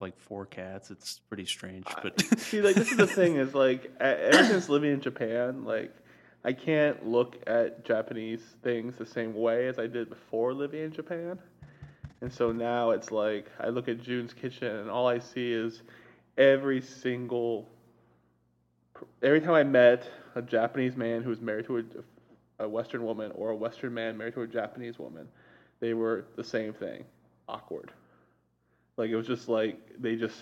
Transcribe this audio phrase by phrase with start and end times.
[0.00, 0.90] like four cats.
[0.90, 4.92] It's pretty strange, but See, like this is the thing is like ever since living
[4.92, 5.94] in Japan, like
[6.44, 10.92] I can't look at Japanese things the same way as I did before living in
[10.92, 11.38] Japan.
[12.22, 15.82] And so now it's like I look at June's kitchen and all I see is
[16.36, 17.68] every single
[19.22, 23.32] every time I met a Japanese man who was married to a, a Western woman
[23.34, 25.28] or a Western man married to a Japanese woman,
[25.80, 27.04] they were the same thing.
[27.48, 27.90] Awkward.
[29.00, 30.36] Like it was just like they just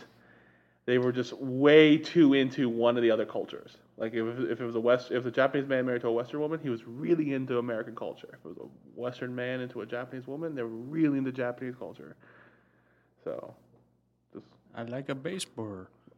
[0.85, 3.77] they were just way too into one of the other cultures.
[3.97, 6.41] Like if, if it was a West, if a Japanese man married to a Western
[6.41, 8.31] woman, he was really into American culture.
[8.33, 11.77] If it was a Western man into a Japanese woman, they were really into Japanese
[11.79, 12.17] culture.
[13.23, 13.55] So,
[14.33, 15.15] just I like a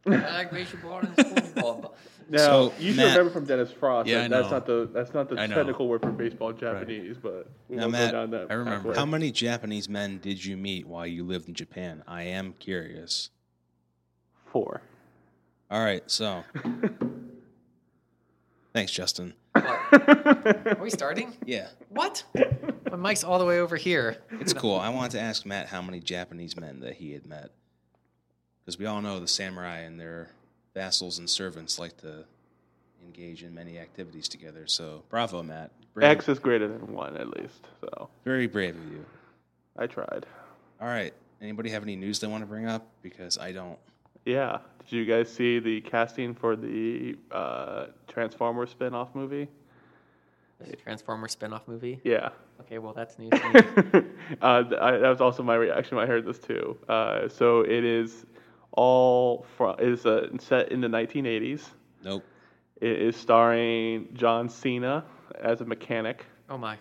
[0.04, 0.30] baseball.
[0.30, 1.02] I like baseball
[2.28, 4.08] now So, you should Matt- remember from Dennis Frost.
[4.08, 4.56] Yeah, that I that's know.
[4.58, 5.56] not the that's not the I know.
[5.56, 8.46] technical word for baseball in Japanese, but we Now, won't Matt, go down that.
[8.50, 8.88] I remember.
[8.90, 8.96] pathway.
[8.96, 12.02] How many Japanese men did you meet while you lived in Japan?
[12.06, 13.30] I am curious.
[14.52, 14.82] Four.
[15.70, 16.42] All right, so
[18.72, 19.34] thanks, Justin.
[19.54, 21.36] Are we starting?
[21.44, 22.22] Yeah, What?
[22.90, 24.16] My mic's all the way over here.
[24.32, 24.76] it's cool.
[24.76, 27.50] I wanted to ask Matt how many Japanese men that he had met,
[28.70, 30.28] because we all know the samurai and their
[30.74, 32.24] vassals and servants like to
[33.04, 34.68] engage in many activities together.
[34.68, 35.72] So, bravo, Matt.
[35.92, 37.66] Brave, X is greater than one at least.
[37.80, 39.04] So very brave of you.
[39.76, 40.24] I tried.
[40.80, 41.12] All right.
[41.42, 42.86] Anybody have any news they want to bring up?
[43.02, 43.76] Because I don't.
[44.24, 44.58] Yeah.
[44.88, 49.48] Did you guys see the casting for the uh, Transformers spin-off movie?
[50.60, 51.98] There's a Transformer spin-off movie.
[52.04, 52.28] Yeah.
[52.60, 53.32] Okay, well that's news.
[53.32, 56.76] uh, th- I, that was also my reaction when I heard this too.
[56.88, 58.26] Uh, so it is
[58.72, 61.62] all from is uh, set in the 1980s.
[62.02, 62.24] Nope.
[62.80, 65.04] It is starring John Cena
[65.38, 66.78] as a mechanic, oh my.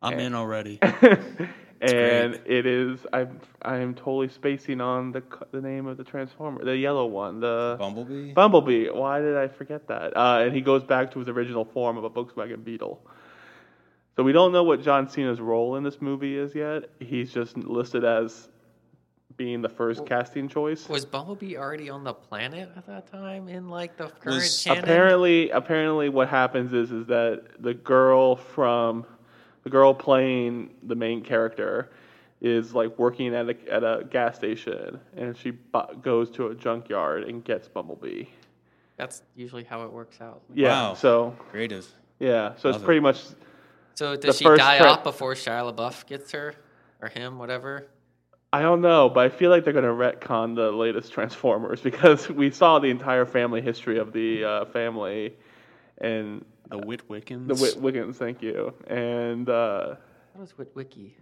[0.00, 0.78] I'm in already.
[1.82, 6.76] and it is I'm I'm totally spacing on the the name of the Transformer, the
[6.76, 8.32] yellow one, the Bumblebee?
[8.32, 8.88] Bumblebee.
[8.90, 10.16] Why did I forget that?
[10.16, 13.04] Uh, and he goes back to his original form of a Volkswagen Beetle.
[14.16, 16.90] So we don't know what John Cena's role in this movie is yet.
[17.00, 18.48] He's just listed as
[19.36, 20.88] being the first casting choice.
[20.88, 24.84] Was Bumblebee already on the planet at that time in like the current Was- canon?
[24.84, 29.04] Apparently, apparently, what happens is is that the girl from
[29.64, 31.90] the girl playing the main character
[32.40, 36.54] is like working at a at a gas station, and she bu- goes to a
[36.54, 38.24] junkyard and gets Bumblebee.
[38.96, 40.42] That's usually how it works out.
[40.52, 40.68] Yeah.
[40.68, 40.94] Wow.
[40.94, 41.86] So Creative.
[42.18, 42.54] yeah.
[42.56, 42.86] So Love it's it.
[42.86, 43.20] pretty much
[43.94, 46.54] So does she die tra- off before Shia LaBeouf gets her
[47.00, 47.86] or him, whatever?
[48.52, 52.28] I don't know, but I feel like they're going to retcon the latest Transformers because
[52.28, 55.34] we saw the entire family history of the uh, family
[55.98, 57.48] and The Witwickens.
[57.48, 58.74] the Wick- Wiggins, thank you.
[58.88, 59.94] And uh,
[60.34, 61.12] was Witwiki?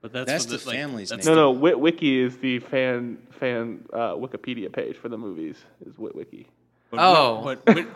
[0.00, 1.40] But that's, That's what the family's that's no, name.
[1.40, 5.56] no, Wit Wiki is the fan fan uh, Wikipedia page for the movies.
[5.86, 6.46] Is Wit Wiki?
[6.96, 7.42] But Oh.
[7.44, 7.86] Wit, Wit, Wit,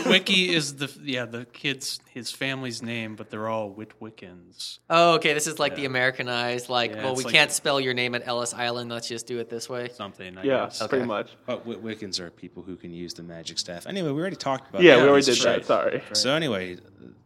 [0.00, 4.80] Witwicky is the yeah the kid's his family's name, but they're all Witwickens.
[4.88, 5.32] Oh, okay.
[5.34, 8.26] This is like the Americanized, like, Yeah, well, we like- can't spell your name at
[8.26, 8.90] Ellis Island.
[8.90, 9.88] Let's just do it this way.
[9.94, 10.38] Something.
[10.38, 10.78] I Yeah, guess.
[10.78, 11.04] pretty Okay.
[11.06, 11.30] much.
[11.46, 13.86] But Wit- Wiccans are people who can use the magic staff.
[13.86, 15.92] Anyway, we already talked about Yeah, that we already piece did of that.
[15.92, 16.02] shit.
[16.02, 16.02] Sorry.
[16.12, 16.76] So anyway,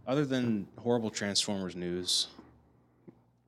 [0.06, 2.28] other than horrible Transformers news,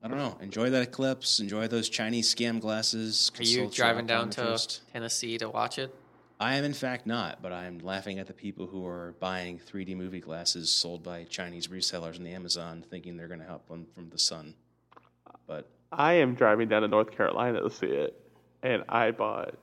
[0.03, 0.35] I don't know.
[0.41, 1.39] Enjoy that eclipse.
[1.39, 3.31] Enjoy those Chinese scam glasses.
[3.37, 4.59] Are you consult driving down to.
[4.93, 5.93] Tennessee to watch it?
[6.41, 9.95] I am in fact not, but I'm laughing at the people who are buying 3D
[9.95, 13.85] movie glasses sold by Chinese resellers on the Amazon, thinking they're going to help them
[13.93, 14.55] from the sun.
[15.45, 18.19] But I am driving down to North Carolina to see it,
[18.63, 19.53] and I bought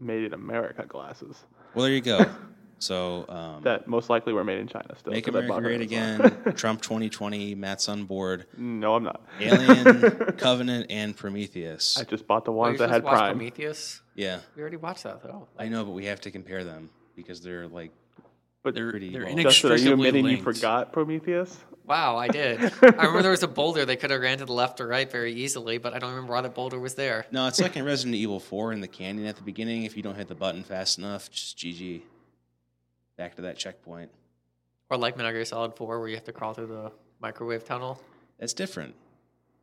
[0.00, 1.44] Made in America glasses
[1.74, 2.24] well, there you go.
[2.78, 5.12] So um, that most likely were made in China still.
[5.12, 6.30] make 'cause I America bought great them as well.
[6.44, 6.54] again.
[6.56, 7.54] Trump 2020.
[7.54, 8.46] Matt's on board.
[8.58, 9.22] no, I'm not.
[9.40, 11.96] Alien, Covenant, and Prometheus.
[11.98, 13.36] I just bought the Oh, ones you're that had to watch Prime.
[13.36, 14.00] Prometheus.
[14.14, 15.48] Yeah, We already watched that though.
[15.58, 17.90] I know, but we have to compare them because they're like
[18.62, 19.36] But They're, Pretty they're well.
[19.36, 21.58] Justin, are you inextricably admitting you forgot Prometheus?
[21.86, 22.60] Wow, I did.
[22.82, 25.10] I remember there was a boulder they could have ran to the left or right
[25.10, 27.26] very easily, but I don't remember why that boulder was there.
[27.30, 27.46] no.
[27.46, 29.84] It's like in Resident Evil 4 in the canyon at the beginning.
[29.84, 32.00] If you don't hit the button fast enough, just GG.
[33.16, 34.10] Back to that checkpoint.
[34.90, 38.00] Or like Metal Gear Solid 4, where you have to crawl through the microwave tunnel.
[38.38, 38.94] That's different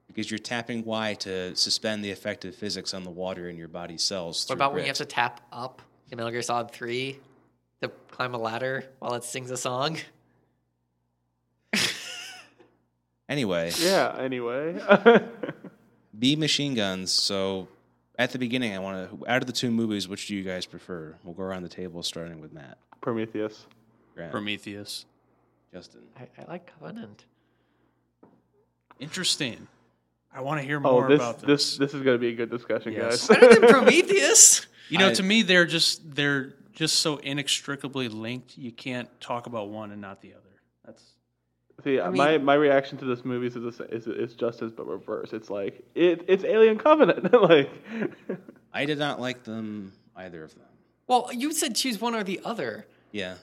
[0.08, 4.02] because you're tapping Y to suspend the effective physics on the water in your body's
[4.04, 4.44] cells.
[4.44, 7.18] What through about when you have to tap up in Metal Gear Solid 3
[7.82, 9.98] to climb a ladder while it sings a song?
[13.30, 14.14] Anyway, Yeah.
[14.20, 14.78] Anyway,
[16.20, 17.14] B machine guns.
[17.14, 17.70] So
[18.20, 19.30] at the beginning, I want to.
[19.32, 21.16] Out of the two movies, which do you guys prefer?
[21.24, 22.78] We'll go around the table, starting with Matt.
[23.02, 23.66] Prometheus.
[24.16, 25.06] Grant, Prometheus.
[25.74, 26.02] Justin.
[26.18, 27.26] I, I like Covenant.
[29.00, 29.68] Interesting.
[30.34, 32.36] I want to hear Oh, more this about this this is going to be a
[32.36, 33.28] good discussion, Yes.
[33.28, 33.40] guys.
[33.40, 34.66] Better than Prometheus.
[34.90, 38.58] You know, I- to me, they're just they're just so inextricably linked.
[38.58, 40.42] You can't talk about one and not the other.
[40.86, 41.04] That's
[41.84, 44.88] See, I my mean- my reaction to this movie is is is just as but
[44.88, 45.34] reverse.
[45.34, 47.34] It's like it it's Alien Covenant.
[47.42, 47.70] like
[48.74, 50.64] I did not like them either of them.
[51.08, 52.86] Well, you said choose one or the other.
[53.12, 53.36] Yeah.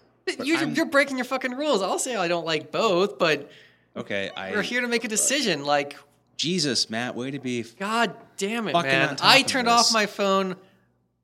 [0.42, 1.82] You, you're breaking your fucking rules.
[1.82, 3.50] I'll say I don't like both, but
[3.96, 4.30] okay.
[4.36, 5.64] I we're here to make a decision.
[5.64, 5.96] Like,
[6.36, 7.62] Jesus, Matt, way to be.
[7.62, 9.16] god damn it, man!
[9.22, 9.72] I turned this.
[9.72, 10.56] off my phone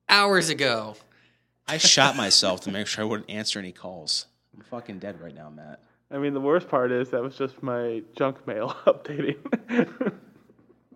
[0.09, 0.95] hours ago.
[1.67, 4.27] I shot myself to make sure I wouldn't answer any calls.
[4.55, 5.81] I'm fucking dead right now, Matt.
[6.11, 9.37] I mean, the worst part is that was just my junk mail updating.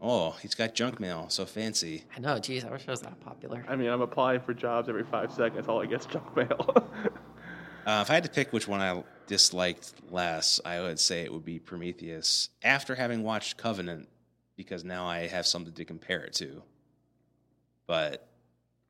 [0.02, 2.06] Oh, he's got junk mail, so fancy.
[2.16, 3.66] I know, geez, I wish I was that popular.
[3.68, 5.68] I mean, I'm applying for jobs every five seconds.
[5.68, 6.92] All I get is junk mail.
[7.86, 11.34] Uh, if I had to pick which one I disliked less, I would say it
[11.34, 12.50] would be Prometheus.
[12.62, 14.08] After having watched Covenant,
[14.56, 16.62] because now I have something to compare it to.
[17.88, 18.28] But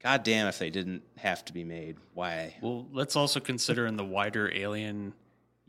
[0.03, 2.55] goddamn, if they didn't have to be made, why?
[2.61, 2.87] well.
[2.91, 5.13] Let's also consider in the wider Alien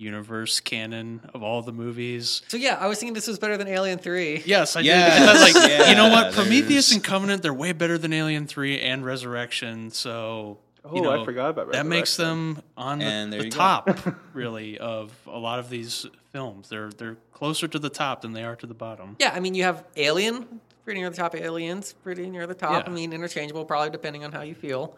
[0.01, 2.43] universe canon of all the movies.
[2.49, 4.43] So yeah, I was thinking this was better than Alien Three.
[4.47, 5.27] Yes, I Yes, did.
[5.27, 6.33] Because, like, yeah, you know what?
[6.33, 9.91] Prometheus there's- and Covenant, they're way better than Alien 3 and Resurrection.
[9.91, 13.51] So, Oh, you know, I forgot about That makes them on the, And there the
[13.51, 13.91] top,
[14.33, 16.71] really, of a lot of these films.
[16.71, 19.17] They're they're closer to the top than they are to the bottom.
[19.19, 22.55] Yeah, I mean, you have Alien, pretty near the top of Aliens, pretty near the
[22.55, 22.85] top.
[22.87, 22.91] Yeah.
[22.91, 24.97] I mean, interchangeable, probably depending on how you feel.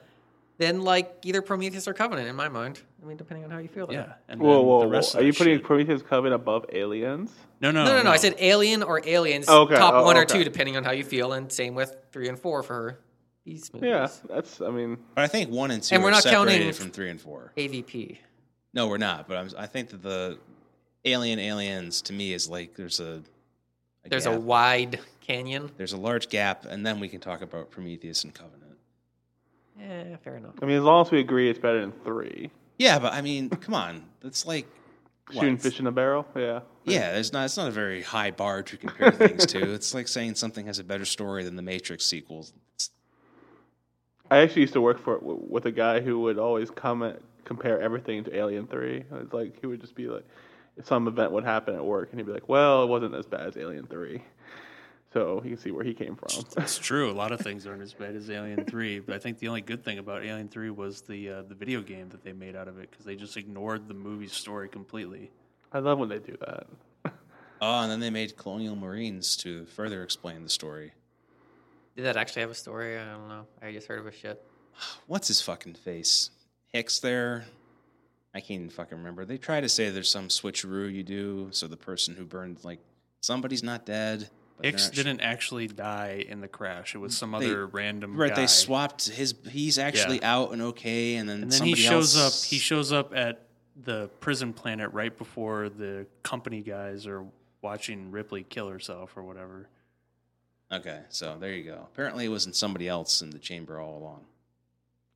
[0.59, 2.81] Then, like, either Prometheus or Covenant, in my mind.
[3.03, 3.85] I mean, depending on how you feel.
[3.85, 3.95] about.
[3.95, 4.13] Yeah.
[4.29, 5.19] And Whoa, whoa, the whoa!
[5.19, 7.31] Are you putting shit- Prometheus Covenant above Aliens?
[7.61, 8.11] No, no, No, no, no.
[8.11, 10.91] I said Alien or Aliens, oh, Okay, top oh, one or two, depending on how
[10.93, 12.99] you feel, and same with three and four for
[13.45, 13.89] these movies.
[13.89, 14.61] Yeah, that's.
[14.61, 17.11] I mean, But I think one and two And we're are not counting- from three
[17.11, 17.53] and four.
[17.57, 18.19] AVP.
[18.75, 19.27] No, we're not.
[19.29, 20.39] But I'm, I think that the
[21.05, 23.23] Alien Aliens to me is like there's a,
[24.05, 25.71] a There's a wide canyon.
[25.77, 28.72] there's a large gap, and then we can talk about Prometheus and Covenant.
[29.79, 30.55] Yeah, fair enough.
[30.63, 32.51] I mean, as long as we agree, it's better than three.
[32.79, 34.67] Yeah, but I mean, come on, it's like
[35.33, 36.27] Shooting fish in a barrel.
[36.37, 36.61] Yeah.
[36.85, 37.45] Yeah, there's not.
[37.45, 39.73] It's not a very high bar to compare things to.
[39.73, 42.53] It's like saying something has a better story than the Matrix sequels.
[42.75, 42.91] It's,
[44.31, 48.25] I actually used to work for with a guy who would always comment compare everything
[48.25, 49.05] to Alien Three.
[49.13, 50.27] It's like he would just be like,
[50.77, 53.27] if some event would happen at work, and he'd be like, "Well, it wasn't as
[53.27, 54.23] bad as Alien 3.
[55.13, 56.45] So you can see where he came from.
[56.57, 57.11] That's true.
[57.11, 59.61] A lot of things aren't as bad as Alien Three, but I think the only
[59.61, 62.69] good thing about Alien Three was the uh, the video game that they made out
[62.69, 65.31] of it because they just ignored the movie's story completely.
[65.73, 66.67] I love when they do that.
[67.61, 70.93] oh, and then they made Colonial Marines to further explain the story.
[71.95, 72.99] Did that actually have a story?
[72.99, 73.47] I don't know.
[73.61, 74.43] I just heard of a shit.
[75.07, 76.31] What's his fucking face?
[76.69, 77.45] Hicks there?
[78.35, 79.27] I can't even fucking remember.
[79.27, 82.79] They try to say there's some switcheroo you do, so the person who burned like
[83.21, 84.31] somebody's not dead.
[84.63, 86.95] But Hicks didn't actually die in the crash.
[86.95, 88.43] It was some They- other random Right, guy.
[88.43, 89.35] they swapped his.
[89.51, 90.35] He's actually Yeah.
[90.37, 92.49] out and okay, and then and then he somebody shows else- up.
[92.51, 97.25] He shows up at the prison planet right before the company guys are
[97.63, 99.69] watching Ripley kill herself or whatever.
[100.71, 101.87] Okay, so there you go.
[101.93, 104.25] Apparently, it wasn't somebody else in the chamber all along.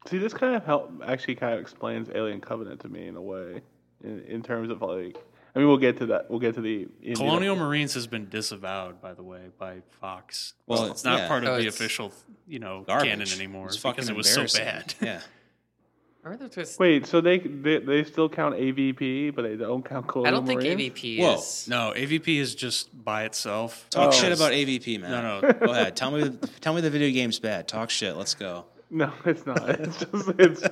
[0.07, 3.23] See, this kind of help actually kind of explains Alien Covenant to me in a
[3.23, 3.63] way,
[4.05, 5.17] in, in terms of like.
[5.57, 6.31] I mean, we'll get to that.
[6.31, 10.53] We'll get to the Indian- Colonial Marines has been disavowed, by the way, by Fox.
[10.67, 11.29] Well, it's not yeah.
[11.29, 12.13] part of Oh, the official,
[12.47, 14.65] you know, Garbage canon anymore It's because fucking it was so embarrassing.
[14.65, 14.95] bad.
[15.01, 15.21] Yeah,
[16.25, 19.83] I remember there was- Wait, so they, they they still count AVP, but they don't
[19.83, 20.51] count Colonial Marines.
[20.51, 20.93] I don't think Marines?
[21.01, 21.35] AVP Whoa.
[21.37, 21.69] is.
[21.69, 23.87] No, AVP is just by itself.
[23.89, 24.11] talk Oh.
[24.13, 25.11] shit about AVP, man.
[25.11, 25.53] No, no.
[25.55, 25.97] Go ahead.
[25.97, 26.31] Tell me.
[26.61, 27.67] Tell me the video game's bad.
[27.67, 28.15] Talk shit.
[28.15, 28.67] Let's go.
[28.91, 29.69] No, it's not.
[29.71, 30.63] It's just it's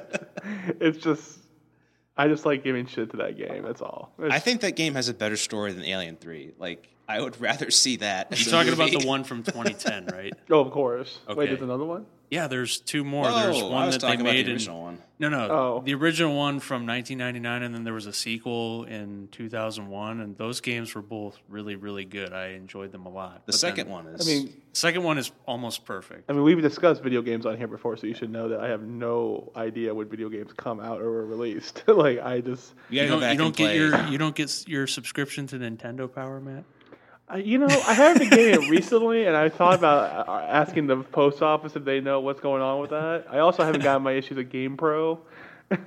[0.80, 1.38] it's just
[2.16, 3.62] I just like giving shit to that game.
[3.64, 4.12] That's all.
[4.18, 6.52] It's, I think that game has a better story than Alien Three.
[6.58, 8.32] Like, I would rather see that.
[8.32, 10.32] as You're a talking about the one from 2010, right?
[10.50, 11.18] Oh, of course.
[11.28, 11.46] Wait, Okay.
[11.48, 12.06] there's another one.
[12.30, 13.26] Yeah, there's two more.
[13.26, 14.98] Whoa, there's I one was that they talking about made the in one.
[15.20, 15.48] No, no.
[15.50, 15.82] Oh.
[15.84, 20.60] The original one from 1999, and then there was a sequel in 2001, and those
[20.60, 22.32] games were both really, really good.
[22.32, 23.46] I enjoyed them a lot.
[23.46, 26.28] The But second then- one I mean, the second one is almost perfect.
[26.28, 28.68] I mean, we've discussed video games on here before, so you should know that I
[28.68, 31.84] have no idea when video games come out or are released.
[31.86, 33.76] like I just, you You gotta go don't, back you don't and get play.
[33.76, 36.64] your you don't get your subscription to Nintendo Power, Matt.
[37.28, 40.86] I, you know, I haven't been getting it recently, and I thought about uh, asking
[40.86, 43.26] the post office if they know what's going on with that.
[43.30, 45.18] I also haven't gotten my issues of GamePro.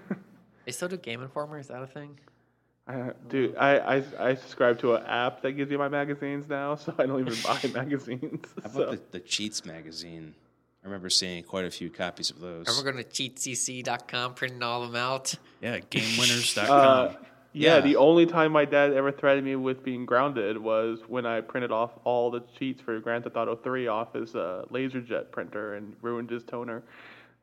[0.68, 1.60] They still do Game Informer?
[1.60, 2.20] Is that a thing?
[2.90, 6.76] I, dude, I, I I subscribe to an app that gives you my magazines now,
[6.76, 8.46] so I don't even buy magazines.
[8.62, 8.82] How so.
[8.82, 10.36] about the, the Cheats magazine?
[10.84, 12.68] I remember seeing quite a few copies of those.
[12.68, 15.36] Or we're going to cheatcc.com, printing all of them out.
[15.62, 16.70] Yeah, GameWinners.com.
[16.70, 17.14] Uh,
[17.58, 17.82] Yeah, Yeah.
[17.82, 21.72] the only time my dad ever threatened me with being grounded was when I printed
[21.72, 25.96] off all the cheats for Grand Theft Auto 3 off his uh, LaserJet printer and
[26.02, 26.84] ruined his toner.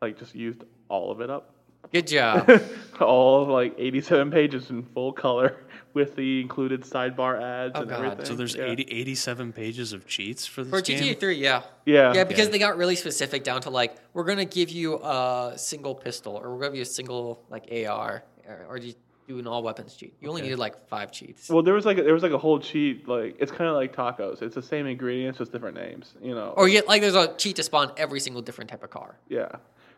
[0.00, 1.50] Like, just used all of it up.
[1.92, 2.48] Good job.
[3.00, 5.56] all of like 87 pages in full color
[5.94, 8.04] with the included sidebar ads Oh, and God.
[8.04, 8.24] everything.
[8.24, 8.64] So there's yeah.
[8.64, 11.14] 80, 87 pages of cheats for this For game.
[11.14, 11.62] GTA 3, yeah.
[11.84, 12.12] Yeah.
[12.14, 12.52] Yeah, because Okay.
[12.52, 16.36] they got really specific down to like, we're going to give you a single pistol
[16.36, 19.46] or we're going to give you a single like AR or, or just do an
[19.46, 20.14] all weapons cheat.
[20.20, 20.48] You only Okay.
[20.48, 21.48] needed like five cheats.
[21.48, 23.08] Well, there was like a, there was like a whole cheat.
[23.08, 24.42] Like it's kind of like tacos.
[24.42, 26.14] It's the same ingredients, just different names.
[26.22, 26.52] You know.
[26.56, 29.16] Or yet, like, there's a cheat to spawn every single different type of car.
[29.28, 29.48] yeah.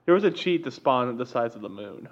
[0.05, 2.09] There was a cheat to spawn the size of the moon,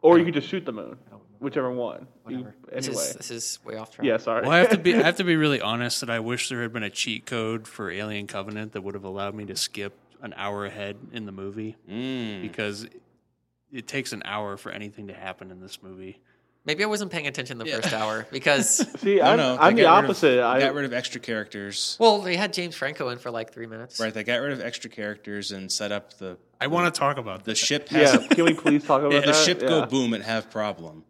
[0.00, 1.24] or you could just shoot the moon, I don't remember.
[1.40, 2.06] whichever one.
[2.28, 2.54] You- Whatever.
[2.72, 3.02] This, anyway.
[3.02, 4.06] is, this is way off track.
[4.06, 4.18] yeah.
[4.18, 4.42] Sorry.
[4.42, 6.62] Well, I have to be I have to be really honest that I wish there
[6.62, 9.94] had been a cheat code for Alien Covenant that would have allowed me to skip
[10.22, 12.42] an hour ahead in the movie Mm.
[12.42, 12.86] because
[13.72, 16.20] it takes an hour for anything to happen in this movie.
[16.64, 17.80] Maybe I wasn't paying attention the Yeah.
[17.80, 20.40] first hour because, See, I'm, no, they I'm the got rid of- opposite.
[20.44, 21.96] I got rid of extra characters.
[21.98, 23.98] well, they had James Franco in for like three minutes.
[23.98, 27.16] Right, they got rid of extra characters and set up the I want to talk
[27.16, 27.58] about the this.
[27.58, 28.26] ship has yeah.
[28.28, 29.44] Can we please talk about the that?
[29.44, 29.68] ship yeah.
[29.80, 31.04] go boom and have problem.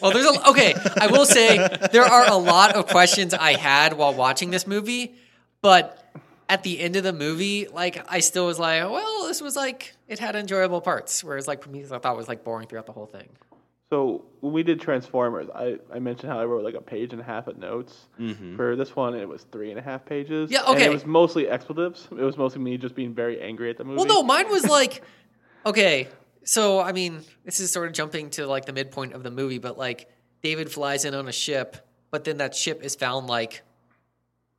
[0.00, 0.74] Well, there's a, okay.
[1.00, 1.56] I will say
[1.92, 5.14] there are a lot of questions I had while watching this movie,
[5.60, 5.98] but
[6.48, 9.94] at the end of the movie, like I still was like, well, this was like
[10.08, 13.06] it had enjoyable parts, whereas like Prometheus I thought was like boring throughout the whole
[13.06, 13.28] thing.
[13.92, 17.20] So when we did Transformers, I, I mentioned how I wrote like a page and
[17.20, 18.06] a half of notes.
[18.18, 18.56] Mm-hmm.
[18.56, 20.50] For this one, it was three and a half pages.
[20.50, 20.72] Yeah, okay.
[20.72, 22.08] And it was mostly expletives.
[22.10, 23.98] It was mostly me just being very angry at the movie.
[23.98, 25.02] Well, no, mine was like,
[25.66, 26.08] okay,
[26.42, 29.58] so I mean, this is sort of jumping to like the midpoint of the movie,
[29.58, 30.10] but like
[30.42, 31.76] David flies in on a ship,
[32.10, 33.60] but then that ship is found like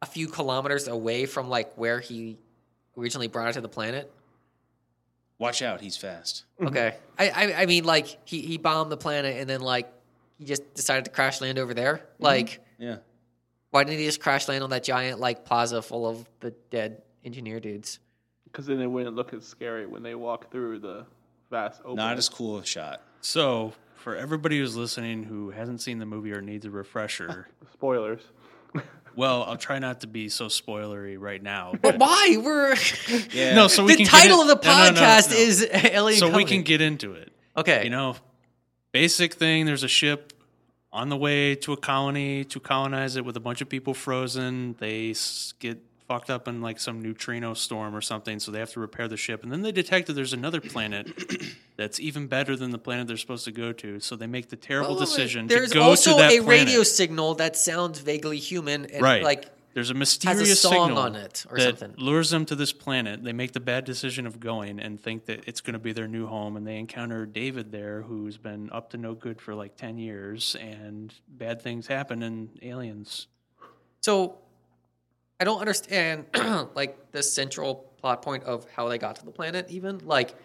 [0.04, 2.38] a few kilometers away from like where he
[2.96, 4.13] originally brought it to the planet.
[5.40, 6.46] Watch out, he's fast.
[6.56, 6.68] Mm-hmm.
[6.68, 9.92] Okay, I, I I mean like he he bombed the planet and then like
[10.38, 11.98] he just decided to crash land over there.
[11.98, 12.24] Mm-hmm.
[12.24, 12.98] Like, Yeah.
[13.72, 17.02] why didn't he just crash land on that giant like plaza full of the dead
[17.25, 18.00] engineer dudes?
[18.46, 21.06] Because then it wouldn't look as scary when they walk through the
[21.50, 21.96] vast open.
[21.96, 23.02] Not as cool a shot.
[23.22, 28.22] So, for everybody who's listening who hasn't seen the movie or needs a refresher, Spoilers.
[29.15, 31.74] Well, I'll try not to be so spoilery right now.
[31.82, 32.75] But why we're
[33.32, 33.55] Yeah.
[33.55, 35.38] No, so we the can get title in- of the No, no, no, podcast no.
[35.38, 36.20] is Alien.
[36.20, 37.32] so we can get into it.
[37.58, 37.84] okay.
[37.84, 38.15] You know,
[38.91, 39.65] basic thing.
[39.65, 40.34] There's a ship
[40.91, 44.75] on the way to a colony to colonize it with a bunch of people frozen.
[44.79, 45.13] They
[45.60, 45.79] get
[46.13, 49.17] fucked up in like some neutrino storm or something, so they have to repair the
[49.17, 49.41] ship.
[49.41, 51.10] And then they detect that there's another planet
[51.75, 54.00] that's even better than the planet they're supposed to go to.
[54.00, 56.46] So they make the terrible decision There's to go also to that There's also a
[56.46, 56.67] planet.
[56.67, 59.24] radio signal that sounds vaguely human and right.
[59.24, 61.96] like there's a mysterious song signal on it or that something.
[61.98, 63.24] lures them to this planet.
[63.24, 66.08] They make the bad decision of going and think that it's going to be their
[66.08, 69.75] new home, and they encounter David there, who's been up to no good for like
[69.75, 73.25] ten years, and bad things happen, and aliens.
[74.01, 74.38] so.
[75.44, 76.24] I don't understand
[76.74, 79.70] like the central plot point of how they got to the planet.
[79.70, 80.36] Even like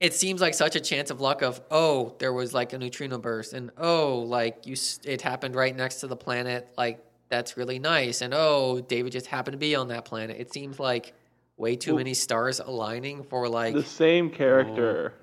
[0.00, 3.18] it seems like such a chance of luck of oh there was like a neutrino
[3.18, 6.98] burst and oh like you it happened right next to the planet like
[7.28, 10.40] that's really nice and oh David just happened to be on that planet.
[10.40, 11.14] It seems like
[11.56, 15.22] way too Well- many stars aligning for like the same character oh.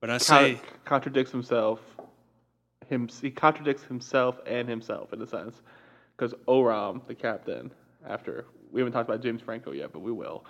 [0.00, 1.78] But I con- say, contradicts himself.
[2.88, 5.62] Him, he contradicts himself and himself in a sense,
[6.16, 7.70] because Oram, the captain,
[8.08, 10.44] after we haven't talked about James Franco yet, but we will.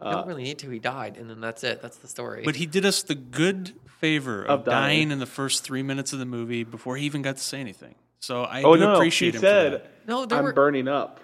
[0.00, 0.70] You Uh, don't really need to.
[0.70, 1.80] He died, and then that's it.
[1.82, 2.42] That's the story.
[2.44, 4.98] but he did us the good favor of, Of dying.
[4.98, 7.58] dying in the first three minutes of the movie before he even got to say
[7.60, 7.94] anything.
[8.20, 9.90] So I oh do no, appreciate he him said, for that.
[10.08, 11.20] no, there "I'm were burning up."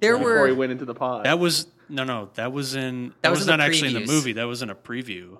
[0.00, 1.24] there before he went into the pod.
[1.24, 2.28] That was no, no.
[2.34, 3.08] That was in.
[3.08, 4.32] That, That was, was in not the actually in the movie.
[4.34, 5.38] That was in a preview.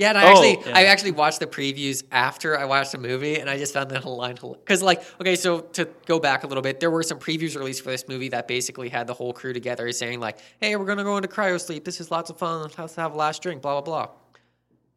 [0.00, 0.08] Yeah.
[0.08, 3.50] And I Oh, actually I actually watched the previews after I watched the movie, and
[3.50, 6.62] I just found that whole line because like okay, so to go back a little
[6.62, 9.52] bit, there were some previews released for this movie that basically had the whole crew
[9.52, 11.84] together saying like, "Hey, we're gonna go into cryo sleep.
[11.84, 12.70] This is lots of fun.
[12.78, 14.14] Let's have a last drink." Blah blah blah.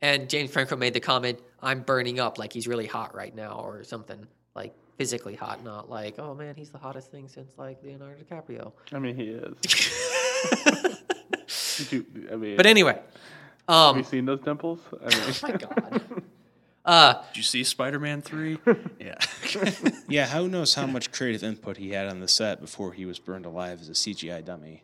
[0.02, 3.62] And James Franco made the comment, "I'm burning up like he's really hot right now,"
[3.64, 7.84] or something like physically hot, not like, "Oh man, he's the hottest thing since like
[7.84, 11.00] Leonardo DiCaprio." I mean, he is.
[12.32, 13.00] I mean, But anyway,
[13.68, 14.80] have um, you seen those dimples?
[14.92, 16.02] I mean, oh my god.
[16.86, 18.60] Uh, Did you see Spider Man three?
[19.00, 19.16] yeah.
[20.08, 23.20] Yeah, who knows how much creative input he had on the set before he was
[23.20, 24.84] burned alive as a CGI dummy.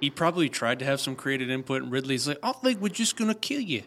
[0.00, 3.16] He probably tried to have some creative input, and Ridley's like, "Oh, like we're just
[3.16, 3.82] gonna kill you."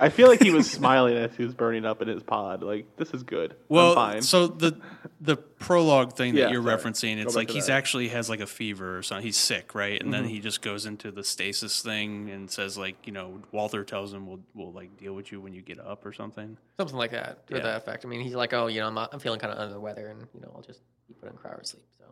[0.00, 2.62] I feel like he was smiling as he was burning up in his pod.
[2.62, 3.52] Like this is good.
[3.52, 4.22] I'm Well, fine.
[4.22, 4.78] so the
[5.20, 6.76] the prologue thing that Yeah, you're sorry.
[6.76, 7.72] referencing, it's like to he's that.
[7.72, 7.78] Mm-hmm.
[7.78, 9.24] actually has like a fever or something.
[9.24, 10.00] He's sick, right?
[10.00, 13.84] And then he just goes into the stasis thing and says like, you know, Walter
[13.84, 16.56] tells him we'll we'll like deal with you when you get up or something.
[16.78, 17.62] Something like that, to Yeah.
[17.62, 18.04] that effect.
[18.04, 20.08] I mean, he's like, oh, you know, I'm, I'm feeling kind of under the weather,
[20.08, 21.82] and you know, I'll just be put in cryo sleep.
[21.98, 22.04] So,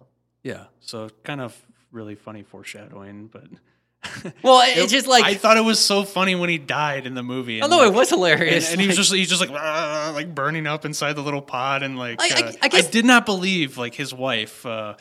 [0.42, 0.64] Yeah.
[0.80, 1.56] So kind of
[1.92, 3.44] really funny foreshadowing, but
[4.42, 7.14] well, it- it's just like, I thought it was so funny when he died in
[7.14, 7.56] the movie.
[7.60, 10.12] and, although like, it was and, hilarious, and he was just he's just like "Ah,"
[10.14, 13.04] like burning up inside the little pod and like I- I- uh, I guess- did
[13.04, 14.94] not believe like his wife uh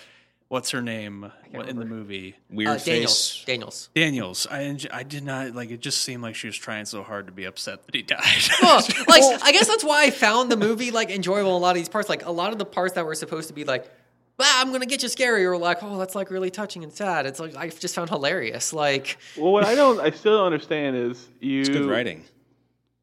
[0.48, 3.46] what's her name what, in the movie Weird uh, Daniels, face.
[3.46, 3.90] Daniels.
[3.96, 7.02] Daniels I enj- I did not like it just seemed like she was trying so
[7.04, 8.22] hard to be upset that he died
[8.62, 11.50] Well, like I guess that's why I found the movie like enjoyable.
[11.52, 13.48] in A lot of these parts, like a lot of the parts that were supposed
[13.50, 13.92] to be like,
[14.39, 17.25] "Ah, I'm gonna get you scary," or like, "Oh, that's like really touching and sad."
[17.25, 18.74] It's like I just found hilarious.
[18.74, 21.62] Like, well, what I don't, I still don't understand is you.
[21.62, 22.24] It's good writing.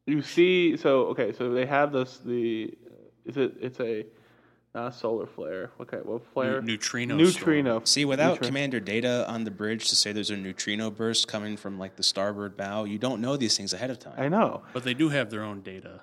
[0.05, 2.17] You see, so okay, so they have this.
[2.17, 2.73] The
[3.25, 3.53] is it?
[3.61, 4.05] It's a
[4.75, 5.71] not a solar flare.
[5.79, 6.61] Okay, well, flare.
[6.61, 7.81] neutrino Neutrino.
[7.85, 11.57] See, without Neutri- Commander Data on the bridge to say there's a neutrino burst coming
[11.57, 14.15] from like the starboard bow, you don't know these things ahead of time.
[14.17, 14.63] I know.
[14.73, 16.01] but they do have their own data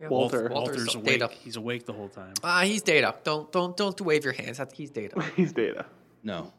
[0.00, 0.48] yeah, Walter.
[0.48, 1.28] Walter's Walter's awake data.
[1.42, 3.14] he's awake the whole time Ah, he's data.
[3.24, 4.60] Don't don't don't wave your hands.
[4.74, 5.20] He's data.
[5.36, 5.86] He's data.
[6.22, 6.52] No.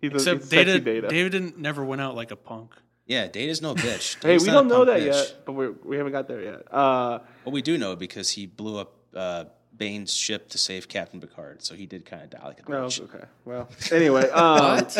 [0.00, 1.08] He's a except he's sexy Data data.
[1.08, 2.74] David didn't never went out like a punk
[3.06, 4.16] Yeah, Data's no bitch.
[4.22, 5.06] Hey, Data's we don't know that bitch.
[5.06, 6.62] yet, but we we haven't got there yet.
[6.72, 9.44] Uh, Well, we do know because he blew up uh,
[9.76, 12.86] Bane's ship to save Captain Picard, so he did kind of die like a no,
[12.86, 13.00] bitch.
[13.02, 13.24] okay.
[13.44, 14.90] Well, anyway, um, What?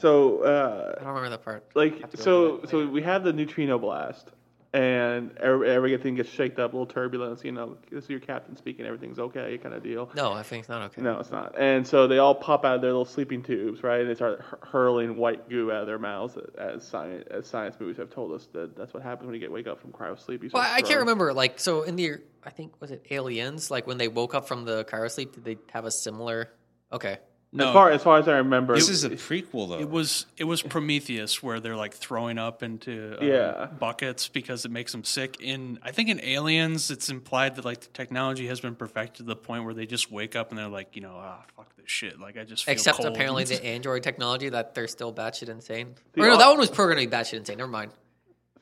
[0.00, 1.64] so uh, I don't remember that part.
[1.74, 4.30] like Have to go so so we have the neutrino blast
[4.72, 8.56] and every- everything gets shaked up a little turbulence you know this is your captain
[8.56, 11.02] speaking everything's okay kind of deal No, I think it's not okay.
[11.02, 14.00] no it's not and so they all pop out of their little sleeping tubes right
[14.00, 17.96] and they start hurling white goo out of their mouths as science as science movies
[17.96, 20.44] have told us that that's what happens when you get wake up from cryo sleep
[20.44, 21.32] you Well, I can't remember.
[21.32, 23.70] Like, so in the, I think was it Aliens?
[23.70, 26.52] Like when they woke up from the cryo sleep, did they have a similar?
[26.92, 27.18] Okay.
[27.52, 29.80] No as far as far as i remember This is a prequel, though.
[29.80, 33.66] It was it was Prometheus where they're like throwing up into uh, Yeah.
[33.66, 35.40] buckets because it makes them sick.
[35.40, 39.22] In I think in Aliens, it's implied that like the technology has been perfected to
[39.24, 41.86] the point where they just wake up and they're like, you know, ah, fuck this
[41.90, 42.20] shit.
[42.20, 43.08] Like I just feel Except cold.
[43.08, 45.94] apparently the Android technology that they're still batshit insane.
[46.12, 47.58] The or no, au- that one was programmed to be batshit insane.
[47.58, 47.90] Never mind.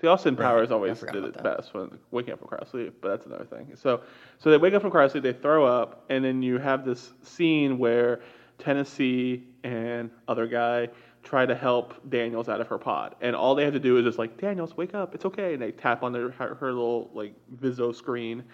[0.01, 1.43] The Austin Powers always did about it that.
[1.43, 3.73] best when waking up from cryosleep, but that's another thing.
[3.75, 4.03] So,
[4.39, 7.79] so they wake up from cryosleep, they throw up, and then you have this scene
[7.79, 8.21] where
[8.59, 10.89] Tennessee and other guy
[11.23, 14.05] try to help Daniels out of her pod, and all they have to do is
[14.05, 17.11] just like Daniels, wake up, it's okay, and they tap on their her, her little
[17.13, 18.45] like Viso screen,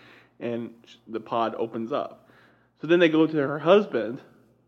[0.40, 2.28] and sh- the pod opens up.
[2.80, 4.20] So then they go to her husband.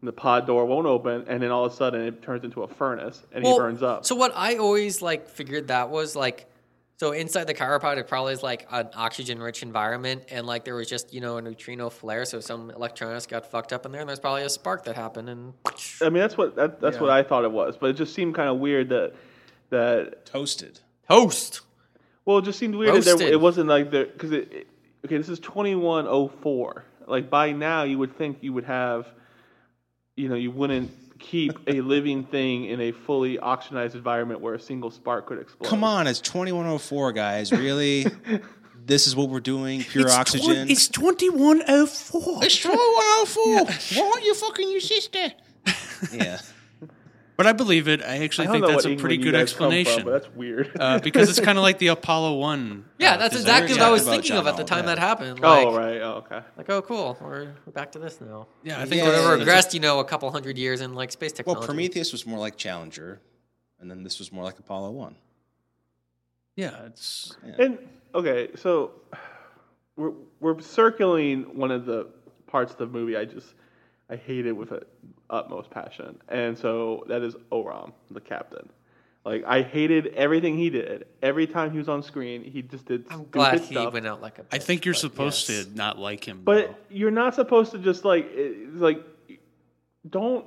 [0.03, 2.63] And the pod door won't open, and then all of a sudden it turns into
[2.63, 4.05] a furnace, and he burns up.
[4.05, 6.47] So what I always like figured that was like,
[6.99, 10.89] so inside the cryopod, it probably is like an oxygen-rich environment, and like there was
[10.89, 14.09] just you know a neutrino flare, so some electronics got fucked up in there, and
[14.09, 15.53] there's probably a spark that happened, and
[16.01, 17.03] I mean, that's what that, that's Yeah.
[17.03, 19.13] what I thought it was, but it just seemed kind of weird that
[19.71, 20.81] that Toasted.
[21.09, 21.61] toast.
[22.25, 24.67] well, it just seemed weird that there, it wasn't like there because it, it
[25.05, 26.85] okay, this is twenty one oh four.
[27.07, 29.07] Like by now, you would think you would have,
[30.17, 34.61] you know, you wouldn't keep a living thing in a fully oxygenized environment where a
[34.61, 35.69] single spark could explode.
[35.69, 37.53] Come on, it's 2104, guys.
[37.53, 38.07] Really?
[38.87, 39.83] this is what we're doing?
[39.83, 40.71] Pure oxygen?
[40.71, 42.45] it's twenty one oh four.
[42.45, 44.01] It's 2104.
[44.01, 45.33] Why aren't you fucking your sister?
[46.13, 46.41] yeah.
[47.37, 48.03] But I believe it.
[48.03, 50.11] I I actually don't think that's what a pretty good you guys come from, explanation.
[50.11, 50.73] that's weird.
[50.81, 52.87] uh, because it's kind of like the Apollo One.
[52.99, 53.63] Yeah, uh, that's design.
[53.63, 54.95] exactly what I was thinking John of at the time yeah.
[54.95, 55.41] that happened.
[55.41, 56.41] Like, oh right, oh, okay.
[56.57, 58.47] like oh cool, we're, we're back to this now.
[58.63, 61.13] Yeah, I think Yeah, We're yeah, regressed, you know, a couple hundred years in like
[61.13, 61.61] space technology.
[61.61, 61.67] Well.
[61.67, 63.21] Prometheus was more like Challenger,
[63.81, 65.17] and then this was more like Apollo 1.
[66.57, 67.79] Yeah, it's And
[68.15, 68.93] okay, so
[69.97, 72.09] we're we're circling one of the
[72.47, 73.55] parts of the movie I just
[74.09, 74.83] I hated with a
[75.31, 78.71] utmost passion, and so that is Oram, the captain.
[79.25, 81.07] Like I hated everything he did.
[81.21, 83.07] Every time he was on screen, he just did.
[83.11, 83.93] I'm glad he stuff.
[83.93, 84.45] went out like a.
[84.53, 85.65] I bitch, think you're supposed yes.
[85.65, 86.43] to not like him.
[86.45, 86.77] But though.
[86.91, 89.03] you're not supposed to just like eh, like
[90.09, 90.47] don't.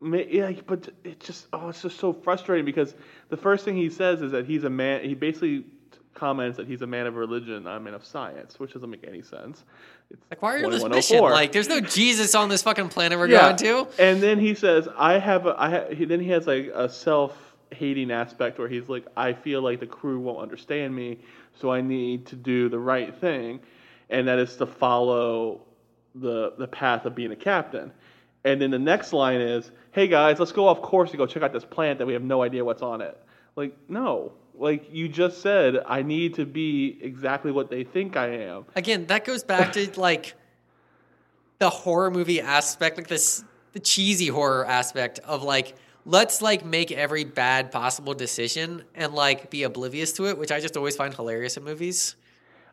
[0.00, 2.94] ma- Yeah, but it just oh, it's just so frustrating because
[3.30, 5.02] the first thing he says is that he's a man.
[5.02, 5.64] He basically
[6.14, 9.04] comments that he's a man of religion, not a man of science, which doesn't make
[9.06, 9.64] any sense.
[10.10, 11.18] It's Like, why are you on this mission?
[11.18, 13.40] Oh like, there's no Jesus on this fucking planet we're yeah.
[13.42, 13.86] going to.
[13.98, 16.88] And then he says, "I have a." I ha-, he, then he has like a
[16.88, 21.18] self-hating aspect where he's like, "I feel like the crew won't understand me,
[21.54, 23.60] so I need to do the right thing,
[24.10, 25.62] and that is to follow
[26.14, 27.92] the the path of being a captain."
[28.44, 31.42] And then the next line is, "Hey guys, let's go off course and go check
[31.42, 33.18] out this plant that we have no idea what's on it."
[33.56, 38.28] Like, no, Like you just said, I need to be exactly what they think I
[38.28, 38.66] am.
[38.76, 40.34] Again, that goes back to like
[41.58, 45.74] the horror movie aspect, like this the cheesy horror aspect of like
[46.06, 50.60] let's like make every bad possible decision and like be oblivious to it, which I
[50.60, 52.16] just always find hilarious in movies.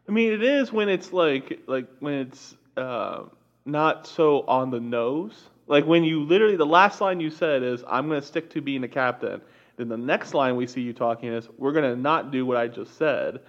[0.08, 3.24] I mean, it is when it's like like when it's uh,
[3.66, 5.50] not so on the nose.
[5.68, 8.62] Like when you literally the last line you said is "I'm going to stick to
[8.62, 9.42] being a captain."
[9.78, 12.58] Then the next line we see you talking is "We're going to not do what
[12.58, 13.42] I just said."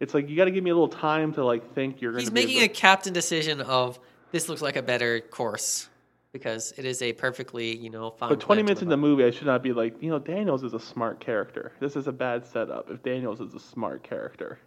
[0.00, 2.20] It's like you got to give me a little time to like think you're going
[2.20, 3.98] He's making a captain decision of
[4.30, 5.88] this looks like a better course
[6.32, 8.28] because it is a perfectly you know fine.
[8.28, 10.74] But 20 minutes in the movie, I should not be like, you know, Daniels is
[10.74, 11.72] a smart character.
[11.80, 12.90] This is a bad setup.
[12.90, 14.58] If Daniels is a smart character,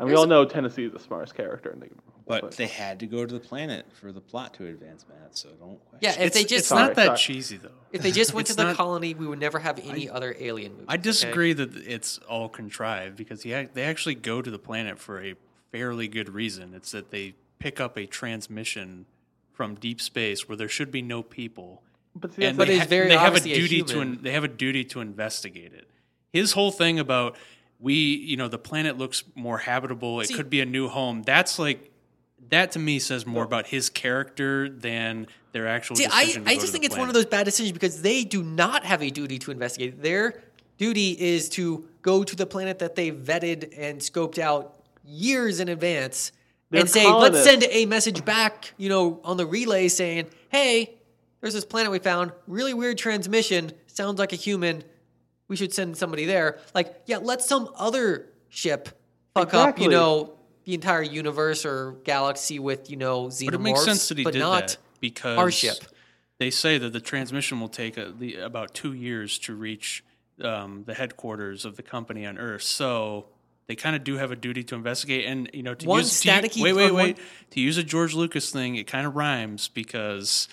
[0.00, 1.70] and we all know Tennessee is the smartest character.
[1.70, 4.66] In the, movie, But they had to go to the planet for the plot to
[4.66, 5.36] advance, Matt.
[5.36, 5.98] So don't question.
[6.00, 7.18] Yeah, if It's, they just it's Sorry, not that sorry.
[7.18, 7.70] cheesy though.
[7.92, 10.72] if they just went to the not- colony, we would never have any other alien
[10.72, 10.86] movies.
[10.88, 11.02] I okay?
[11.02, 15.34] disagree that it's all contrived because he, they actually go to the planet for a
[15.70, 16.74] fairly good reason.
[16.74, 19.06] It's that they pick up a transmission
[19.52, 21.82] from deep space where there should be no people,
[22.16, 24.22] but see, and But they, it's very they have a obviously a duty to in,
[24.22, 25.86] they have a duty to investigate it.
[26.32, 27.36] His whole thing about
[27.80, 30.20] we, you know, the planet looks more habitable.
[30.20, 31.22] It See- could be a new home.
[31.22, 31.90] That's like
[32.50, 35.96] that to me says more about his character than their actual.
[35.96, 37.72] See, I, to I go just to think the it's one of those bad decisions
[37.72, 40.02] because they do not have a duty to investigate.
[40.02, 40.42] Their
[40.78, 45.68] duty is to go to the planet that they vetted and scoped out years in
[45.68, 46.32] advance
[46.70, 47.46] They're and say, colonists.
[47.46, 50.94] let's send a message back, you know, on the relay saying, hey,
[51.40, 54.84] there's this planet we found, really weird transmission, sounds like a human.
[55.50, 56.60] We should send somebody there.
[56.74, 58.88] Like, yeah, let some other ship
[59.34, 60.34] fuck up, you know,
[60.64, 64.22] the entire universe or galaxy with, you know, xenomorphs, But it makes sense that he
[64.22, 65.78] did not that because our ship.
[66.38, 70.04] They say that the transmission will take a, the, about two years to reach
[70.40, 72.62] um, the headquarters of the company on Earth.
[72.62, 73.26] So
[73.66, 75.26] they kind of do have a duty to investigate.
[75.26, 76.30] And you know, to One use to
[76.62, 76.92] wait, wait, wait.
[76.92, 77.14] one-
[77.50, 80.46] To use a George Lucas thing, it kind of rhymes because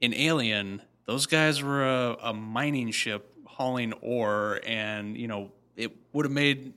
[0.00, 3.29] in Alien, those guys were a, a mining ship
[3.60, 6.72] hauling ore, and you know, it would have made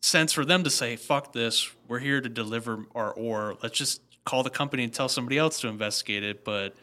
[0.00, 3.58] sense for them to say, "Fuck this, we're here to deliver our ore.
[3.62, 6.74] Let's just call the company and tell somebody else to investigate it." But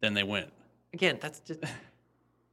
[0.00, 0.52] then they went.
[0.94, 1.64] again, that's just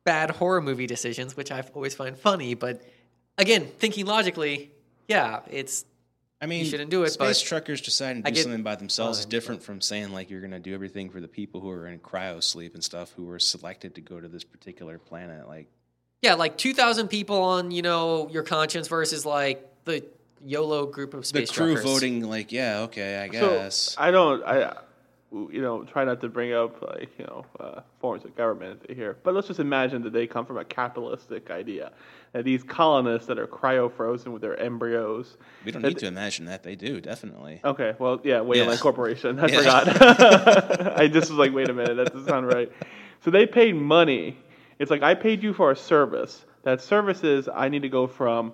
[0.06, 2.56] bad horror movie decisions, which I've always find funny.
[2.56, 2.82] But
[3.38, 4.72] again, thinking logically,
[5.08, 5.86] yeah, it's
[6.42, 8.76] I mean, you shouldn't do it, Space but truckers deciding to do get something by
[8.76, 11.60] themselves is fine, different from saying like you're going to do everything for the people
[11.60, 14.98] who are in cryo sleep and stuff who were selected to go to this particular
[14.98, 15.48] planet.
[15.48, 15.68] Like,
[16.22, 20.06] yeah, like two thousand people on you know your conscience versus like the
[20.46, 21.92] YOLO group of space the crew truckers.
[21.92, 23.96] voting, like, yeah, okay, I So guess.
[23.98, 24.42] I don't.
[24.46, 24.78] I
[25.32, 29.18] you know try not to bring up like you know uh, forms of government here,
[29.24, 31.92] but let's just imagine that they come from a capitalistic idea
[32.34, 35.38] that these colonists that are cryo frozen with their embryos.
[35.66, 36.64] we don't need to imagine that.
[36.64, 37.60] They do, definitely.
[37.64, 38.78] Okay, well, yeah, Weyland Yeah.
[38.78, 39.40] Corporation.
[39.40, 39.58] I Yeah.
[39.58, 41.00] forgot.
[41.00, 42.72] I just was like, wait a minute, that doesn't sound right.
[43.24, 44.38] So they paid money.
[44.78, 46.46] It's like I paid you for a service.
[46.64, 48.54] That service is I need to go from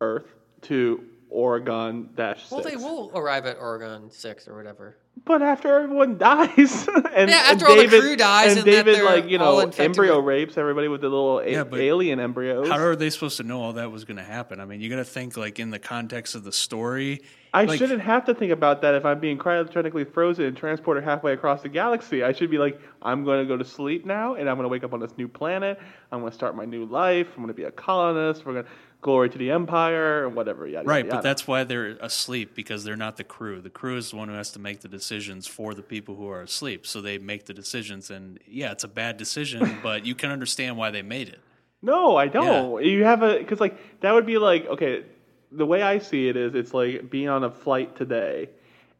[0.00, 0.26] Earth
[0.62, 2.50] to Origae dash.
[2.50, 4.96] Well, they will arrive at Origae six or whatever.
[5.24, 9.02] But after everyone dies, and, Yeah, after and all the crew dies and, and David,
[9.02, 12.68] like you know, embryo with- rapes everybody with the little a- Yeah, alien embryos.
[12.68, 14.60] How are they supposed to know all that was going to happen?
[14.60, 17.22] I mean, you got to think like in the context of the story.
[17.54, 21.02] I like- shouldn't have to think about that if I'm being cryogenically frozen and transported
[21.04, 22.22] halfway across the galaxy.
[22.22, 24.68] I should be like, I'm going to go to sleep now, and I'm going to
[24.68, 25.78] wake up on this new planet.
[26.12, 27.26] I'm going to start my new life.
[27.30, 28.44] I'm going to be a colonist.
[28.44, 30.66] We're going to glory to the empire, and whatever.
[30.66, 31.28] Yada, Right, yada, but yada.
[31.28, 33.60] that's why they're asleep because they're not the crew.
[33.60, 36.28] The crew is the one who has to make the decisions for the people who
[36.28, 36.86] are asleep.
[36.86, 40.76] So they make the decisions, and yeah, it's a bad decision, but you can understand
[40.76, 41.40] why they made it.
[41.80, 42.84] No, I don't.
[42.84, 45.04] You have a because like that would be like okay.
[45.50, 48.50] The way I see it is, it's like being on a flight today,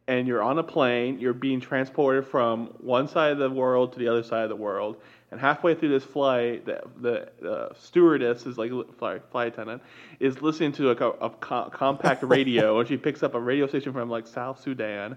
[0.06, 1.18] and you're on a plane.
[1.18, 4.56] You're being transported from one side of the world to the other side of the
[4.56, 4.96] world,
[5.30, 9.82] and halfway through this flight, the the uh, stewardess is like flight, flight attendant
[10.20, 11.30] is listening to like a, a
[11.70, 15.16] compact radio, and she picks up a radio station from like South Sudan.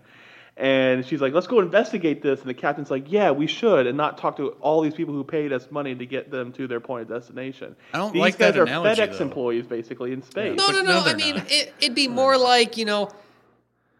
[0.58, 2.42] And she's like, let's go investigate this.
[2.42, 5.24] And the captain's like, yeah, we should, and not talk to all these people who
[5.24, 7.76] paid us money to get them to their point of destination.
[7.94, 9.24] I don't These like guys that are analogy, FedEx though.
[9.24, 10.58] employees, basically, in space.
[10.58, 11.04] No, no, no, no.
[11.06, 11.52] I mean, not.
[11.52, 13.10] it, it'd be more like you know,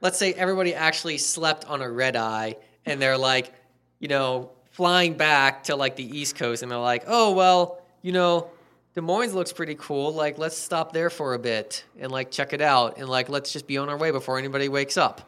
[0.02, 3.54] let's say everybody actually slept on a red eye, and they're like,
[4.00, 8.12] you know, flying back to like the East Coast, and they're like, oh well, you
[8.12, 8.50] know,
[8.96, 10.14] Des Moines looks pretty cool.
[10.14, 13.54] Like, let's stop there for a bit and like check it out, and like let's
[13.54, 15.28] just be on our way before anybody wakes up.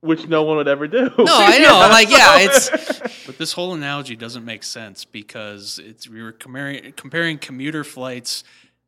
[0.00, 1.10] Which no one would ever do.
[1.16, 1.80] No, I know.
[1.80, 2.68] I'm like, yeah, it's
[3.26, 8.44] But this whole analogy doesn't make sense because it's we were comparing, comparing commuter flights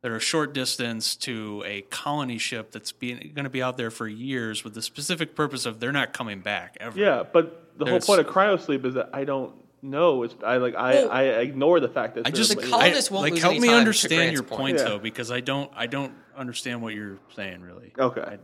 [0.07, 3.91] that are a short distance to a colony ship that's going to be out there
[3.91, 6.97] for years with the specific purpose of they're not coming back ever.
[6.97, 10.23] Yeah, but the There's- whole point of cryosleep is that I don't know.
[10.23, 13.11] It's I like I, Well, I ignore the fact that I just The like- colonists
[13.11, 14.59] I- won't like lose help any me time, understand your point.
[14.61, 14.83] point Yeah.
[14.85, 17.91] though because I don't I don't understand what you're saying really.
[17.99, 18.37] Okay.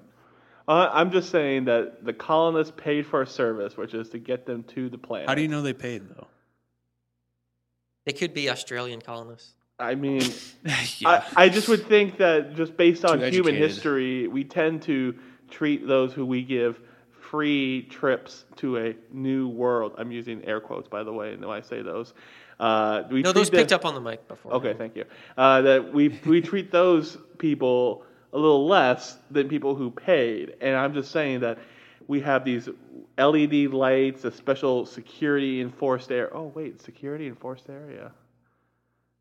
[0.67, 4.45] Uh, I'm just saying that the colonists paid for a service, which is to get
[4.45, 5.29] them to the planet.
[5.29, 6.27] How do you know they paid though?
[8.05, 9.53] They could be Australian colonists.
[9.79, 10.21] I mean,
[10.99, 11.23] yeah.
[11.35, 13.69] I, I just would think that just based on Too human educated.
[13.69, 15.15] history, we tend to
[15.49, 16.79] treat those who we give
[17.11, 19.93] free trips to a new world.
[19.97, 22.13] I'm using air quotes, by the way, when I say those.
[22.59, 24.53] Uh, we No, those them- picked up on the mic before.
[24.53, 25.05] Okay, thank you.
[25.35, 30.75] Uh, that we we treat those people a little less than people who paid, and
[30.75, 31.57] I'm just saying that
[32.07, 32.69] we have these
[33.17, 36.29] LED lights, a special security enforced area.
[36.31, 38.11] Oh wait, security enforced area.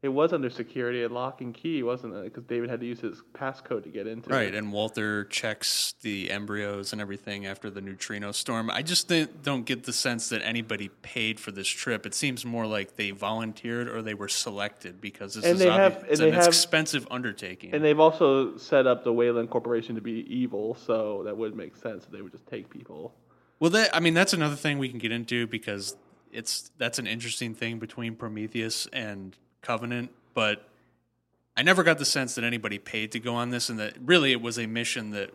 [0.02, 2.24] It was under security and lock and key, wasn't it?
[2.24, 4.44] Because David had to use his passcode to get into Right, it.
[4.46, 8.68] Right, and Walter checks the embryos and everything after the neutrino storm.
[8.68, 12.04] I just th- don't get the sense that anybody paid for this trip.
[12.04, 15.66] It seems more like they volunteered or they were selected because this And is they
[15.66, 17.72] obvi- have- and it's they an have- expensive undertaking.
[17.72, 21.76] And they've also set up the Weyland Corporation to be evil, so that would make
[21.76, 22.06] sense.
[22.06, 23.14] If they would just take people.
[23.60, 25.96] well, that I mean, that's another thing we can get into because
[26.32, 30.68] it's that's an interesting thing between Prometheus and Covenant, but
[31.56, 34.32] I never got the sense that anybody paid to go on this, and that really
[34.32, 35.30] it was a mission that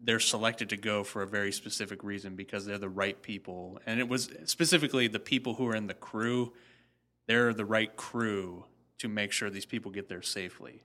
[0.00, 4.00] they're selected to go for a very specific reason because they're the right people, and
[4.00, 6.52] it was specifically the people who are in the crew.
[7.26, 8.64] They're the right crew
[8.98, 10.82] to make sure these people get there safely.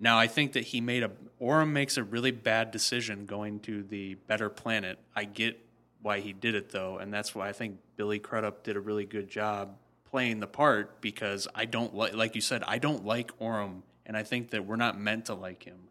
[0.00, 3.82] Now, I think that he made a Oram makes a really bad decision going to
[3.82, 4.98] the better planet.
[5.16, 5.58] I get
[6.00, 9.04] why he did it though, and that's why I think Billy Crudup did a really
[9.04, 9.76] good job
[10.10, 14.16] playing the part because I don't like, like you said, I don't like Oram, and
[14.16, 15.88] I think that we're not meant to like him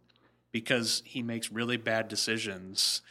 [0.51, 3.01] because he makes really bad decisions,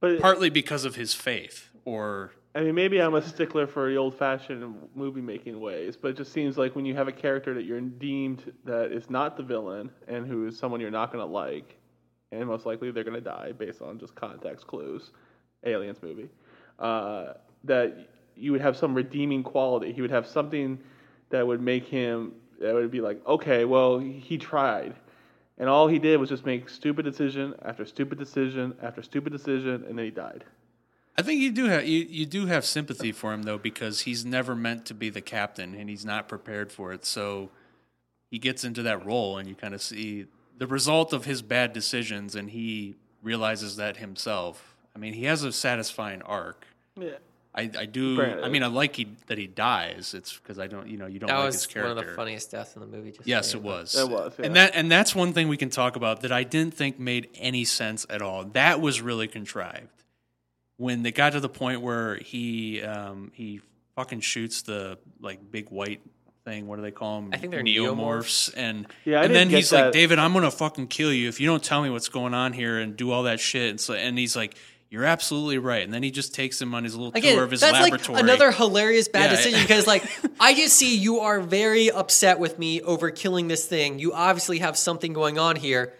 [0.00, 3.96] But partly because of his faith or I mean, maybe I'm a stickler for the
[3.96, 7.80] old-fashioned movie-making ways, but it just seems like when you have a character that you're
[7.80, 11.78] deemed that is not the villain and who is someone you're not going to like,
[12.30, 15.12] and most likely they're going to die based on just context clues,
[15.64, 16.28] Aliens movie,
[16.78, 17.32] uh,
[17.64, 18.08] that
[18.42, 19.92] you would have some redeeming quality.
[19.92, 20.78] He would have something
[21.30, 24.94] that would make him that would be like, okay, well, he tried.
[25.58, 29.84] And all he did was just make stupid decision after stupid decision after stupid decision,
[29.88, 30.44] and then he died.
[31.16, 34.24] I think you do have you, you do have sympathy for him though because he's
[34.24, 37.04] never meant to be the captain and he's not prepared for it.
[37.04, 37.50] So
[38.30, 40.26] he gets into that role and you kind of see
[40.56, 44.74] the result of his bad decisions and he realizes that himself.
[44.96, 46.66] I mean, he has a satisfying arc.
[46.98, 47.18] Yeah.
[47.54, 48.16] I, I do.
[48.16, 48.44] Granted.
[48.44, 50.14] I mean, I like he, that he dies.
[50.14, 52.50] It's because I don't, you know, you don't That like was one of the funniest
[52.50, 53.12] deaths in the movie.
[53.12, 53.94] Just Yes, it was.
[53.94, 56.74] It was, and that and that's one thing we can talk about that I didn't
[56.74, 58.44] think made any sense at all.
[58.44, 59.88] That was really contrived.
[60.78, 63.60] When they got to the point where he um, he
[63.96, 66.00] fucking shoots the like big white
[66.44, 66.66] thing.
[66.66, 67.30] What do they call them?
[67.32, 68.52] I think they're neomorphs.
[68.56, 69.92] And Yeah, I and then get he's like.
[69.92, 72.78] David, I'm gonna fucking kill you if you don't tell me what's going on here
[72.78, 73.70] and do all that shit.
[73.70, 74.56] And so and he's like.
[74.92, 77.50] You're absolutely right, and then he just takes him on his little Again, tour of
[77.50, 78.16] his that's laboratory.
[78.16, 79.36] like another hilarious bad Yeah.
[79.36, 80.04] decision because, like,
[80.40, 83.98] I just see you are very upset with me over killing this thing.
[83.98, 85.94] You obviously have something going on here.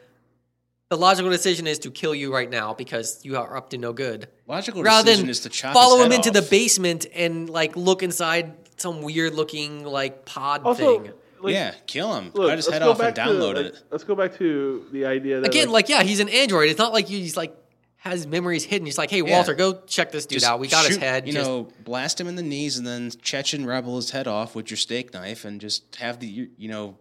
[0.91, 3.95] The logical decision is to kill you right now because you are up to no
[3.95, 4.29] good.
[4.47, 7.49] Logical Rather decision than is to chop follow his him head into the basement and
[7.49, 11.13] like look inside some weird looking like pod Also, thing.
[11.41, 12.31] like, yeah, kill him.
[12.35, 13.83] look, Cut his head off and back to, download like, it.
[13.91, 16.69] Let's go back to the idea that Again, like, yeah, he's an android.
[16.69, 17.57] It's not like he's like
[18.03, 18.85] has memories hidden.
[18.85, 19.37] He's like, hey, Yeah.
[19.37, 20.59] Walter, go check this dude Just out.
[20.59, 21.25] We got his head.
[21.27, 24.57] You Just- know, blast him in the knees and then Chechen rebel his head off
[24.57, 26.97] with your steak knife, and just have the you you know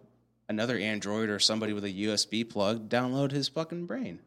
[0.48, 4.20] another android or somebody with a USB plug download his fucking brain.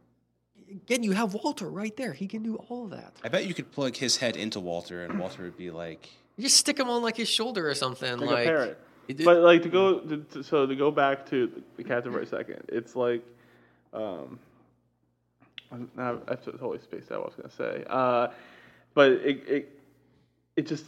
[0.70, 2.12] again, you have Walter right there.
[2.12, 3.14] He can do all of that.
[3.24, 6.44] I bet you could plug his head into Walter, and Walter would be like, You
[6.44, 8.18] just stick him on like his shoulder or something.
[8.18, 8.78] like, Like, a parent.
[9.08, 12.20] It- But like to go, to, to, so to go back to the captain for
[12.20, 13.24] a second, it's like,
[13.94, 14.40] um,
[15.96, 17.84] now I totally spaced out what I was gonna say.
[17.90, 18.28] Uh,
[18.94, 19.80] but it, it,
[20.56, 20.86] it just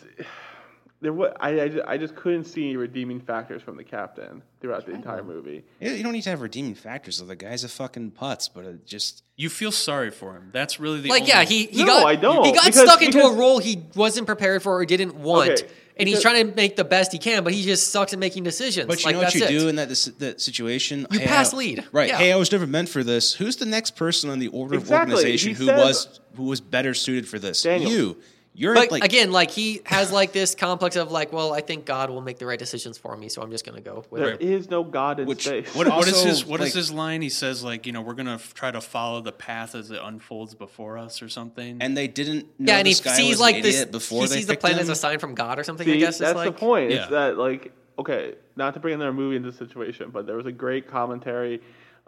[1.02, 4.86] there was I, I, ju- I just couldn't see redeeming factors from the captain throughout
[4.86, 5.64] the entire movie.
[5.80, 7.20] You don't need to have redeeming factors.
[7.20, 10.50] Though the guy's a fucking putz, but it just you feel sorry for him.
[10.52, 12.82] That's really the like only, yeah, he, he No, got I don't, he got because-
[12.90, 15.68] stuck into a role he wasn't prepared for or didn't want, Okay,
[16.00, 18.44] and he's trying to make the best he can, but he just sucks at making
[18.44, 18.88] decisions.
[18.88, 19.60] But you like know what that's you it.
[19.60, 21.06] do in that that situation?
[21.12, 21.84] You Hey, pass I- lead.
[21.92, 22.10] right?
[22.10, 22.18] Yeah.
[22.18, 23.34] Hey, I was never meant for this.
[23.34, 24.96] Who's the next person on the order Exactly.
[24.96, 27.62] of organization He who says- was who was better suited for this?
[27.64, 27.92] Daniel.
[27.92, 28.18] You.
[28.60, 31.86] You're But like again, like he has like this complex of like, well, I think
[31.86, 34.32] God will make the right decisions for me, so I'm just gonna go with There
[34.32, 34.42] it.
[34.42, 35.76] is no God in Which- space.
[35.76, 37.22] What, what is Also, his what is like- his line?
[37.22, 40.00] He says like you know we're gonna f- try to follow the path as it
[40.04, 41.78] unfolds before us or something.
[41.82, 43.76] and they didn't know Yeah, and he this guy sees was like an this.
[43.76, 44.94] idiot before he they sees the picked planet as him.
[44.94, 45.86] a sign from God or something.
[45.86, 46.90] See, I guess that's it's like the point.
[46.90, 47.04] Yeah.
[47.04, 50.48] Is that like okay, not to bring another movie into the situation, but there was
[50.48, 51.62] a great commentary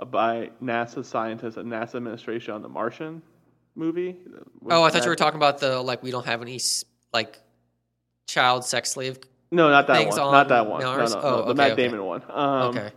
[0.09, 3.21] by NASA scientists and NASA administration on the Martian
[3.79, 4.17] movie.
[4.69, 6.59] Oh, I thought you were talking about the like we don't have any
[7.13, 7.39] like
[8.27, 9.17] child sex slave.
[9.51, 10.27] No, not that things one.
[10.27, 10.81] on Not that one.
[10.81, 11.83] No, no, Oh, no, the okay, Matt okay.
[11.83, 12.23] Damon one.
[12.29, 12.91] Um, Okay.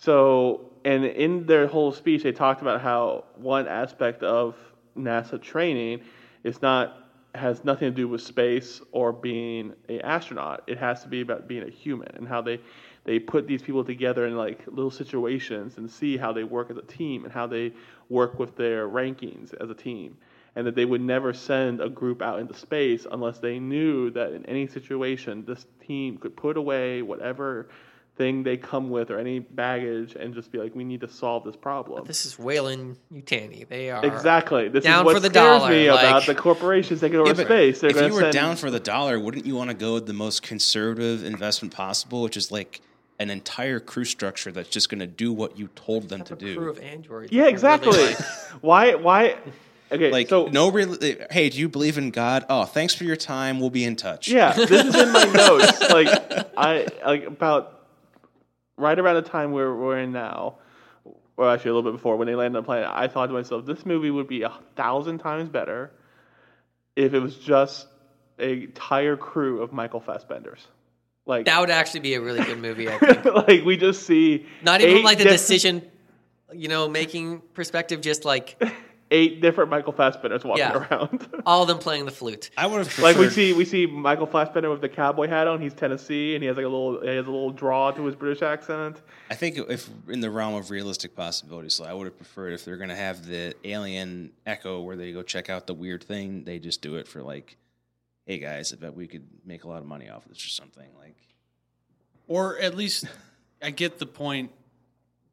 [0.00, 4.56] So, and in their whole speech, they talked about how one aspect of
[4.98, 6.00] NASA training
[6.42, 6.98] is not
[7.34, 10.64] has nothing to do with space or being a astronaut.
[10.66, 12.60] It has to be about being a human and how they
[13.04, 16.76] they put these people together in like little situations and see how they work as
[16.76, 17.72] a team and how they
[18.08, 20.16] work with their rankings as a team.
[20.54, 24.32] And that they would never send a group out into space unless they knew that
[24.32, 27.68] in any situation this team could put away whatever
[28.16, 31.44] thing they come with or any baggage and just be like, we need to solve
[31.44, 32.04] this problem.
[32.04, 33.66] This is Weyland Yutani.
[33.66, 34.68] They are Exactly.
[34.68, 37.28] This down is what for the scares dollar, me like- about the corporations taking over
[37.30, 37.80] Yeah, but space.
[37.80, 40.06] They're if you were send down for the dollar, wouldn't you want to go with
[40.06, 42.82] the most conservative investment possible, which is like
[43.22, 46.36] an entire crew structure that's just going to do what you told them to a
[46.36, 46.68] crew do?
[46.68, 47.32] of androids.
[47.32, 47.96] yeah, exactly.
[47.96, 48.18] really, like-
[48.60, 48.94] why?
[48.94, 49.36] Why?
[49.90, 50.96] Okay, Like, so no real.
[51.30, 52.46] Hey, do you believe in God?
[52.48, 53.60] Oh, thanks for your time.
[53.60, 54.26] We'll be in touch.
[54.28, 55.80] Yeah, this is in my notes.
[55.90, 56.08] Like
[56.56, 57.80] I like about
[58.78, 60.56] right around the time we're we're in now,
[61.36, 62.88] or actually a little bit before when they landed on the planet.
[62.90, 65.92] I thought to myself, this movie would be a thousand times better
[66.96, 67.86] if it was just
[68.38, 70.60] a entire crew of Michael Fassbenders.
[71.26, 72.88] Like that would actually be a really good movie.
[72.88, 73.24] I think.
[73.24, 75.82] like we just see Not even like the different- decision,
[76.52, 78.00] you know, making perspective.
[78.00, 78.60] Just like
[79.12, 80.86] eight different Michael Fassbenders walking Yeah.
[80.90, 81.28] around.
[81.46, 82.50] all of them playing the flute.
[82.56, 85.60] I would have Like we see, we see Michael Fassbender with the cowboy hat on.
[85.60, 88.16] He's Tennessee, and he has like a little, he has a little draw to his
[88.16, 89.02] British accent.
[89.30, 92.64] I think if in the realm of realistic possibilities, so I would have preferred if
[92.64, 96.44] they're going to have the alien echo where they go check out the weird thing,
[96.44, 97.58] they just do it for like,
[98.26, 100.88] hey guys, I bet we could make a lot of money off this or something.
[100.98, 101.16] Like,
[102.28, 103.06] or at least
[103.62, 104.50] I get the point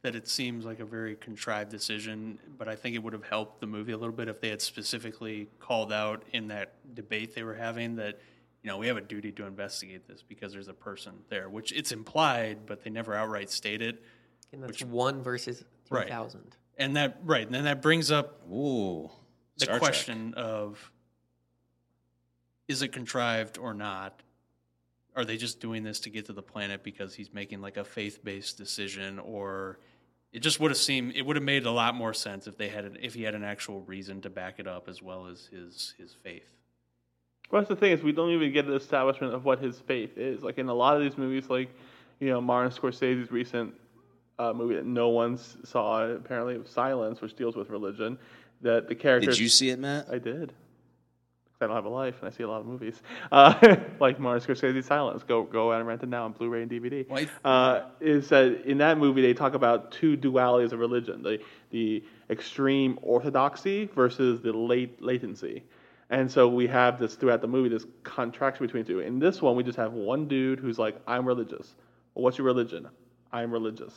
[0.02, 3.60] that it seems like a very contrived decision, but I think it would have helped
[3.60, 7.44] the movie a little bit if they had specifically called out in that debate they
[7.44, 8.20] were having that
[8.64, 11.72] you know we have a duty to investigate this because there's a person there, which
[11.74, 14.02] it's implied, but they never outright state it.
[14.52, 16.08] And that's one versus three Right.
[16.78, 19.10] And that right, and then that brings up ooh,
[19.58, 19.82] the Star Trek.
[19.82, 20.92] question of
[22.70, 24.22] is it contrived or not?
[25.16, 27.84] Are they just doing this to get to the planet because he's making like a
[27.84, 29.80] faith based decision, or
[30.32, 32.70] it just would have seemed it would have made a lot more sense if they
[32.70, 35.50] had an, if he had an actual reason to back it up as well as
[35.52, 36.54] his his faith.
[37.52, 40.18] Well, that's the thing is we don't even get an establishment of what his faith
[40.18, 40.44] is.
[40.44, 41.70] Like in a lot of these movies, like
[42.20, 43.74] you know Martin Scorsese's recent
[44.38, 48.20] uh, movie that no one saw, apparently Silence, which deals with religion,
[48.62, 49.32] that the character.
[49.32, 50.08] Did you see it, Matt?
[50.10, 50.54] I did.
[51.60, 53.02] 'Cause I don't have a life and I see a lot of movies.
[53.32, 55.24] Uh, like Martin Scorsese's Silence.
[55.24, 57.06] Go go out and rent it now on Blu-ray and DVD.
[57.44, 61.40] Uh, is that in that movie they talk about two dualities of religion: the
[61.72, 65.64] the extreme orthodoxy versus the late latency.
[66.10, 69.00] And so we have this throughout the movie, this contraction between two.
[69.02, 71.76] In this one, we just have one dude who's like, "I'm religious."
[72.16, 72.88] Well, what's your religion?
[73.32, 73.94] I'm religious.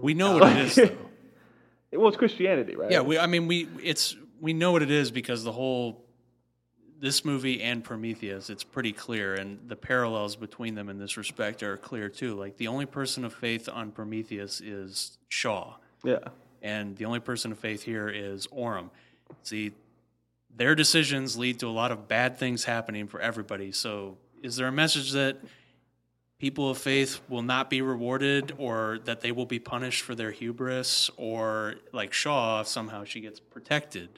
[0.00, 0.90] We know what it is, though.
[1.92, 2.90] Well, it's Christianity, right?
[2.90, 3.18] Yeah, we.
[3.18, 3.66] I mean, we.
[3.82, 6.04] It's we know what it is because the whole
[7.00, 11.62] this movie and Prometheus, it's pretty clear, and the parallels between them in this respect
[11.62, 12.34] are clear too.
[12.34, 16.18] Like the only person of faith on Prometheus is Shaw, yeah.
[16.62, 18.90] and the only person of faith here is Oram.
[19.42, 19.72] See,
[20.56, 23.72] their decisions lead to a lot of bad things happening for everybody.
[23.72, 25.38] So, is there a message that
[26.38, 30.30] people of faith will not be rewarded, or that they will be punished for their
[30.30, 34.08] hubris, or like Shaw, somehow she gets protected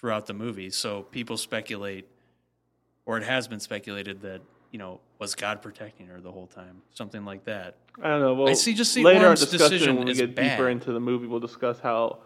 [0.00, 0.70] throughout the movie?
[0.70, 2.08] So, people speculate,
[3.04, 6.80] or it has been speculated that you know was God protecting her the whole time,
[6.94, 7.76] something like that.
[8.02, 8.34] I don't know.
[8.34, 10.56] Well, I see- just see later in Oram's discussion decision when we get bad.
[10.56, 12.18] deeper into the movie, we'll discuss how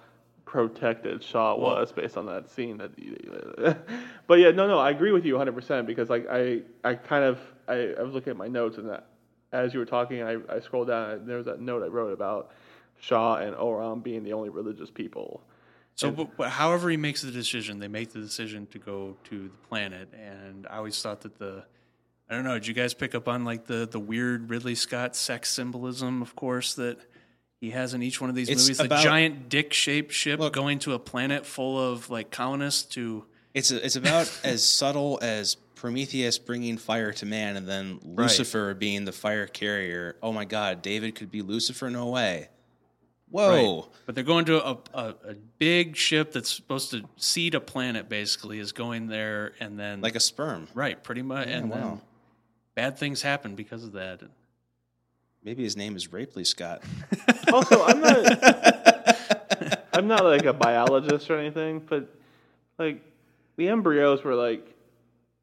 [0.44, 2.78] protected Shaw Well- was based on that scene.
[2.78, 3.78] That,
[4.28, 7.24] but yeah, no, no, I agree with you 100 percent because like I, I kind
[7.24, 9.06] of, I, I was looking at my notes and that
[9.52, 12.12] as you were talking, I, I scrolled down and there was that note I wrote
[12.12, 12.52] about
[13.00, 15.42] Shaw and Oram being the only religious people.
[15.96, 19.44] So, but, but however he makes the decision, they make the decision to go to
[19.44, 20.08] the planet.
[20.12, 21.64] And I always thought that the,
[22.28, 25.14] I don't know, did you guys pick up on like the the weird Ridley Scott
[25.14, 26.98] sex symbolism, of course, that
[27.60, 28.78] he has in each one of these It's movies?
[28.78, 32.82] The about- giant dick shaped ship Look- going to a planet full of like colonists
[32.94, 33.24] to
[33.54, 39.04] It's it's about as subtle as Prometheus bringing fire to man, and then Lucifer being
[39.04, 40.16] the fire carrier.
[40.22, 41.88] Oh my God, David could be Lucifer?
[41.90, 42.48] No way.
[43.34, 43.80] Whoa.
[43.80, 43.84] Right.
[44.06, 48.08] But they're going to a, a, a big ship that's supposed to seed a planet.
[48.08, 50.68] Basically, is going there, and then Like a sperm.
[50.72, 51.76] right, pretty much, and wow.
[51.76, 52.00] then
[52.76, 54.20] bad things happen because of that.
[55.42, 56.82] Maybe his name is Rapley Scott.
[57.52, 59.16] Also, I'm not.
[59.92, 62.08] I'm not like a biologist or anything, but
[62.78, 63.02] like
[63.56, 64.66] the embryos were like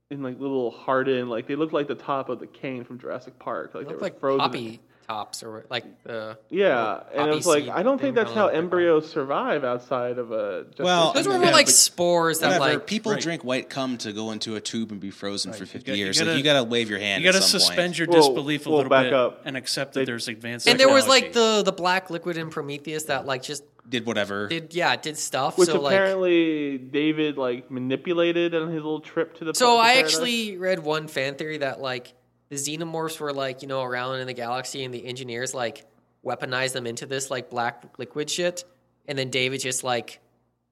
[0.10, 3.38] in like little hardened, like they looked like the top of the cane from Jurassic
[3.40, 4.40] Park, like They they were like frozen.
[4.40, 6.38] poppy tops or like the.
[6.50, 8.58] Yeah, and poppy it was like I don't think that's how don't know what they
[8.58, 10.66] call embryos survive outside of a.
[10.80, 12.80] Well, Those were more yeah, like spores that Whatever.
[12.80, 12.88] like.
[12.88, 13.22] People right.
[13.22, 15.98] drink white cum to go into a tube and be frozen for you 50 gotta-
[15.98, 16.18] you years.
[16.20, 17.24] gotta- like, you got to wave your hand.
[17.24, 17.98] You got to at some suspend point.
[18.00, 19.42] your Well, disbelief a well, little back bit up.
[19.46, 20.68] and accept that They- there's advanced.
[20.68, 24.48] And there was like the the black liquid in Prometheus that like just Did whatever.
[24.48, 25.58] did yeah did stuff.
[25.58, 29.54] which so like apparently David like manipulated on his little trip to the.
[29.56, 30.14] So I paradise.
[30.14, 32.14] actually read one fan theory that like
[32.52, 35.86] the xenomorphs were like you know around in the galaxy and the engineers like
[36.24, 38.66] weaponized them into this like black liquid shit,
[39.08, 40.20] and then David just like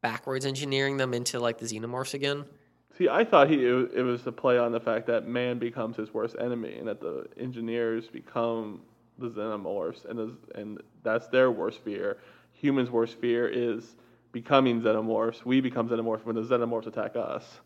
[0.02, 2.44] backwards engineering them into like the xenomorphs again.
[2.98, 6.14] See, I thought he it, was a play on the fact that man becomes his
[6.14, 8.82] worst enemy, and that the engineers become
[9.18, 12.18] the xenomorphs, and is, and that's their worst fear.
[12.52, 13.96] Humans' worst fear is
[14.34, 15.46] becoming xenomorphs.
[15.46, 17.62] We become xenomorphs when the xenomorphs attack us.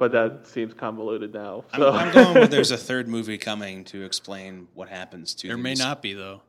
[0.00, 1.64] But that seems convoluted now.
[1.74, 5.58] I'm, I'm going with there's a third movie coming to explain what happens to there
[5.58, 6.40] may not be though.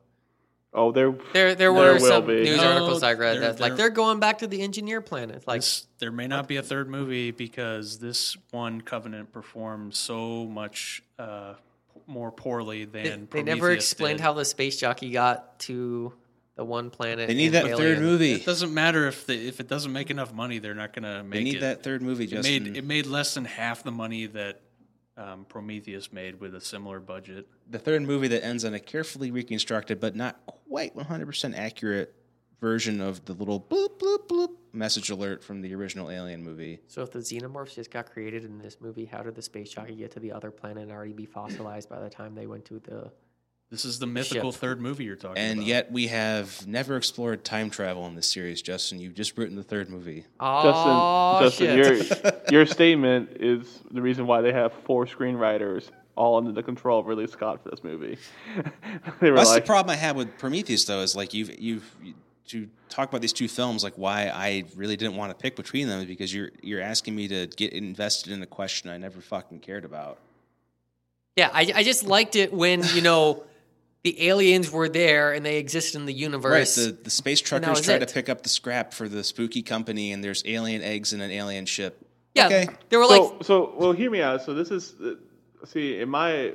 [0.72, 2.44] oh, there, There, there There were will some be.
[2.44, 5.46] news No, articles I read that like they're going back to the engineer planet.
[5.46, 10.46] Like, This, there may not be a third movie because this one Covenant performed so
[10.46, 11.52] much uh,
[12.06, 14.24] more poorly than they never explained did.
[14.24, 16.14] how the space jockey got to
[16.54, 17.28] the one planet.
[17.28, 18.32] They need in that third movie.
[18.34, 21.22] It doesn't matter if the, if it doesn't make enough money, they're not going to
[21.22, 21.60] make They need it.
[21.60, 22.64] that third movie, it Justin.
[22.64, 24.60] made it made less than half the money that
[25.16, 27.46] um, Prometheus made with a similar budget.
[27.68, 32.14] the third movie that ends on a carefully reconstructed but not quite 100% accurate
[32.60, 36.80] version of the little bloop bloop bloop message alert from the original Alien movie.
[36.86, 39.96] So if the xenomorphs just got created in this movie, how did the space jockey
[39.96, 42.78] get to the other planet and already be fossilized by the time they went to
[42.78, 43.10] the?
[43.72, 44.60] This is the mythical Ship.
[44.60, 45.60] third movie you're talking And about.
[45.60, 49.00] And yet we have never explored time travel in this series, Justin.
[49.00, 50.26] You've just written the third movie.
[50.38, 52.06] Oh Justin, shit!
[52.06, 56.62] Justin, your your statement is the reason why they have four screenwriters all under the
[56.62, 58.18] control of Ridley Scott for this movie.
[59.20, 61.96] they were That's like, the problem I had with Prometheus, though, is like you've you've
[62.02, 62.12] you,
[62.48, 65.88] to talk about these two films, like why I really didn't want to pick between
[65.88, 69.22] them, is because you're you're asking me to get invested in a question I never
[69.22, 70.18] fucking cared about.
[71.36, 73.44] yeah, I, I just liked it when you know
[74.02, 76.76] the aliens were there and they exist in the universe.
[76.76, 78.06] Right, the, the space truckers was try it.
[78.06, 81.30] to pick up the scrap for the spooky company, and there's alien eggs in an
[81.30, 82.04] alien ship.
[82.34, 82.68] yeah, okay.
[82.88, 85.14] they were like, so so well hear me out so this is uh,
[85.66, 86.54] see in my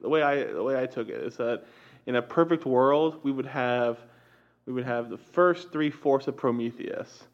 [0.00, 1.64] the way i the way i took it is that
[2.06, 3.98] in a perfect world we would have
[4.66, 7.24] we would have the first three fourths of prometheus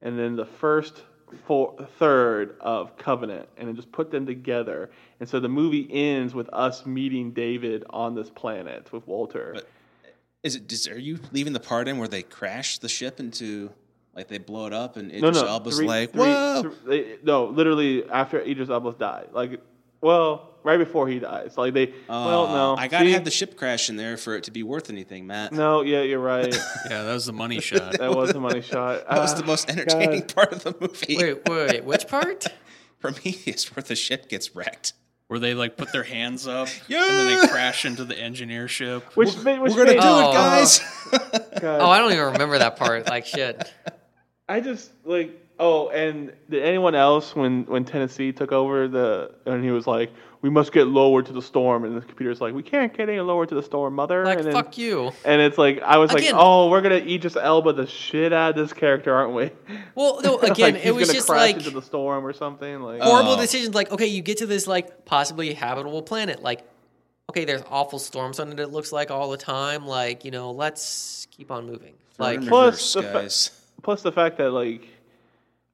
[0.00, 1.02] and then the first
[1.46, 6.34] four, third of covenant and then just put them together and so the movie ends
[6.34, 10.08] with us meeting david on this planet with walter But- uh,
[10.42, 10.70] Is it?
[10.72, 13.70] Is, are you leaving the part in where they crash the ship into,
[14.14, 16.74] like they blow it up, and no Idris no Elba's three- like, three- "Whoa!" th-
[16.86, 19.60] they- no literally after idris elba's died like
[20.00, 23.12] well right before he dies like they well Uh, no I gotta See?
[23.12, 25.52] have the ship crash in there for it to be worth anything, Matt.
[25.52, 26.52] No, yeah, you're right.
[26.90, 27.98] yeah, that was the money shot.
[27.98, 29.06] That was the money shot.
[29.08, 30.34] That was Ah, the most entertaining God.
[30.34, 31.16] part of the movie.
[31.18, 32.46] wait, wait, wait, which part?
[33.00, 34.94] Prometheus, where the ship gets wrecked.
[35.28, 39.02] Where they like put their hands up and then they crash into the engineer ship.
[39.16, 40.30] Which, made, which We're gonna made- do Oh.
[40.30, 40.80] it, guys.
[41.60, 41.80] God.
[41.80, 43.06] Oh, I don't even remember that part.
[43.08, 43.72] Like shit.
[44.48, 45.40] I just like.
[45.58, 50.10] Oh, and did anyone else when when Tennessee took over the and he was like,
[50.44, 53.18] "We must get lower to the storm," and the computer's like, "We can't get any
[53.20, 55.10] lower to the storm, mother." Like and then, fuck you.
[55.24, 58.50] And it's like I was Again- like, "Oh, we're gonna Idris Elba the shit out
[58.50, 59.50] of this character, aren't we?"
[59.94, 62.82] Well, no, again, he's it was gonna just crash like into the storm or something.
[62.82, 63.40] Like, horrible Oh.
[63.40, 63.74] decisions.
[63.74, 66.42] Like, okay, you get to this like possibly habitable planet.
[66.42, 66.60] Like,
[67.30, 68.60] okay, there's awful storms on it.
[68.60, 69.86] It looks like all the time.
[69.86, 71.94] Like, you know, let's keep on moving.
[72.18, 74.86] Like, Throw it in Plus reverse, the fa- plus the fact that like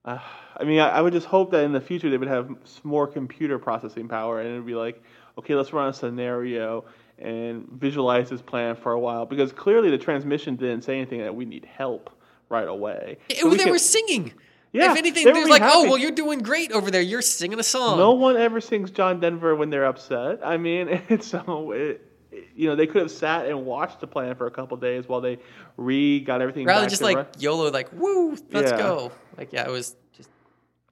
[0.05, 0.19] uh,
[0.61, 2.51] i mean I, I would just hope that in the future they would have
[2.85, 5.03] more computer processing power and it would be like
[5.39, 6.85] okay let's run a scenario
[7.19, 11.35] and visualize this plan for a while because clearly the transmission didn't say anything that
[11.35, 12.11] we need help
[12.49, 14.33] right away it, So we they can- were singing.
[14.73, 17.01] Yeah, if anything, they were there's really like, oh, well, you're doing great over there.
[17.01, 17.99] You're singing a song.
[17.99, 22.07] no one ever sings john denver when they're upset i mean it's so it,
[22.55, 25.21] you know they could have sat and watched the plan for a couple days while
[25.21, 25.39] they
[25.77, 27.27] re got everything Rather just like run.
[27.41, 28.79] YOLO, like, woo, let's Yeah.
[28.79, 29.13] go.
[29.37, 29.97] Like, yeah, it was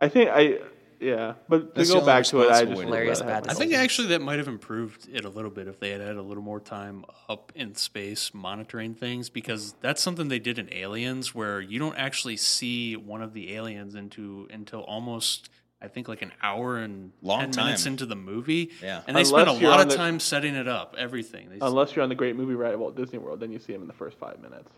[0.01, 0.59] I think I
[1.01, 2.87] yeah, but to That's go the back to only it, I responsible just way to
[2.89, 3.51] Hilarious let it bad.
[3.51, 6.17] I think actually that might have improved it a little bit if they had had
[6.17, 10.73] a little more time up in space monitoring things because that's something they did in
[10.75, 15.49] Aliens where you don't actually see one of the aliens into until almost
[15.81, 17.93] I think like an hour and Long ten minutes time.
[17.93, 18.71] into the movie.
[18.83, 19.03] Yeah.
[19.07, 21.49] and they spent a Unless you're lot on of the- time setting it up, everything.
[21.51, 23.73] They, Unless you're on the Great Movie Ride at Walt Disney World, then you see
[23.73, 24.69] him in the first five minutes.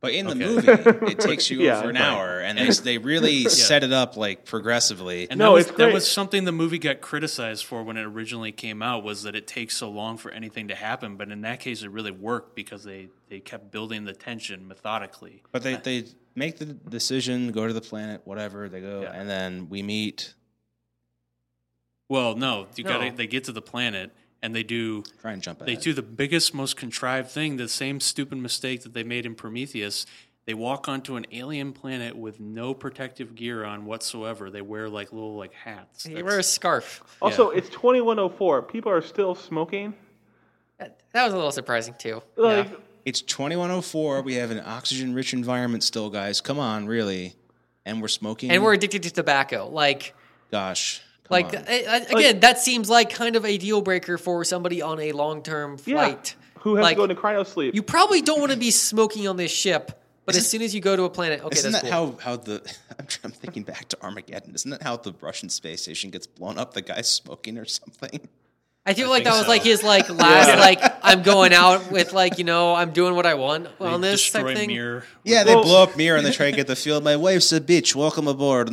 [0.00, 0.46] But in the Okay.
[0.46, 2.02] movie, it takes you Yeah, over an right.
[2.02, 5.28] hour, and they they really set it up like progressively.
[5.28, 8.04] And No, that was, it's that was something the movie got criticized for when it
[8.04, 11.16] originally came out was that it takes so long for anything to happen.
[11.16, 15.42] But in that case, it really worked because they, they kept building the tension methodically.
[15.52, 19.12] But they, they make the decision, go to the planet, whatever they go, Yeah.
[19.12, 20.32] and then we meet.
[22.08, 22.90] Well, no, you No.
[22.98, 24.12] got to They get to the planet
[24.42, 27.56] and they do Try and jump they do the biggest, most contrived thing.
[27.56, 30.06] The same stupid mistake that they made in Prometheus.
[30.46, 34.50] They walk onto an alien planet with no protective gear on whatsoever.
[34.50, 36.04] They wear like little like hats.
[36.04, 37.02] They That's- wear a scarf.
[37.20, 38.62] Also, it's 2104.
[38.62, 39.94] People are still smoking.
[40.78, 42.22] That, that was a little surprising too.
[42.36, 42.76] Like, yeah.
[43.04, 44.22] It's 2104.
[44.22, 46.40] We have an oxygen rich environment still, guys.
[46.40, 47.34] Come on, really.
[47.84, 48.50] And we're smoking.
[48.50, 49.68] And we're addicted to tobacco.
[49.68, 50.14] Like,
[50.50, 51.02] Gosh.
[51.30, 51.68] Come like.
[51.68, 55.12] I- I- again, that seems like kind of a deal breaker for somebody on a
[55.12, 55.94] long term yeah.
[55.94, 56.34] flight.
[56.60, 57.74] Who has like, to go into cryo sleep?
[57.74, 60.80] You probably don't want to be smoking on this ship, but as soon as you
[60.80, 62.18] go to a planet, okay, Isn't that's that cool.
[62.22, 62.62] how, how the
[62.98, 64.54] I'm, I'm thinking back to Armageddon?
[64.54, 66.74] Isn't that how the Russian space station gets blown up?
[66.74, 68.28] The guy's smoking or something.
[68.86, 69.50] I feel I like that think was so.
[69.52, 73.26] like his like last like I'm going out with like you know I'm doing what
[73.26, 74.68] I want they on this destroy type thing.
[74.70, 75.04] Mir.
[75.22, 77.04] Yeah, they Well- blow up mirror and they try to get the field.
[77.04, 77.94] My wife's a bitch.
[77.94, 78.70] Welcome aboard.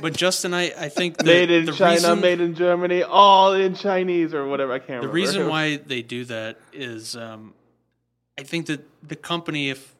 [0.00, 3.52] But Justin, I, I think the, made in the China, reason, made in Germany, all
[3.52, 4.72] in Chinese or whatever.
[4.72, 5.06] I can't remember.
[5.08, 5.30] The remember.
[5.40, 7.52] reason why they do that is, um,
[8.38, 9.94] I think that the company, if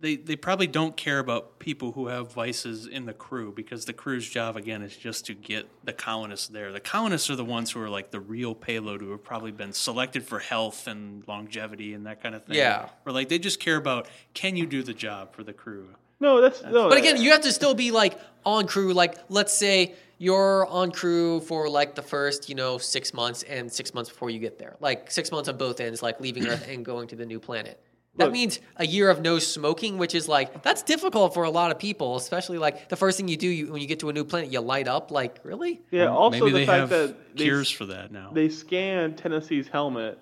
[0.00, 3.92] they they probably don't care about people who have vices in the crew, because the
[3.92, 6.72] crew's job again is just to get the colonists there.
[6.72, 9.72] The colonists are the ones who are like the real payload, who have probably been
[9.72, 12.56] selected for health and longevity and that kind of thing.
[12.56, 12.88] Yeah.
[13.04, 15.88] or like they just care about can you do the job for the crew.
[16.20, 16.88] no, that's no.
[16.88, 18.92] But again, uh, you have to still be like on crew.
[18.92, 23.72] Like, let's say you're on crew for like the first, you know, six months and
[23.72, 24.76] six months before you get there.
[24.80, 27.80] Like six months on both ends, like leaving Earth and going to the new planet.
[28.18, 31.50] That Look- means a year of no smoking, which is like that's difficult for a
[31.50, 34.10] lot of people, especially like the first thing you do you, when you get to
[34.10, 35.10] a new planet, you light up.
[35.10, 35.80] Like, really?
[35.90, 36.06] yeah.
[36.08, 38.30] Also, Maybe the they fact have that they, cures for that now.
[38.32, 40.18] they scan Tennessee's helmet.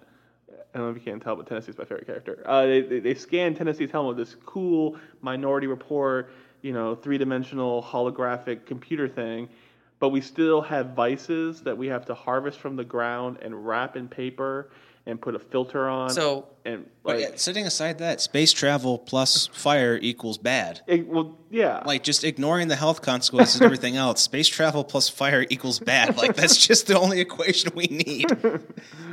[0.49, 2.43] I don't know if you can't tell, but Tennessee's my favorite character.
[2.45, 6.31] Uh, they, they, they scan Tennessee's helmet with this cool Minority Report,
[6.61, 9.49] you know, three dimensional holographic computer thing.
[9.99, 13.97] But we still have vices that we have to harvest from the ground and wrap
[13.97, 14.71] in paper
[15.07, 16.11] and put a filter on.
[16.11, 20.81] So and But like, yeah, setting aside that, space travel plus fire equals bad.
[20.87, 25.09] it, well, yeah, Like just ignoring the health consequences and everything else, space travel plus
[25.09, 26.17] fire equals bad.
[26.19, 28.27] Like that's just the only equation we need.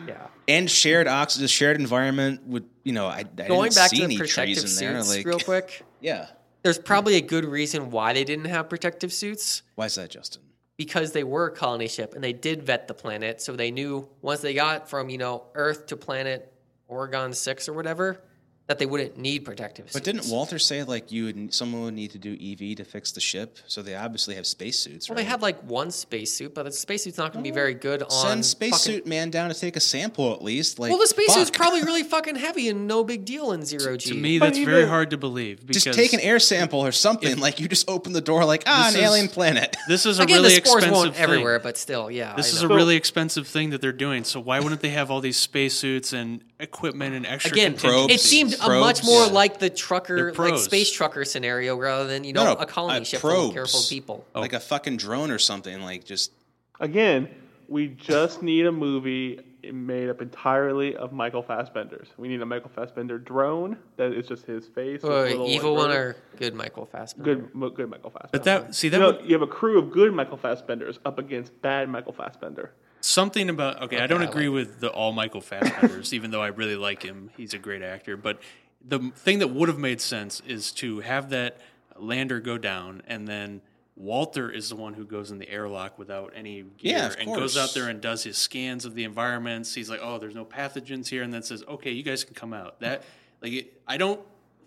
[0.08, 0.28] Yeah.
[0.50, 4.04] And shared oxygen, shared environment would you know I, I Going didn't back see to
[4.04, 5.02] any the protective trees in there.
[5.02, 5.86] suits, Like real quick.
[6.02, 6.28] yeah,
[6.64, 9.62] There's probably a good reason why they didn't have protective suits.
[9.76, 10.42] why is that, Justin?
[10.78, 14.10] Because they were a colony ship and they did vet the planet, so they knew
[14.22, 16.52] once they got from you know Earth to planet
[16.90, 18.22] Origae Six or whatever
[18.68, 19.94] that they wouldn't need protective suits.
[19.94, 23.12] But didn't Walter say like you would someone would need to do EV to fix
[23.12, 23.60] the ship?
[23.68, 25.24] So they obviously have spacesuits, Well, right?
[25.24, 28.10] they had like one spacesuit, but the spacesuit's not going to be very good on.
[28.10, 30.80] Send spacesuit fucking- man down to take a sample at least.
[30.80, 31.58] Like Well, the spacesuit's fuck.
[31.58, 34.12] probably really fucking heavy and no big deal in zero G.
[34.12, 35.66] to me, But that's very even- hard to believe.
[35.68, 37.38] Because just take an air sample or something.
[37.40, 39.76] like you just open the door, like ah, This an is- alien planet.
[39.90, 41.22] This is a Again, really the expensive won't thing.
[41.24, 42.34] everywhere, but still, yeah.
[42.38, 44.24] This I is a really expensive thing that they're doing.
[44.24, 48.14] So why wouldn't they have all these spacesuits and equipment and extra Again, Probes.
[48.14, 48.80] it seemed a Probes.
[48.80, 49.32] much more Yeah.
[49.32, 53.02] like the trucker, like space trucker scenario rather than you know No, no, a colony
[53.02, 54.26] uh, ship full of careful people.
[54.36, 55.82] like a fucking drone or something.
[55.82, 56.32] Like just
[56.80, 57.28] again,
[57.68, 59.40] we just need a movie
[59.72, 62.10] made up entirely of Michael Fassbender's.
[62.18, 65.00] We need a Michael Fassbender drone that is just his face.
[65.04, 67.36] Oh, like, evil one or good Michael Fassbender?
[67.48, 68.30] good, good Michael Fassbender.
[68.34, 70.98] But that see that you, know, would, you have a crew of good Michael Fassbenders
[71.06, 72.72] up against bad Michael Fassbender.
[73.06, 74.00] Something about okay.
[74.00, 77.04] I don't I agree like with the all Michael Fassbenders, even though I really like
[77.04, 77.30] him.
[77.38, 78.18] He's a great actor.
[78.18, 78.40] But
[78.86, 81.60] the thing that would have made sense is to have that
[81.98, 83.62] lander go down and then.
[83.96, 87.56] Walter is the one who goes in the airlock without any gear Yeah, and goes
[87.56, 89.76] out there and does his scans of the environments.
[89.76, 92.54] He's like, "Oh, there's no pathogens here," and then says, "Okay, you guys can come
[92.54, 93.04] out." That
[93.40, 94.20] like it, I don't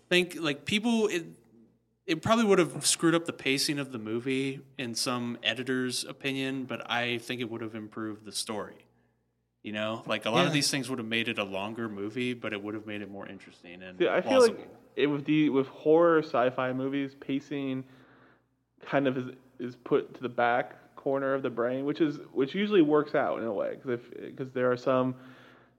[0.07, 1.25] think like people it,
[2.07, 6.63] it probably would have screwed up the pacing of the movie in some editor's opinion,
[6.63, 8.85] but I think it would have improved the story.
[9.61, 12.33] You know, like a lot of these things would have made it a longer movie,
[12.33, 15.25] but it would have made it more interesting and See, I feel like it, with
[15.25, 17.83] the with horror sci-fi movies, pacing
[18.85, 19.25] kind of is
[19.59, 23.39] is put to the back corner of the brain, which is which usually works out
[23.39, 25.15] in a way because because there are some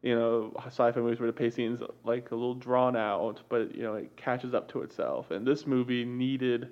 [0.02, 3.94] you know sci-fi movies where the pacing's like a little drawn out, but you know
[3.94, 5.30] it catches up to itself.
[5.30, 6.68] And this movie needed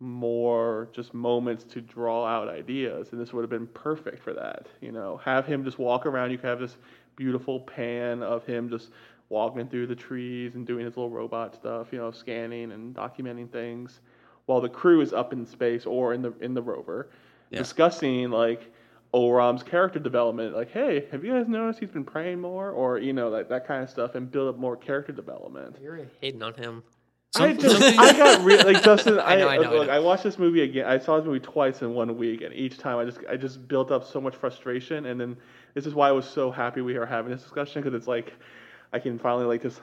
[0.00, 4.66] more just moments to draw out ideas, and this would have been perfect for that.
[4.80, 6.30] You know, have him just walk around.
[6.30, 6.76] You could have this
[7.16, 8.90] beautiful pan of him just
[9.28, 11.92] walking through the trees and doing his little robot stuff.
[11.92, 14.00] You know, scanning and documenting things,
[14.46, 17.08] while the crew is up in space or in the in the rover,
[17.50, 17.58] Yeah.
[17.58, 18.71] discussing like.
[19.12, 23.12] Oram's character development, like, hey, have you guys noticed he's been praying more, or you
[23.12, 25.76] know, like that kind of stuff, and build up more character development.
[25.82, 26.82] You're hating on him.
[27.34, 29.18] I just, I got re- like Justin.
[29.18, 29.92] I, I know, I know, I look, know.
[29.92, 30.86] I watched this movie again.
[30.86, 33.66] I saw this movie twice in one week, and each time I just, I just
[33.68, 35.36] built up so much frustration, and then
[35.74, 38.34] this is why I was so happy we are having this discussion because it's like,
[38.92, 39.80] I can finally like just,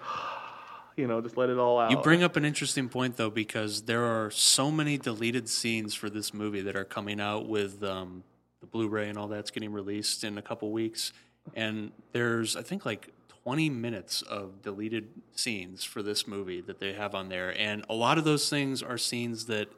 [0.95, 1.89] you know, just let it all out.
[1.91, 6.09] You bring up an interesting point though, because there are so many deleted scenes for
[6.09, 8.23] this movie that are coming out with um,
[8.61, 11.13] the Blu-ray and all that's getting released in a couple weeks,
[11.55, 13.09] and there's I think like
[13.43, 17.93] 20 minutes of deleted scenes for this movie that they have on there, and a
[17.93, 19.69] lot of those things are scenes that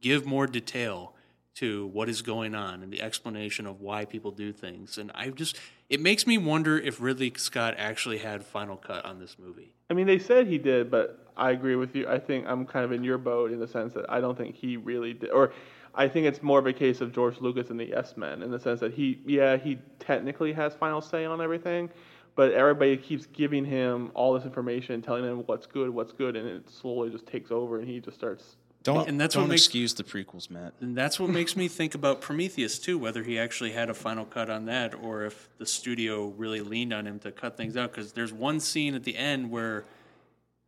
[0.00, 1.14] give more detail
[1.56, 5.30] to what is going on and the explanation of why people do things, and I
[5.30, 5.58] just
[5.88, 9.72] it makes me wonder if Ridley Scott actually had final cut on this movie.
[9.90, 12.06] I mean, they said he did, but I agree with you.
[12.06, 14.54] I think I'm kind of in your boat in the sense that I don't think
[14.54, 15.52] he really did, or
[15.98, 18.52] I think it's more of a case of George Lucas and the Yes Men in
[18.52, 21.90] the sense that he, yeah, he technically has final say on everything,
[22.36, 26.48] but everybody keeps giving him all this information, telling him what's good, what's good, and
[26.48, 28.56] it slowly just takes over, and he just starts.
[28.84, 30.72] Don't And that's what don't makes- excuse the prequels, Matt.
[30.80, 34.24] And that's what makes me think about Prometheus too, whether he actually had a final
[34.24, 37.90] cut on that or if the studio really leaned on him to cut things out.
[37.90, 39.84] Because there's one scene at the end where,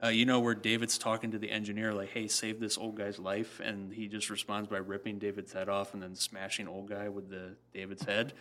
[0.02, 3.18] uh, you know, where David's talking to the engineer, like, hey, save this old guy's
[3.18, 3.60] life.
[3.62, 7.28] And he just responds by ripping David's head off and then smashing old guy with
[7.28, 8.32] the David's head.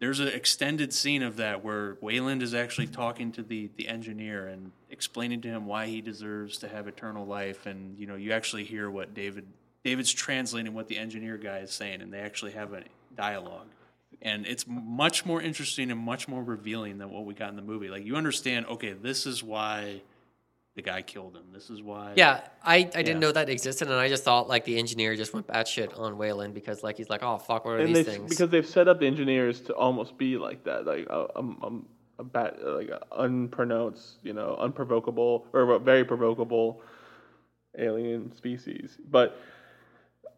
[0.00, 4.48] There's an extended scene of that where Weyland is actually talking to the, the engineer
[4.48, 7.66] and explaining to him why he deserves to have eternal life.
[7.66, 9.46] And, you know, you actually hear what David
[9.84, 12.82] David's translating what the engineer guy is saying, and they actually have a
[13.14, 13.68] dialogue.
[14.22, 17.62] And it's much more interesting and much more revealing than what we got in the
[17.62, 17.88] movie.
[17.88, 20.00] Like you understand, okay, this is why
[20.74, 21.44] the guy killed him.
[21.52, 22.14] This is why.
[22.16, 25.32] Yeah, I, I didn't know that existed, and I just thought like the engineer just
[25.32, 28.28] went batshit on Weyland because like he's like, oh fuck, what are and these things?
[28.28, 31.80] because they've set up the engineers to almost be like that, like a, a, a,
[32.18, 36.82] a bat, like a unpronounced, you know, unprovocable or a very provocable
[37.78, 38.98] alien species.
[39.08, 39.38] But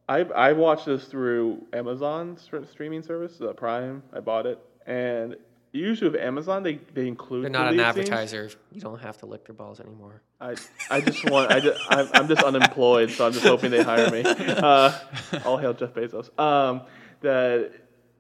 [0.08, 2.36] I I watched this through Amazon
[2.70, 4.02] streaming service, uh, Prime.
[4.12, 5.36] I bought it, and
[5.76, 8.08] usually with Amazon they they include They're not an deleted scenes.
[8.10, 8.50] advertiser.
[8.72, 10.22] You don't have to lick their balls anymore.
[10.40, 10.54] I
[10.90, 14.10] I just want I just I'm, I'm just unemployed, so I'm just hoping they hire
[14.10, 14.22] me.
[14.56, 14.98] Uh,
[15.44, 16.36] all hail Jeff Bezos.
[16.38, 16.82] Um,
[17.20, 17.72] that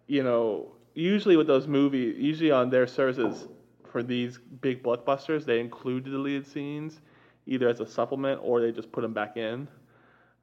[0.06, 3.46] you know usually with those movies, usually on their services
[3.90, 7.00] for these big blockbusters, they include the deleted scenes
[7.46, 9.68] either as a supplement or they just put them back in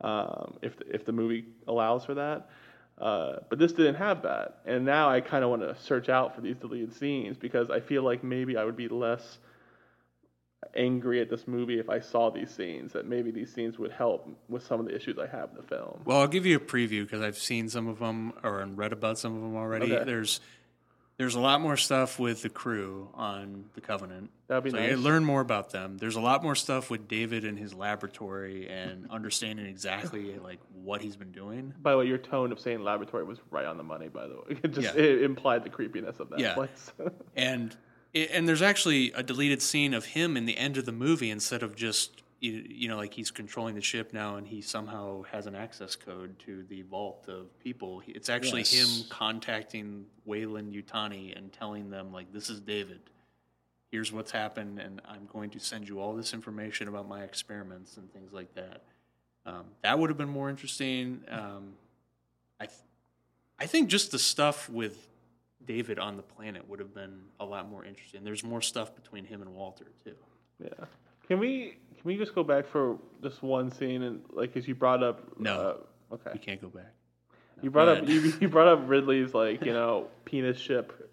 [0.02, 2.50] um, if if the movie allows for that.
[2.98, 6.36] Uh, but this didn't have that, and now I kind of want to search out
[6.36, 9.40] for these deleted scenes because I feel like maybe I would be less
[10.76, 12.94] angry at this movie if I saw these scenes.
[12.94, 15.64] That maybe these scenes would help with some of the issues I have in the
[15.64, 16.02] film.
[16.06, 19.18] Well, I'll give you a preview because I've seen some of them or read about
[19.18, 19.92] some of them already.
[19.92, 20.06] Okay.
[20.06, 20.40] There's
[21.18, 24.32] there's a lot more stuff with the crew on the Covenant.
[24.48, 24.90] That'd be so nice.
[24.92, 25.98] you learn more about them.
[25.98, 31.02] There's a lot more stuff with David in his laboratory and understanding exactly like what
[31.02, 31.72] he's been doing.
[31.82, 34.08] By the way, your tone of saying laboratory was right on the money.
[34.08, 35.02] By the way, it just Yeah.
[35.04, 36.56] it implied the creepiness of that Yeah.
[36.56, 36.92] place.
[37.36, 37.76] and
[38.16, 41.62] and there's actually a deleted scene of him in the end of the movie instead
[41.64, 45.48] of just you, you know like he's controlling the ship now and he somehow has
[45.48, 48.72] an access code to the vault of people it's actually Yes.
[49.00, 53.00] him contacting Weyland Yutani and telling them like this is David
[53.92, 57.96] here's what's happened and I'm going to send you all this information about my experiments
[57.98, 58.82] and things like that
[59.46, 61.74] um, that would have been more interesting um,
[62.60, 62.78] I th-
[63.60, 65.08] I think just the stuff with
[65.66, 68.24] David on the planet would have been a lot more interesting.
[68.26, 70.16] There's more stuff between him and Walter too.
[70.62, 70.86] yeah.
[71.28, 74.76] Can we can we just go back for this one scene and like as you
[74.76, 75.40] brought up?
[75.40, 75.78] No.
[76.12, 76.32] Uh, okay.
[76.34, 76.92] You can't go back.
[77.62, 81.10] You brought up you, you brought up Ridley's like you know penis ship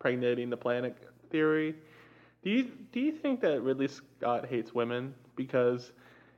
[0.00, 0.96] pregnating the planet
[1.30, 1.76] theory.
[2.42, 5.92] Do you do you think that Ridley Scott hates women because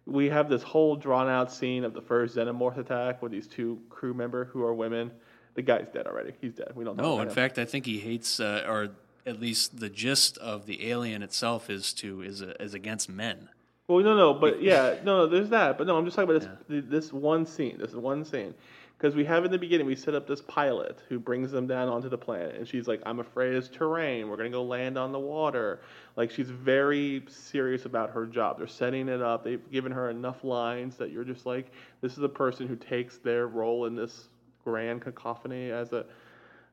[0.05, 3.81] we have this whole drawn out scene of the first xenomorph attack with these two
[3.89, 5.11] crew member who are women.
[5.55, 6.33] The guy's dead already.
[6.41, 6.73] He's dead.
[6.75, 7.17] We don't know.
[7.17, 7.35] No, in him.
[7.35, 8.91] fact, I think he hates, uh, or
[9.27, 13.49] at least the gist of the alien itself is to is uh, is against men.
[13.91, 15.77] Well, no, no, but yeah, no, no, there's that.
[15.77, 17.77] But no, I'm just talking about this this one scene.
[17.79, 18.55] This one scene.
[18.97, 21.89] because we have in the beginning we set up this pilot who brings them down
[21.89, 24.29] onto the planet, and she's like, "I'm afraid it's terrain.
[24.29, 25.81] We're gonna go land on the water."
[26.17, 28.59] Like she's very serious about her job.
[28.59, 29.43] They're setting it up.
[29.43, 33.19] They've given her enough lines that you're just like, this is a person who takes
[33.19, 34.29] their role in this
[34.63, 36.05] grand cacophony as a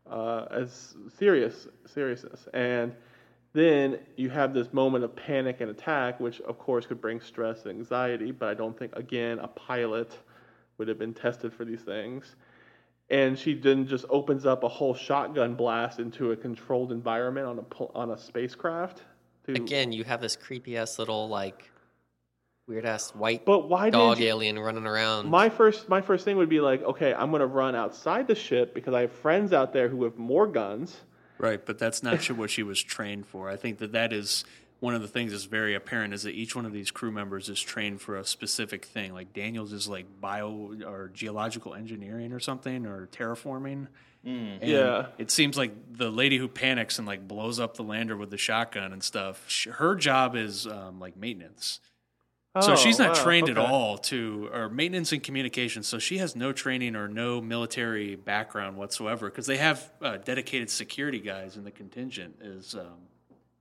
[0.09, 2.93] uh, as serious seriousness and
[3.57, 7.65] then you have this moment of panic and attack which of course could bring stress
[7.65, 10.17] and anxiety but i don't think again a pilot
[10.77, 12.35] would have been tested for these things
[13.09, 17.59] and she then just opens up a whole shotgun blast into a controlled environment on
[17.59, 19.01] a on a spacecraft
[19.45, 21.71] to, Again, you have this creepy ass little like
[22.67, 25.29] weird ass white but why dog you, alien running around.
[25.29, 28.35] my first my first thing would be like okay i'm going to run outside the
[28.35, 30.97] ship because i have friends out there who have more guns
[31.39, 33.49] Right, but that's not what she was trained for.
[33.49, 34.43] I think that that is
[34.79, 37.49] one of the things that's very apparent is that each one of these crew members
[37.49, 39.11] is trained for a specific thing.
[39.13, 43.87] Like Daniels is like bio or geological engineering or something or terraforming.
[44.23, 45.07] And Yeah.
[45.17, 48.37] it seems like the lady who panics and like blows up the lander with the
[48.37, 49.65] shotgun and stuff.
[49.71, 51.79] Her job is um, like maintenance.
[52.61, 55.87] So Oh, she's not wow, trained at all to or maintenance and communications.
[55.87, 60.69] So she has no training or no military background whatsoever because they have uh, dedicated
[60.69, 62.35] security guys in the contingent.
[62.41, 62.87] Is um,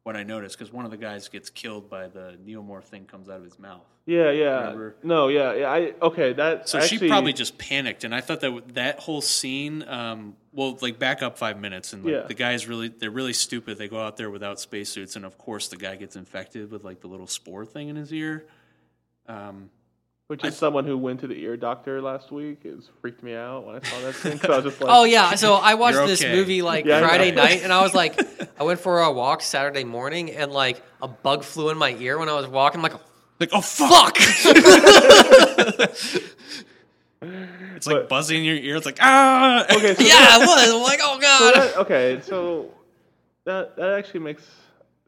[0.02, 3.28] what I noticed because one of the guys gets killed by the neomorph thing comes
[3.28, 3.84] out of his mouth.
[4.08, 4.60] Yeah, yeah.
[4.60, 4.96] Remember?
[5.02, 5.68] No, yeah, yeah.
[5.68, 6.32] I okay.
[6.32, 9.82] That So actually, she probably just panicked, and I thought that that whole scene.
[9.88, 12.22] Um, well, like back up five minutes, and like Yeah.
[12.22, 13.78] the guys really they're really stupid.
[13.78, 17.00] They go out there without spacesuits, and of course the guy gets infected with like
[17.00, 18.46] the little spore thing in his ear.
[19.28, 19.70] Um,
[20.28, 22.60] which is someone who went to the ear doctor last week.
[22.64, 24.38] It was, freaked me out when I saw that thing.
[24.40, 26.34] 'cause I was just like, Oh yeah, so I watched You're this okay.
[26.34, 28.18] movie like Yeah, Friday night, and I was like,
[28.60, 32.18] I went for a walk Saturday morning, and like a bug flew in my ear
[32.18, 32.78] when I was walking.
[32.80, 33.00] I'm like,
[33.38, 34.16] like oh fuck!
[34.18, 35.86] fuck!
[37.22, 38.76] It's like But- buzzing in your ear.
[38.76, 39.64] It's like ah.
[39.64, 40.70] Okay, so yeah, it was.
[40.74, 41.54] I'm like, oh so god.
[41.54, 42.70] that, okay, so
[43.44, 44.42] that that actually makes.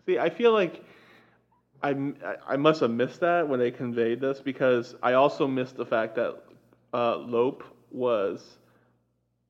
[0.07, 0.83] See, I feel like
[1.83, 2.13] I
[2.47, 6.17] I must have missed that when they conveyed this because I also missed the fact
[6.17, 6.37] that
[6.93, 8.59] uh, Lope was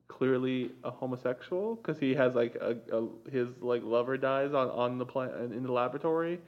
[0.08, 4.98] clearly a homosexual because he has like a, a his like lover dies on on
[4.98, 6.40] the plant in the laboratory.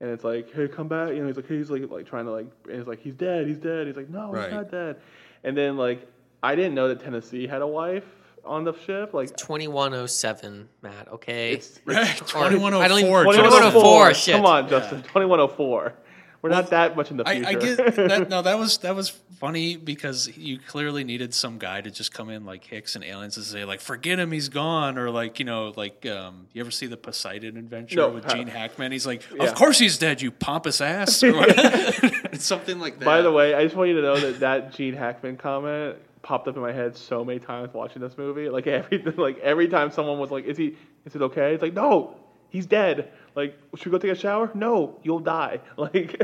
[0.00, 1.10] And it's like, hey, come back.
[1.10, 3.46] You know, he's like, he's like, like trying to like, and he's like, he's dead,
[3.46, 3.86] he's dead.
[3.86, 4.44] He's like, no, Right.
[4.44, 4.96] he's not dead.
[5.44, 6.06] And then like,
[6.42, 8.04] I didn't know that Tennessee had a wife
[8.46, 9.12] on the ship.
[9.14, 11.08] Like, 2107, Matt.
[11.12, 11.52] Okay.
[11.52, 13.24] it's, Right, Or- I don't even- 2104.
[13.24, 14.36] 2104, shit.
[14.36, 15.02] Come on, Justin.
[15.02, 15.94] 2104.
[16.42, 17.48] We're not that much in the I, future.
[17.48, 18.28] I get that.
[18.28, 19.08] No, that was that was
[19.40, 23.38] funny because you clearly needed some guy to just come in like Hicks and aliens
[23.38, 26.70] and say like, "Forget him, he's gone," or like you know, like um, you ever
[26.70, 28.92] see the Poseidon Adventure No, with Gene Hackman?
[28.92, 29.44] He's like, yeah.
[29.44, 31.32] "Of course he's dead, you pompous ass," or
[32.34, 33.06] something like that.
[33.06, 36.48] By the way, I just want you to know that that Gene Hackman comment popped
[36.48, 38.48] up in my head so many times watching this movie.
[38.48, 40.76] Like every like every time someone was like, "Is he?
[41.04, 42.16] Is it okay?" It's like, "No,
[42.48, 44.50] he's dead." Like, should we go take a shower?
[44.54, 45.60] No, you'll die.
[45.76, 46.20] Like,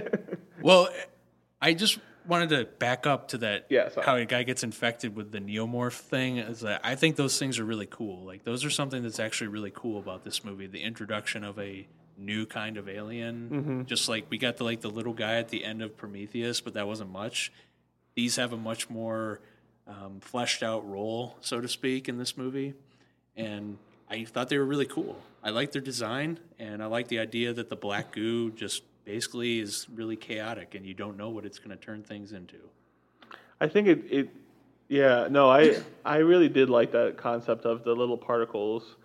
[0.63, 0.89] Well,
[1.61, 3.67] I just wanted to back up to that.
[3.69, 4.07] Yeah, sorry.
[4.07, 6.39] how a guy gets infected with the neomorph thing.
[6.39, 8.25] Is that I think those things are really cool.
[8.25, 10.67] Like those are something that's actually really cool about this movie.
[10.67, 11.87] The introduction of a
[12.17, 13.51] new kind of alien.
[13.51, 13.83] Mm-hmm.
[13.85, 16.75] Just like we got the like the little guy at the end of Prometheus, but
[16.75, 17.53] that wasn't much.
[18.15, 19.41] These have a much more
[19.91, 22.75] um, fleshed out role, so to speak, in this movie,
[23.37, 23.77] and
[24.09, 25.17] I thought they were really cool.
[25.43, 29.61] I like their design, and I like the idea that the black goo just basically
[29.61, 32.57] is really chaotic, and you don't know what it's going to turn things into.
[33.61, 34.31] I think it, it
[34.89, 38.97] yeah, no, I I really did like that concept of the little particles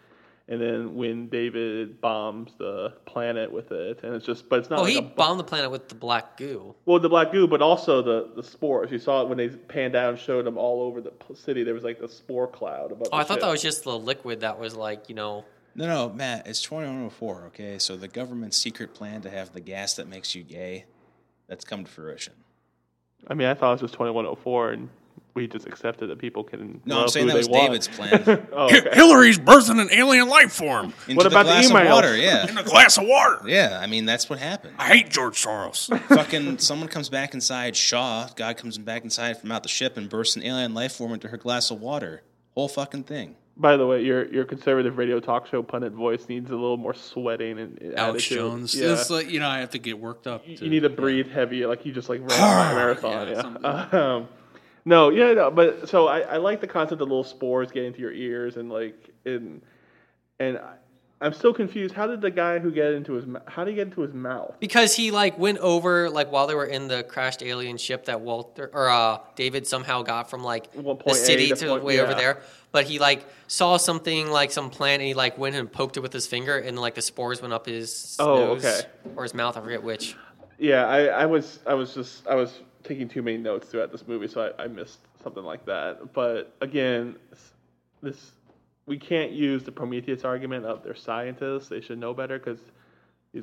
[0.48, 4.80] and then when David bombs the planet with it and it's just but it's not
[4.80, 6.76] oh, like he a, bombed the planet with the black goo.
[6.86, 8.92] well the black goo but also the the spores.
[8.92, 11.74] You saw it when they panned down and showed them all over the city there
[11.74, 13.42] was like the spore cloud above Oh, the I thought ship.
[13.42, 15.46] that was just the liquid that was like, you know.
[15.78, 17.80] No, no, Matt, it's 2104, okay?
[17.80, 20.86] So the government's secret plan to have the gas that makes you gay,
[21.50, 22.32] that's come to fruition.
[23.28, 24.90] I mean, I thought it was just 2104 and
[25.36, 27.64] we just accepted that people can No, love I'm saying who that was want.
[27.68, 28.48] David's plan.
[28.54, 28.90] oh, okay.
[28.94, 31.92] Hillary's birthing an alien life form Into What the about the glass of emails?
[31.92, 32.48] water, yeah.
[32.50, 33.42] in a glass of water.
[33.48, 34.76] Yeah, I mean, that's what happened.
[34.80, 35.96] I hate George Soros.
[36.08, 40.10] Fucking someone comes back inside Shaw, God comes back inside from out the ship and
[40.10, 42.24] bursts an alien life form into her glass of water.
[42.54, 43.36] Whole fucking thing.
[43.58, 46.94] By the way, your your conservative radio talk show pundit voice needs a little more
[46.94, 48.38] sweating and and Alex attitude.
[48.38, 48.76] Jones.
[48.76, 48.94] Yeah.
[48.94, 50.46] It's like you know, I have to get worked up.
[50.48, 50.96] you to- you need to yeah.
[50.96, 53.28] breathe heavy, like you just like ran a marathon.
[53.28, 53.42] Yeah, Yeah.
[53.42, 54.00] something.
[54.00, 54.28] Um,
[54.86, 58.00] no, yeah, no, but so I, I like the concept of little spores getting into
[58.00, 59.62] your ears and like and
[60.40, 60.74] and I,
[61.22, 61.96] I'm still confused.
[61.96, 64.56] How did the guy who get into his how did he get into his mouth?
[64.60, 68.20] Because he like went over like while they were in the crashed alien ship that
[68.22, 72.14] Walter or uh, David somehow got from like the city to to, point- way over
[72.14, 72.42] there.
[72.74, 76.02] But he like saw something like some plant and he like went and poked it
[76.02, 78.82] with his finger and like the spores went up his Oh, nose okay.
[79.16, 79.56] or his mouth.
[79.56, 80.18] I forget which.
[80.60, 84.08] Yeah, I, I was I was just I was taking too many notes throughout this
[84.08, 86.14] movie, so I, I missed something like that.
[86.14, 87.16] But again,
[88.02, 88.32] this
[88.86, 92.60] we can't use the Prometheus argument of they're scientists; they should know better because.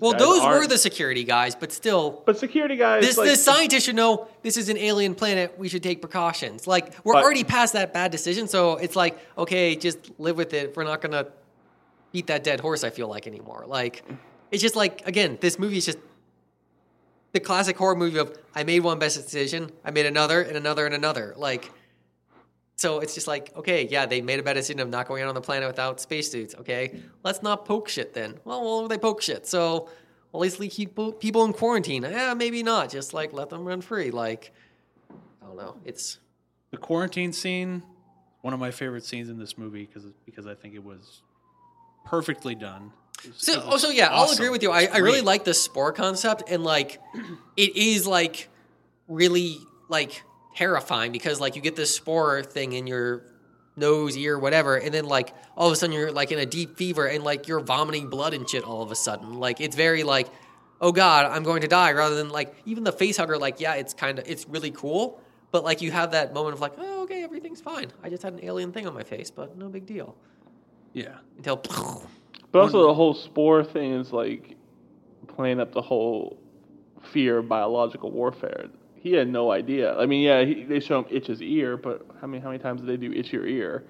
[0.01, 3.85] Well, those were the security guys, but still, But security guys, this like, this scientist
[3.85, 5.59] should know this is an alien planet.
[5.59, 6.67] We should take precautions.
[6.67, 10.55] Like we're But- already past that bad decision, so it's like okay, just live with
[10.55, 10.75] it.
[10.75, 11.27] We're not gonna
[12.11, 12.85] beat that dead horse.
[12.85, 13.65] I feel like anymore.
[13.67, 14.03] Like
[14.51, 15.99] it's just like again, this movie is just
[17.33, 20.87] the classic horror movie of I made one best decision, I made another and another
[20.87, 21.35] and another.
[21.37, 21.71] Like
[22.77, 25.29] so it's just like, okay, yeah, they made a bad decision of not going out
[25.29, 26.55] on the planet without spacesuits.
[26.57, 28.41] Okay, let's not poke shit then.
[28.45, 29.89] Well, well they poke shit, so
[30.33, 32.03] well, at least keep people in quarantine.
[32.03, 32.91] Yeah, maybe not.
[32.91, 34.11] Just like let them run free.
[34.11, 34.53] Like,
[35.11, 35.77] I don't know.
[35.85, 36.19] It's
[36.73, 37.83] The quarantine scene,
[38.41, 41.23] one of my favorite scenes in this movie because because I think it was
[42.05, 42.93] perfectly done.
[43.37, 43.63] So.
[43.65, 44.71] Oh, so yeah, I'll agree with you.
[44.71, 47.01] I, I really like the spore concept, and like,
[47.57, 48.49] it is like
[49.09, 49.59] really
[49.89, 50.23] like
[50.55, 53.25] terrifying because like you get this spore thing in your
[53.77, 56.77] nose, ear, whatever, and then like all of a sudden you're like in a deep
[56.77, 59.39] fever and like you're vomiting blood and shit all of a sudden.
[59.39, 60.29] Like it's very like,
[60.81, 61.93] oh god, I'm going to die.
[61.93, 65.21] Rather than like even the face hugger, like yeah, it's kind of it's really cool,
[65.51, 67.93] but like you have that moment of like, oh okay, everything's fine.
[68.03, 70.17] I just had an alien thing on my face, but no big deal.
[70.93, 71.57] Yeah, Until
[72.53, 74.57] But also the whole spore thing is like
[75.27, 76.39] playing up the whole
[77.03, 78.67] fear of biological warfare.
[78.95, 79.97] He had no idea.
[79.99, 82.63] I mean, yeah, he, they show him itch his ear, but how many how many
[82.63, 83.85] times did they do itch your ear?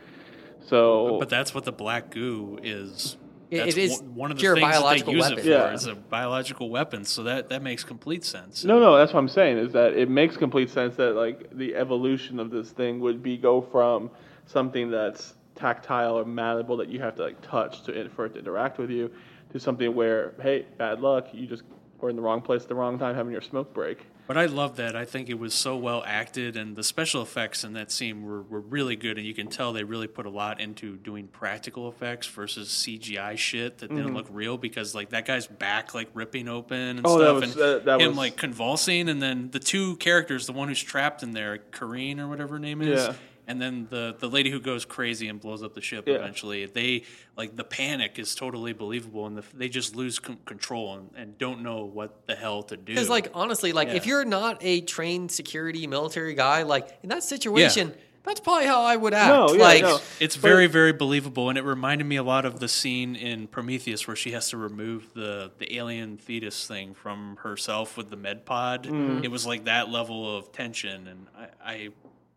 [0.67, 3.17] So but that's what the black goo is.
[3.51, 5.39] That's it is one- one of the things that biological they use weapon.
[5.41, 5.49] it for.
[5.49, 5.75] Yeah.
[5.75, 8.65] It's a biological weapon, so that that makes complete sense.
[8.65, 11.75] no, no, that's what I'm saying is that it makes complete sense that like the
[11.75, 14.11] evolution of this thing would be go from
[14.47, 18.39] something that's tactile or malleable that you have to like touch to for it to
[18.39, 19.11] interact with you
[19.53, 21.63] to something where hey, bad luck, you just
[22.01, 24.07] were in the wrong place at the wrong time having your smoke break.
[24.29, 24.95] But I love that.
[24.97, 28.41] I think it was so well acted, and the special effects in that scene were,
[28.43, 29.19] were really good.
[29.19, 33.37] And you can tell they really put a lot into doing practical effects versus CGI
[33.37, 33.97] shit that Mm-hmm.
[33.97, 34.57] didn't look real.
[34.57, 38.01] Because like that guy's back like ripping open and Oh, stuff, was- and that- that
[38.01, 41.59] him was- like convulsing, and then the two characters, the one who's trapped in there,
[41.73, 43.05] Karine or whatever her name is.
[43.05, 43.15] Yeah.
[43.47, 46.15] And then the, the lady who goes crazy and blows up the ship Yeah.
[46.15, 46.65] eventually.
[46.67, 47.03] They
[47.37, 51.39] like the panic is totally believable, and the, they just lose c- control and, and
[51.39, 52.93] don't know what the hell to do.
[52.95, 57.25] Because, like, honestly, like, if you're not a trained security military guy, like, in that
[57.25, 59.29] situation, that's probably how I would act.
[59.29, 59.99] No, yeah, like, no.
[60.21, 64.07] It's very, very believable, and it reminded me a lot of the scene in Prometheus
[64.07, 68.45] where she has to remove the the alien fetus thing from herself with the med
[68.47, 68.85] pod.
[68.87, 69.25] Mm.
[69.25, 71.89] It was like that level of tension, and I, I,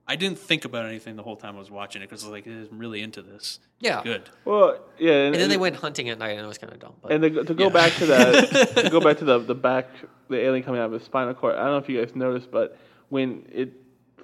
[0.08, 2.32] I didn't think about anything the whole time I was watching it because I was
[2.32, 3.60] like I'm really into this.
[3.80, 4.04] Yeah.
[4.04, 4.30] good.
[4.46, 6.94] Well, yeah, and then they went hunting at night, and it was kind of dumb.
[7.02, 7.70] But And to, to go Yeah.
[7.70, 9.90] back to that, to go back to the the back,
[10.30, 11.56] the alien coming out of his spinal cord.
[11.56, 12.78] I don't know if you guys noticed, but
[13.10, 13.74] when it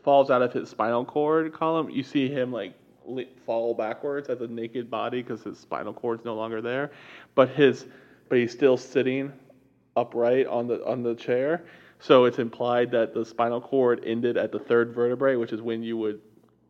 [0.03, 2.73] falls out of his spinal cord column, you see him like
[3.45, 6.91] fall backwards as a naked body because his spinal cord's no longer there,
[7.33, 7.85] but his,
[8.29, 9.33] but he's still sitting
[9.97, 11.63] upright on the on the chair.
[12.01, 15.83] So it's implied that the spinal cord ended at the third vertebrae, which is when
[15.83, 16.19] you would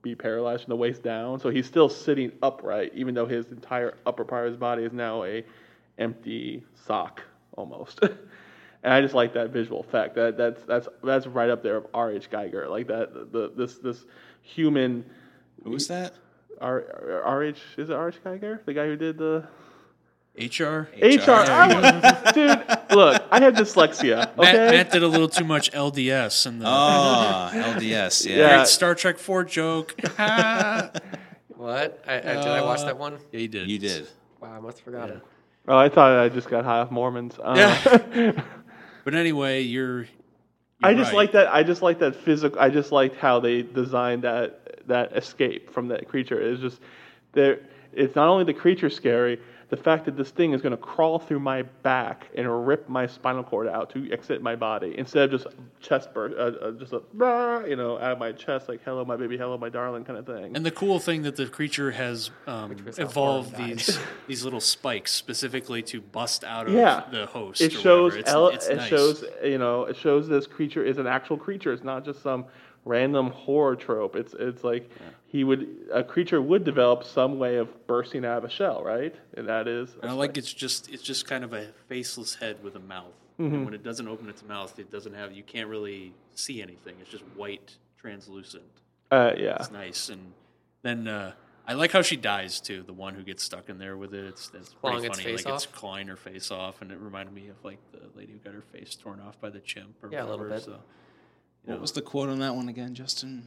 [0.01, 1.39] be paralyzed from the waist down.
[1.39, 4.91] So he's still sitting upright, even though his entire upper part of his body is
[4.91, 5.45] now a
[5.97, 7.23] empty sock
[7.55, 7.99] almost.
[8.83, 10.15] and I just like that visual effect.
[10.15, 12.11] That that's that's that's right up there of R.
[12.11, 12.29] H.
[12.29, 12.67] Geiger.
[12.67, 14.03] Like that the this this
[14.41, 15.05] human
[15.63, 16.13] Who's that?
[16.59, 17.21] R.
[17.23, 17.43] R.
[17.43, 17.61] H.
[17.77, 18.09] Is it R.
[18.09, 18.23] H.
[18.23, 18.61] Geiger?
[18.65, 19.47] The guy who did the
[20.37, 20.87] HR.
[21.01, 21.31] HR.
[21.31, 24.31] I dude, look, I had dyslexia.
[24.37, 24.53] Okay.
[24.53, 28.25] Matt, Matt did a little too much LDS and the Oh, LDS.
[28.25, 28.35] Yeah.
[28.37, 28.55] Yeah.
[28.57, 29.93] great Star Trek Four joke.
[30.17, 32.03] what?
[32.07, 33.17] I, I, did I watch that one?
[33.31, 33.69] Yeah, you did.
[33.69, 34.07] You did.
[34.39, 35.21] Wow, I must have forgotten.
[35.67, 37.37] Oh, I thought I just got high off Mormons.
[37.41, 38.41] Uh,
[39.03, 40.05] But anyway, you're.
[40.83, 41.17] I you're just right.
[41.17, 41.53] like that.
[41.53, 42.59] I just like that physical.
[42.59, 46.39] I just liked how they designed that that escape from that creature.
[46.41, 46.79] It's just
[47.33, 47.59] there.
[47.93, 49.39] It's not only the creature scary.
[49.71, 53.07] The fact that this thing is going to crawl through my back and rip my
[53.07, 56.91] spinal cord out to exit my body instead of just chest burst, uh, uh, just
[56.91, 60.03] a "Rah," you know out of my chest like "Hello, my baby, hello, my darling"
[60.03, 60.57] kind of thing.
[60.57, 63.97] And the cool thing that the creature has um, evolved these
[64.27, 67.03] these little spikes specifically to bust out of Yeah.
[67.09, 67.61] the host.
[67.61, 68.15] it or shows.
[68.15, 68.89] It's, ele- it's it nice.
[68.89, 71.71] shows you know it shows this creature is an actual creature.
[71.71, 72.43] It's not just some
[72.85, 74.15] random horror trope.
[74.15, 74.89] It's it's like
[75.27, 79.15] he would a creature would develop some way of bursting out of a shell, right?
[79.35, 82.63] And that is And I like it's just it's just kind of a faceless head
[82.63, 83.13] with a mouth.
[83.39, 83.55] Mm-hmm.
[83.55, 86.95] And when it doesn't open its mouth, it doesn't have you can't really see anything.
[87.01, 88.63] It's just white, translucent.
[89.11, 89.55] uh, yeah.
[89.59, 90.09] It's nice.
[90.09, 90.33] And
[90.83, 91.33] then uh,
[91.67, 92.83] I like how she dies too.
[92.83, 94.25] The one who gets stuck in there with it.
[94.25, 95.37] It's, it's Clawing pretty its funny.
[95.37, 98.33] face like it's clawing her face off, and it reminded me of like the lady
[98.33, 99.95] who got her face torn off by the chimp.
[100.03, 100.63] Or Yeah, a little whatever, bit.
[100.65, 100.77] So, you
[101.65, 101.81] What know.
[101.81, 103.43] was the quote on that one again, Justin?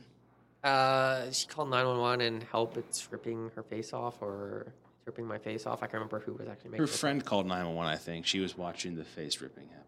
[0.62, 2.76] Uh, she called 911 and help.
[2.76, 4.66] It's ripping her face off or
[4.98, 5.78] it's ripping my face off.
[5.82, 8.24] I can't remember who was actually making Her the friend called 911, I think.
[8.26, 9.84] She was watching the face ripping happen.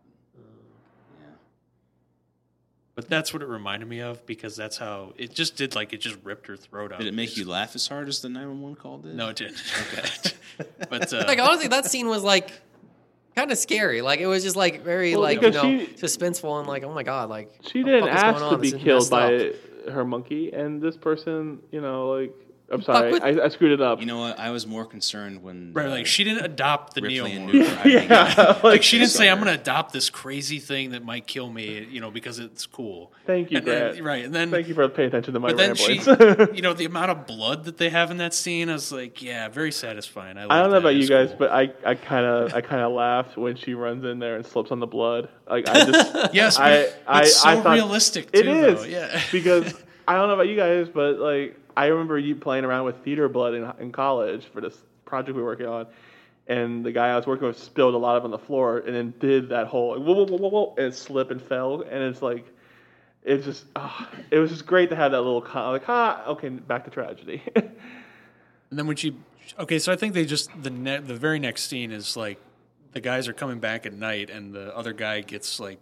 [1.21, 1.27] Yeah.
[2.95, 5.75] But that's what it reminded me of because that's how it just did.
[5.75, 6.99] Like it just ripped her throat out.
[6.99, 9.15] Did it make It's- you laugh as hard as the 911 call did?
[9.15, 9.63] No, it didn't.
[9.93, 10.09] Okay.
[10.91, 12.51] but uh, Like honestly, that scene was like
[13.37, 14.03] kind of scary.
[14.03, 16.93] Like it was just like very Well, like you know she- suspenseful and like oh
[16.93, 18.61] my god, like She what didn't ask going to on?
[18.61, 19.53] be killed by
[19.91, 22.35] her monkey, and this person, you know, like
[22.69, 24.01] I'm sorry, with- I, I screwed it up.
[24.01, 24.41] You know what?
[24.41, 27.53] I was more concerned when right, uh, like she didn't adopt the Ripley and Neomorph.
[27.53, 30.91] Newt were having a- Like she didn't say, "I'm going to adopt this crazy thing
[30.91, 33.13] that might kill me," you know, because it's cool.
[33.25, 34.05] Thank you, And then- Grant.
[34.05, 35.95] right, and then Thank you for paying attention to the my But then she,
[36.57, 39.23] you know, the amount of blood that they have in that scene, I was like,
[39.23, 40.37] yeah, very satisfying.
[40.37, 40.77] I, I don't know that.
[40.79, 41.39] about you guys, cool.
[41.39, 44.45] but I, I kind of I kind of laughed when she runs in there and
[44.45, 45.29] slips on the blood.
[45.49, 48.41] Like I just yes, I but I it's so I thought realistic too.
[48.41, 48.87] it is though.
[48.89, 49.23] yeah.
[49.31, 49.73] because
[50.09, 53.29] I don't know about you guys, but like I remember you playing around with theater
[53.29, 55.87] blood in in college for this project we were working on.
[56.49, 58.79] And the guy I was working with spilled a lot of it on the floor,
[58.79, 62.23] and then did that whole whoa, whoa, whoa, whoa, and slipped and fell, and it's
[62.23, 62.47] like,
[63.25, 66.49] it's just, ah, it was just great to have that little con- like, ah, okay,
[66.49, 67.43] back to tragedy.
[68.71, 69.17] And then when she,
[69.59, 72.39] okay, so I think they just the ne- the very next scene is like
[72.93, 75.79] the guys are coming back at night, and the other guy gets like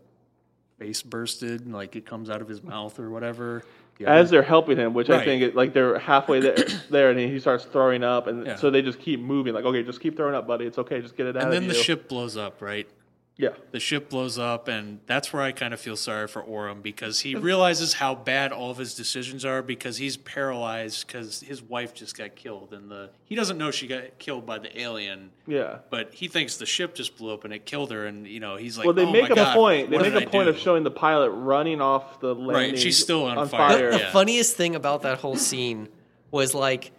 [0.78, 3.64] face bursted, and like it comes out of his mouth or whatever.
[3.98, 5.24] The as they're helping him, which I Right.
[5.24, 6.56] think it, like they're halfway there,
[6.90, 8.56] there, and he starts throwing up, and Yeah.
[8.56, 9.54] so they just keep moving.
[9.54, 10.66] Like, okay, just keep throwing up, buddy.
[10.66, 11.82] It's okay, just get it out and of then the you.
[11.82, 12.88] ship blows up, right?
[13.36, 16.82] Yeah, the ship blows up and that's where i kind of feel sorry for Oram
[16.82, 17.42] because he mm-hmm.
[17.42, 22.16] realizes how bad all of his decisions are because he's paralyzed because his wife just
[22.16, 25.78] got killed and the he doesn't know she got killed by the alien yeah.
[25.90, 28.54] but he thinks the ship just blew up and it killed her and you know
[28.54, 29.90] he's like Well, they oh make my a God, point.
[29.90, 32.72] They make did a I point of showing the pilot running off the landing.
[32.74, 32.78] Right.
[32.78, 33.78] She's still on on fire.
[33.78, 33.90] fire.
[33.90, 34.12] The Yeah.
[34.12, 35.88] funniest thing about that whole scene
[36.30, 36.92] was like,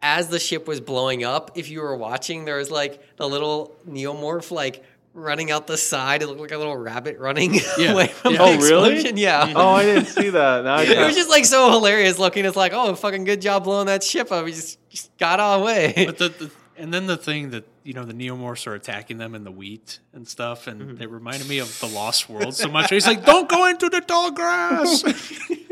[0.00, 3.76] as the ship was blowing up, if you were watching, there was like the little
[3.88, 6.22] neomorph like running out the side.
[6.22, 7.92] It looked like a little rabbit running Yeah.
[7.92, 8.38] away from Yeah.
[8.38, 8.92] the Oh, really?
[8.94, 9.16] explosion.
[9.18, 9.52] Yeah.
[9.54, 10.64] Oh, I didn't see that.
[10.64, 12.44] Now I It was just like so hilarious looking.
[12.44, 14.46] It's like, oh, fucking good job blowing that ship up.
[14.46, 15.92] He just, just got away.
[16.06, 19.34] but the, the and then the thing that you know the neomorphs are attacking them
[19.34, 20.96] in the wheat and stuff and Mm-hmm.
[20.96, 24.00] they reminded me of the lost world so much he's like don't go into the
[24.00, 25.02] tall grass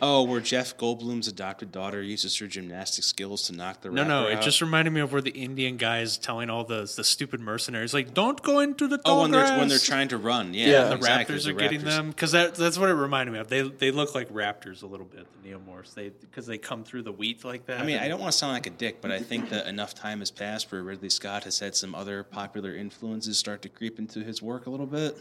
[0.00, 4.28] Oh, where Jeff Goldblum's adopted daughter uses her gymnastic skills to knock the No, no,
[4.28, 7.04] rapper it just reminded me of where the Indian guy is telling all the the
[7.04, 10.08] stupid mercenaries, like, "Don't go into the tall Oh, when grass." they're when they're trying
[10.08, 10.84] to run, yeah, Yeah.
[10.88, 11.84] the exactly, raptors the are getting raptors.
[11.84, 13.48] them because that that's what it reminded me of.
[13.48, 15.94] They they look like raptors a little bit, the neomorphs.
[15.94, 17.80] They because they come through the wheat like that.
[17.80, 19.66] I mean, and- I don't want to sound like a dick, but I think that
[19.66, 23.68] enough time has passed where Ridley Scott has had some other popular influences start to
[23.68, 25.16] creep into his work a little bit.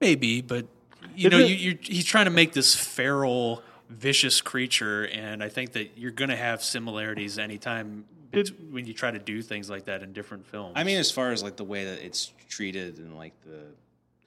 [0.00, 0.66] maybe, but
[1.14, 5.48] you know, Isn't- you, you he's trying to make this feral, vicious creature, and I
[5.48, 9.42] think that you're going to have similarities anytime bet- Did- when you try to do
[9.42, 10.72] things like that in different films.
[10.76, 13.64] I mean, as far as like the way that it's treated and like the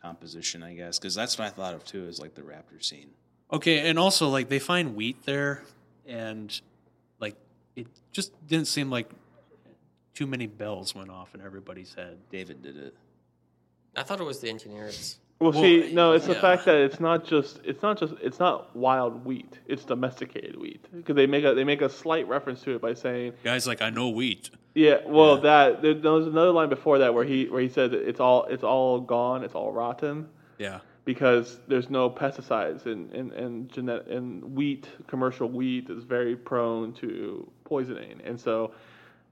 [0.01, 3.09] composition, I guess, because that's what I thought of too, is like the raptor scene.
[3.51, 5.63] Okay, and also like they find wheat there,
[6.07, 6.59] and
[7.19, 7.35] like
[7.75, 9.09] it just didn't seem like
[10.13, 12.17] too many bells went off in everybody's head.
[12.29, 12.95] David did it.
[13.95, 15.19] I thought it was the engineers.
[15.43, 18.39] Well, Well, see, no, it's the fact that it's not just it's not just it's
[18.39, 19.59] not wild wheat.
[19.67, 22.93] It's domesticated wheat because they make a they make a slight reference to it by
[22.93, 24.49] saying, Guys, like I know wheat.
[24.73, 25.41] yeah, well, Yeah.
[25.41, 28.21] that there, there was another line before that where he where he said that it's
[28.21, 30.29] all it's all gone, it's all rotten
[30.59, 36.37] Yeah, because there's no pesticides and and and genet- and wheat commercial wheat is very
[36.37, 38.71] prone to poisoning, and so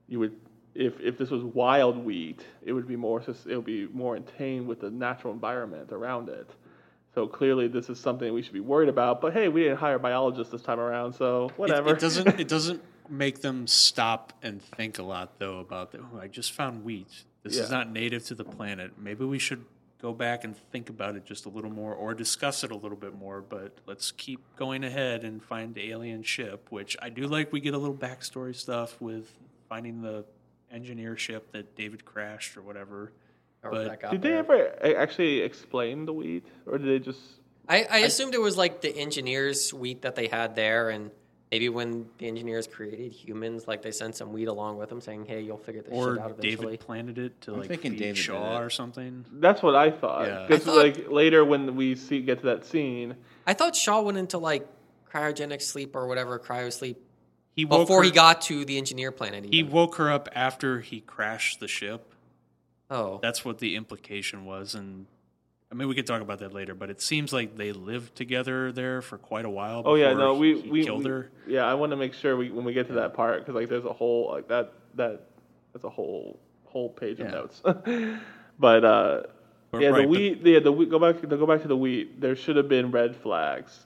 [0.09, 0.35] you would.
[0.73, 4.23] If, if this was wild wheat, it would be more it would be more in
[4.37, 6.49] tune with the natural environment around it.
[7.13, 9.19] So clearly, this is something we should be worried about.
[9.19, 11.93] But hey, we didn't hire biologists this time around, so whatever.
[11.93, 12.39] It, doesn't.
[12.39, 16.01] It doesn't make them stop and think a lot though about that.
[16.01, 17.25] Oh, I just found wheat.
[17.43, 18.91] This is not native to the planet.
[18.99, 19.65] Maybe we should
[20.01, 22.97] go back and think about it just a little more, or discuss it a little
[22.97, 23.41] bit more.
[23.41, 27.51] But let's keep going ahead and find the alien ship, which I do like.
[27.51, 29.27] We get a little backstory stuff with
[29.67, 30.23] finding the
[30.71, 33.11] engineer ship that David crashed or whatever.
[33.63, 34.39] However But- that got Did they there.
[34.39, 37.19] ever actually explain the wheat, or did they just?
[37.69, 41.11] I, I assumed it was like the engineers' suite that they had there, and
[41.51, 45.25] maybe when the engineers created humans, like they sent some weed along with them, saying,
[45.25, 47.91] "Hey, you'll figure this shit out eventually." Or David planted it to I'm like thinking
[47.91, 49.25] feed David Shaw or something.
[49.33, 50.47] That's what I thought.
[50.47, 53.15] Because I thought- like later when we see get to that scene,
[53.45, 54.67] I thought Shaw went into like
[55.13, 56.97] cryogenic sleep or whatever, cryo sleep,
[57.55, 59.45] He woke before her, he got to the engineer planet.
[59.45, 62.13] he woke her up after he crashed the ship.
[62.89, 65.05] oh, That's what the implication was, and
[65.71, 66.73] I mean we could talk about that later.
[66.75, 69.83] But it seems like they lived together there for quite a while.
[69.85, 71.29] oh yeah, no, we he we, killed we- her.
[71.47, 73.69] Yeah, I want to make sure we when we get to that part because like
[73.69, 75.21] there's a whole like that that
[75.73, 77.31] that's a whole whole page of Yeah.
[77.31, 77.61] notes.
[78.59, 79.23] but uh,
[79.71, 80.41] But yeah, right, the but- wheat.
[80.45, 80.89] Yeah, the wheat.
[80.89, 81.19] Go back.
[81.21, 82.19] To go back to the wheat.
[82.21, 83.85] There should have been red flags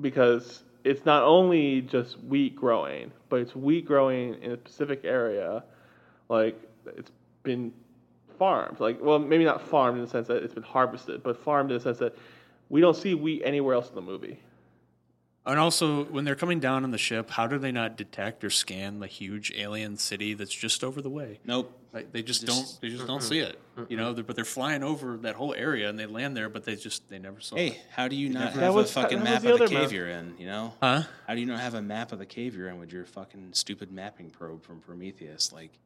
[0.00, 5.64] because it's not only just wheat growing, but it's wheat growing in a specific area.
[6.28, 6.56] Like
[6.96, 7.10] it's
[7.42, 7.72] been
[8.38, 8.78] farmed.
[8.78, 11.78] Like well, maybe not farmed in the sense that it's been harvested, but farmed in
[11.78, 12.16] the sense that
[12.68, 14.38] we don't see wheat anywhere else in the movie.
[15.46, 18.50] And also, when they're coming down on the ship, how do they not detect or
[18.50, 21.38] scan the huge alien city that's just over the way?
[21.44, 21.72] Nope.
[21.92, 22.80] Like they just, Just- don't.
[22.82, 23.58] They just don't see it.
[23.88, 26.64] You know, they're- but they're flying over that whole area and they land there, but
[26.64, 27.58] they just they never saw it.
[27.72, 29.82] Hey, how do you not have was- a fucking map the of the other map.
[29.84, 30.34] cave you're in?
[30.38, 31.02] You know, Huh?
[31.28, 33.50] how do you not have a map of the cave you're in with your fucking
[33.52, 35.52] stupid mapping probe from Prometheus?
[35.52, 35.78] Like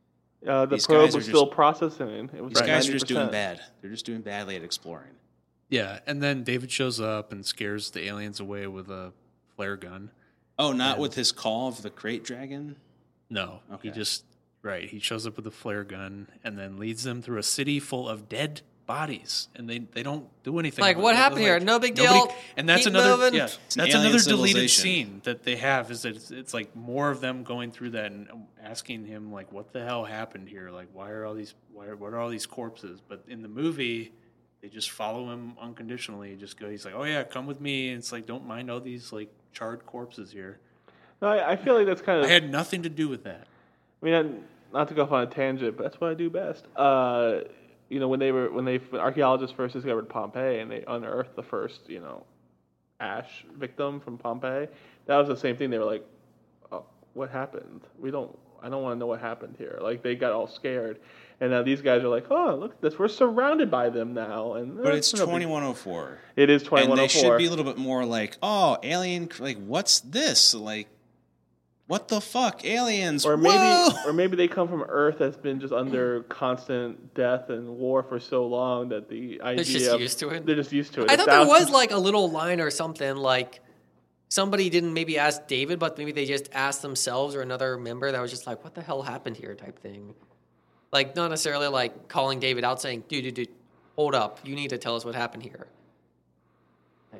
[0.46, 2.30] Uh, the probe guys are was still just- processing.
[2.34, 3.60] It was these like guys are just doing bad.
[3.82, 5.12] They're just doing badly at exploring.
[5.68, 9.12] Yeah, and then David shows up and scares the aliens away with a
[9.60, 10.10] flare gun.
[10.58, 12.76] Oh, not And- with his call of the crate dragon.
[13.28, 14.24] No, he just
[14.62, 14.88] right.
[14.88, 18.08] He shows up with a flare gun and then leads them through a city full
[18.08, 20.82] of dead bodies, and they they don't do anything.
[20.82, 21.18] Like, what it.
[21.18, 21.60] happened here?
[21.60, 22.36] No big nobody- deal.
[22.56, 23.34] And that's Keep another moving.
[23.34, 23.44] yeah.
[23.44, 26.74] It's an That's alien another deleted scene that they have is that it's, it's like
[26.74, 28.28] more of them going through that and
[28.62, 30.70] asking him like, what the hell happened here?
[30.70, 33.00] Like, why are all these why are, what are all these corpses?
[33.06, 34.12] But in the movie.
[34.62, 36.36] They just follow him unconditionally.
[36.36, 36.68] Just go.
[36.68, 39.32] He's like, "Oh yeah, come with me." And it's like, "Don't mind all these like
[39.52, 40.58] charred corpses here."
[41.22, 42.26] No, I, I feel like that's kind of.
[42.26, 43.46] I had nothing to do with that.
[44.02, 44.42] I mean, not-
[44.72, 46.64] not to go off on a tangent, but that's what I do best.
[46.76, 47.40] Uh,
[47.88, 51.34] you know, when they were when they when archaeologists first discovered Pompeii and they unearthed
[51.34, 52.22] the first you know
[53.00, 54.68] ash victim from Pompeii,
[55.06, 55.70] that was the same thing.
[55.70, 56.06] They were like,
[56.70, 56.84] oh,
[57.14, 57.80] "What happened?
[57.98, 58.36] We don't.
[58.62, 61.00] I don't want to know what happened here." Like they got all scared,
[61.40, 62.98] and now these guys are like, "Oh, look at this!
[62.98, 66.18] We're surrounded by them now." And eh, But it's no big- twenty one oh four.
[66.36, 68.78] It is twenty oh And they oh should be a little bit more like, oh,
[68.82, 70.54] alien, like, what's this?
[70.54, 70.88] Like,
[71.86, 72.64] what the fuck?
[72.64, 73.24] Aliens.
[73.26, 73.88] or maybe Whoa!
[74.06, 78.20] or maybe they come from Earth that's been just under constant death and war for
[78.20, 80.46] so long that the idea just of- used to it?
[80.46, 81.10] They're just used to it.
[81.10, 83.60] I A thought there was like a little line or something like
[84.28, 88.20] somebody didn't maybe ask David, but maybe they just asked themselves or another member that
[88.20, 90.14] was just like, "What the hell happened here?" type thing.
[90.92, 93.48] Like not necessarily like calling David out saying, "Dude, dude, dude,
[93.96, 95.66] hold up, you need to tell us what happened here."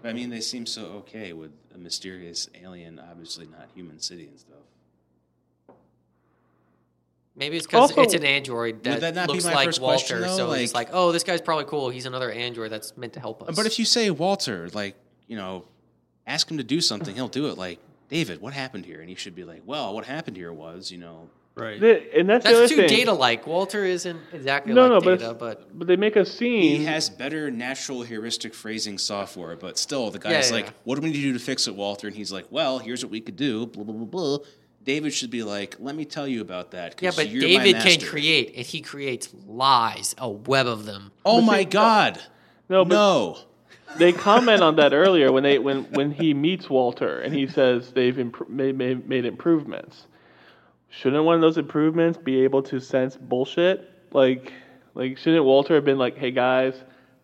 [0.05, 4.39] I mean, they seem so okay with a mysterious alien, obviously not human city and
[4.39, 5.77] stuff.
[7.37, 9.97] Maybe it's because it's an android that, that not be looks my like first Walter,
[10.19, 10.37] question, though?
[10.37, 11.89] so it's Like- like, "Oh, this guy's probably cool.
[11.91, 14.97] He's another android that's meant to help us." But if you say Walter, like,
[15.27, 15.65] you know,
[16.27, 17.57] ask him to do something, he'll do it.
[17.57, 19.01] Like, David, what happened here?
[19.01, 21.79] And he should be like, well, what happened here was, you know, Right.
[21.81, 23.47] They- and that's, the that's other too data-like.
[23.47, 26.63] Walter isn't exactly No, like no, but Data, it's- but But they make a scene.
[26.81, 30.73] he has better natural heuristic phrasing software, but still, the Yeah, guy's yeah, like, yeah.
[30.85, 32.07] what do we need to do to fix it, Walter?
[32.07, 34.39] And he's like, well, here's what we could do, blah, blah, blah, blah.
[34.83, 36.97] David should be like, let me tell you about that.
[36.97, 41.13] 'cause yeah, but you're David can create, and he creates lies, a web of them.
[41.27, 42.21] Oh But my see, God.
[42.71, 43.39] no, but No.
[43.99, 47.91] they comment on that earlier when they when when he meets Walter and he says
[47.93, 50.07] they've impro- made, made made improvements.
[50.91, 53.89] Shouldn't one of those improvements be able to sense bullshit?
[54.13, 54.53] Like
[54.95, 56.75] like shouldn't Walter have been like, "Hey guys,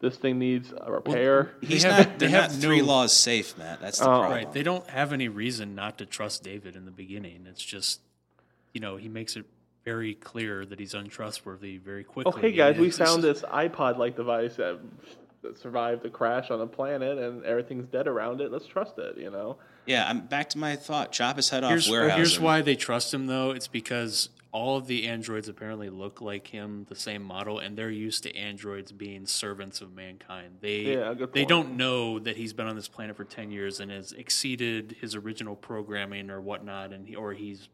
[0.00, 3.58] this thing needs a repair." He's have- not, they have not three no- laws safe,
[3.58, 3.80] Matt.
[3.80, 4.08] That's the Oh.
[4.08, 4.30] problem.
[4.32, 4.52] Right.
[4.52, 7.46] They don't have any reason not to trust David in the beginning.
[7.48, 8.00] It's just,
[8.72, 9.44] you know, he makes it
[9.84, 12.32] very clear that he's untrustworthy very quickly.
[12.36, 14.78] Oh, hey guys, we found this iPod-like device that,
[15.42, 18.50] that survived a crash on a planet, and everything's dead around it.
[18.52, 19.16] Let's trust it.
[19.18, 19.56] You know.
[19.86, 21.12] Yeah, I'm back to my thought.
[21.12, 22.16] Chop his head off Here's, warehouse.
[22.16, 23.52] here's why they trust him, though.
[23.52, 27.90] It's because all of the androids apparently look like him, the same model, and they're
[27.90, 30.58] used to androids being servants of mankind.
[30.60, 33.90] They Yeah, they don't know that he's been on this planet for ten years and
[33.90, 37.68] has exceeded his original programming or whatnot, and he, or he's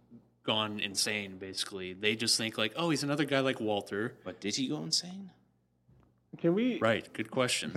[0.45, 1.39] gone insane.
[1.39, 4.15] Basically, they just think like, oh, he's another guy like Walter.
[4.25, 5.31] But did he go insane?
[6.39, 7.11] Can we Right.
[7.13, 7.71] Good question.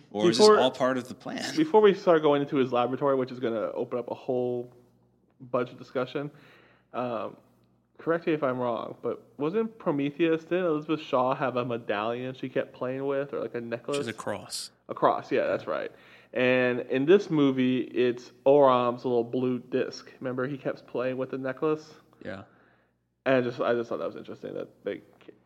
[0.12, 1.54] Or is Before- this all part of the plan?
[1.56, 4.72] before we start going into his laboratory, which is going to open up a whole
[5.50, 6.30] bunch of discussion?
[6.94, 7.36] Um,
[7.98, 10.44] correct me if I'm wrong, but wasn't Prometheus?
[10.44, 13.98] Didn't Elizabeth Shaw have a medallion she kept playing with, or like a necklace?
[13.98, 14.70] Which is a cross.
[14.88, 15.90] A cross, yeah, that's right.
[16.32, 20.10] And in this movie, it's Oram's little blue disc.
[20.20, 21.92] Remember, he kept playing with the necklace.
[22.24, 22.42] Yeah.
[23.26, 24.54] And I just, I just thought that was interesting.
[24.54, 25.00] That they,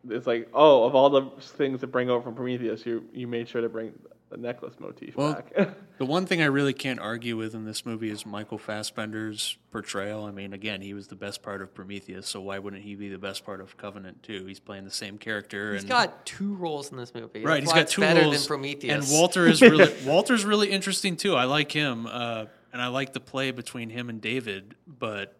[0.09, 3.47] it's like, oh, of all the things to bring over from Prometheus, you you made
[3.47, 3.93] sure to bring
[4.29, 5.75] the necklace motif Well, back.
[5.97, 10.25] The one thing I really can't argue with in this movie is Michael Fassbender's portrayal.
[10.25, 13.09] I mean, again, he was the best part of Prometheus, so why wouldn't he be
[13.09, 14.45] the best part of Covenant too?
[14.47, 15.73] He's playing the same character.
[15.73, 17.43] He's and, got two roles in this movie.
[17.43, 17.59] right.
[17.59, 18.39] That's He's why got it's two better roles.
[18.39, 19.11] than Prometheus.
[19.11, 21.35] And Walter is really Walter's really interesting too.
[21.35, 24.73] I like him, uh, and I like the play between him and David.
[24.87, 25.37] But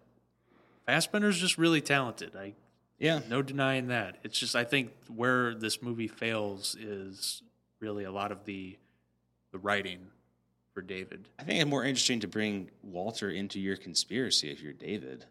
[0.88, 2.36] Fassbender's just really talented.
[2.36, 2.54] I
[3.02, 3.19] Yeah.
[3.30, 4.18] no denying that.
[4.23, 7.41] It's just I think where this movie fails is
[7.80, 8.78] really a lot of the
[9.52, 10.07] the writing
[10.73, 11.28] for David.
[11.38, 15.26] I think it's more interesting to bring Walter into your conspiracy if you're David.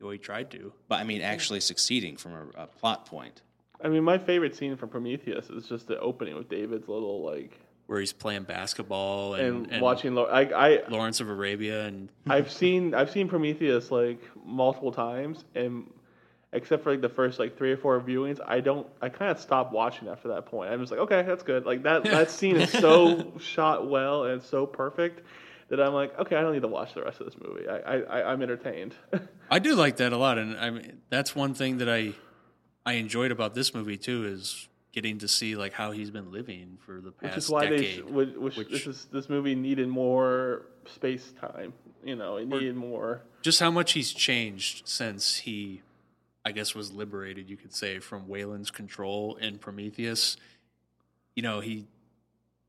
[0.00, 0.72] Well, he tried to.
[0.88, 3.40] But I mean, actually succeeding from a, a plot point.
[3.82, 7.58] I mean, my favorite scene from Prometheus is just the opening with David's little like
[7.86, 10.14] where he's playing basketball and, and, and watching.
[10.14, 15.44] Lo- I, I Lawrence of Arabia and I've seen I've seen Prometheus like multiple times,
[15.54, 15.90] and
[16.52, 19.38] except for like the first like three or four viewings, I don't I kind of
[19.40, 20.70] stopped watching after that point.
[20.72, 21.66] I'm just like, okay, that's good.
[21.66, 25.22] Like that that scene is so shot well and so perfect
[25.68, 27.68] that I'm like, okay, I don't need to watch the rest of this movie.
[27.68, 28.94] I, I, I'm entertained.
[29.50, 32.12] I do like that a lot, and I mean that's one thing that I
[32.84, 36.78] I enjoyed about this movie too is getting to see like how he's been living
[36.86, 37.96] for the past which is why they decade.
[37.96, 41.72] sh- which, which, which- this is this movie needed more space time.
[42.04, 43.22] You know, it needed more.
[43.42, 45.82] just how much he's changed since he,
[46.46, 47.50] I guess, was liberated.
[47.50, 50.36] You could say from Weyland's control in Prometheus.
[51.34, 51.86] You know he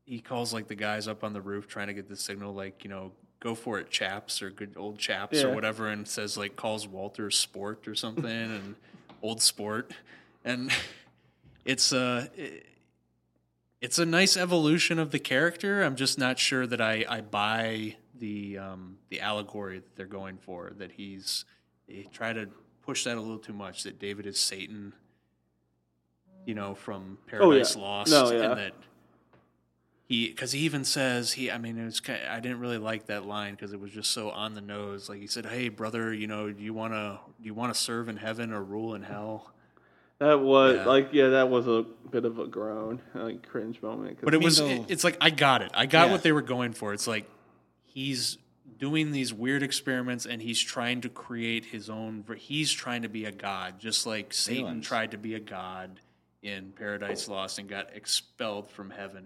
[0.04, 2.82] he calls like the guys up on the roof trying to get the signal, like
[2.82, 6.56] you know, go for it, chaps, or good old chaps, or whatever, and says like
[6.56, 8.74] calls Walter sport or something, and
[9.22, 9.92] old sport,
[10.44, 10.72] and
[11.64, 12.64] it's uh it-
[13.80, 15.84] it's a nice evolution of the character.
[15.84, 20.36] I'm just not sure that I, I buy the um, the allegory that they're going
[20.38, 20.72] for.
[20.78, 21.44] That he's
[21.86, 22.48] they try to
[22.88, 23.82] push that a little too much.
[23.82, 24.94] That David is Satan,
[26.46, 28.44] you know, from oh, Paradise Lost, No, yeah.
[28.50, 28.72] and that
[30.06, 31.50] he because he even says he.
[31.50, 34.10] I mean, it was kind I didn't really like that line because it was just
[34.12, 35.10] so on the nose.
[35.10, 37.78] Like he said, "Hey, brother, you know, do you want to do you want to
[37.78, 39.52] serve in heaven or rule in hell?"
[40.18, 40.86] That was Yeah.
[40.86, 44.18] like yeah, that was a bit of a groan, like cringe moment.
[44.22, 45.72] But it was it- it's like I got it.
[45.74, 46.12] I got Yeah.
[46.12, 46.94] what they were going for.
[46.94, 47.28] It's like
[47.84, 48.38] he's
[48.78, 53.24] doing these weird experiments and he's trying to create his own he's trying to be
[53.24, 56.00] a god just like Satan tried to be a god
[56.42, 59.24] in Paradise Lost and got expelled from heaven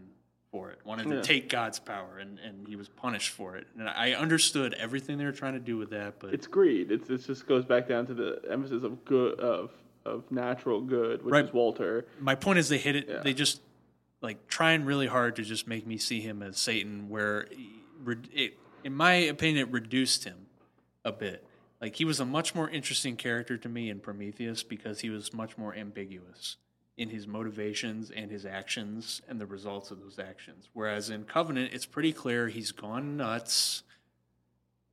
[0.51, 0.79] for it.
[0.85, 1.23] Wanted to Yeah.
[1.23, 3.67] take God's power and and he was punished for it.
[3.79, 6.91] And I understood everything they were trying to do with that, but it's greed.
[6.91, 9.71] It's it just goes back down to the emphasis of good of
[10.05, 11.45] of natural good, which Right.
[11.45, 12.07] is Walter.
[12.19, 13.21] my point is they hit it Yeah.
[13.21, 13.61] they just
[14.21, 18.17] like trying really hard to just make me see him as satan where he- re-
[18.33, 20.47] it, in my opinion it reduced him
[21.05, 21.47] a bit
[21.81, 25.33] like he was a much more interesting character to me in prometheus because he was
[25.33, 26.57] much more ambiguous
[26.97, 31.73] in his motivations and his actions and the results of those actions whereas in covenant
[31.73, 33.83] it's pretty clear he's gone nuts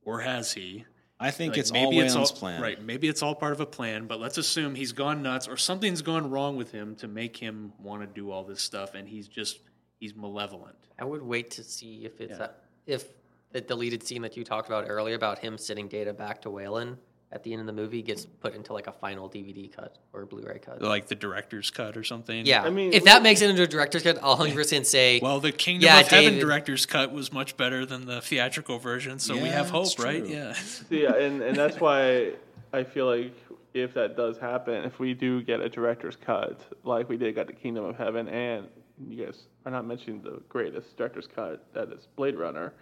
[0.02, 0.84] or has he
[1.22, 2.62] I think like, it's all Weyland's plan.
[2.62, 2.82] Right.
[2.82, 6.00] Maybe it's all part of a plan, but let's assume he's gone nuts or something's
[6.00, 9.28] gone wrong with him to make him want to do all this stuff, and he's
[9.28, 9.60] just
[9.98, 10.78] he's malevolent.
[10.98, 12.46] I would wait to see if it's Yeah.
[12.46, 12.50] a,
[12.86, 13.04] if
[13.52, 16.96] the deleted scene that you talked about earlier about him sending data back to Weyland
[17.32, 20.26] at the end of the movie gets put into like a final DVD cut or
[20.26, 20.82] Blu-ray cut.
[20.82, 22.44] Like the director's cut or something.
[22.44, 25.20] yeah, I mean, if that makes it into a director's cut, I'll hundred percent say
[25.22, 29.18] Well, the Kingdom Yeah, of Heaven director's cut was much better than the theatrical version,
[29.20, 30.24] so we have hope, right?
[30.24, 30.32] true.
[30.34, 30.54] Yeah.
[30.90, 32.32] Yeah, and, and that's why
[32.72, 33.34] I feel like
[33.74, 37.46] if that does happen, if we do get a director's cut, like we did got
[37.46, 38.66] the Kingdom of Heaven, and
[39.08, 42.72] you guys are not mentioning the greatest director's cut, that is Blade Runner.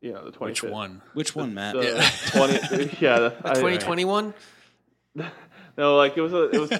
[0.00, 0.40] You know, the 25th.
[0.48, 1.02] Which one?
[1.14, 1.74] Which one, Matt?
[1.74, 2.10] The Yeah.
[2.70, 4.34] 20, yeah, the, I- twenty twenty one.
[5.76, 6.70] No, like it was a, it was,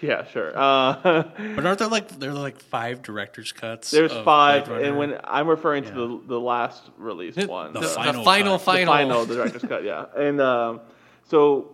[0.00, 0.52] yeah, sure.
[0.56, 1.24] Uh,
[1.56, 3.90] But aren't there like there are like five director's cuts?
[3.90, 7.86] there's of five, and when I'm referring to the the last released one, The The,
[7.88, 8.62] final the final, cut.
[8.62, 10.04] final, the final director's cut, yeah.
[10.16, 10.80] And um,
[11.24, 11.72] so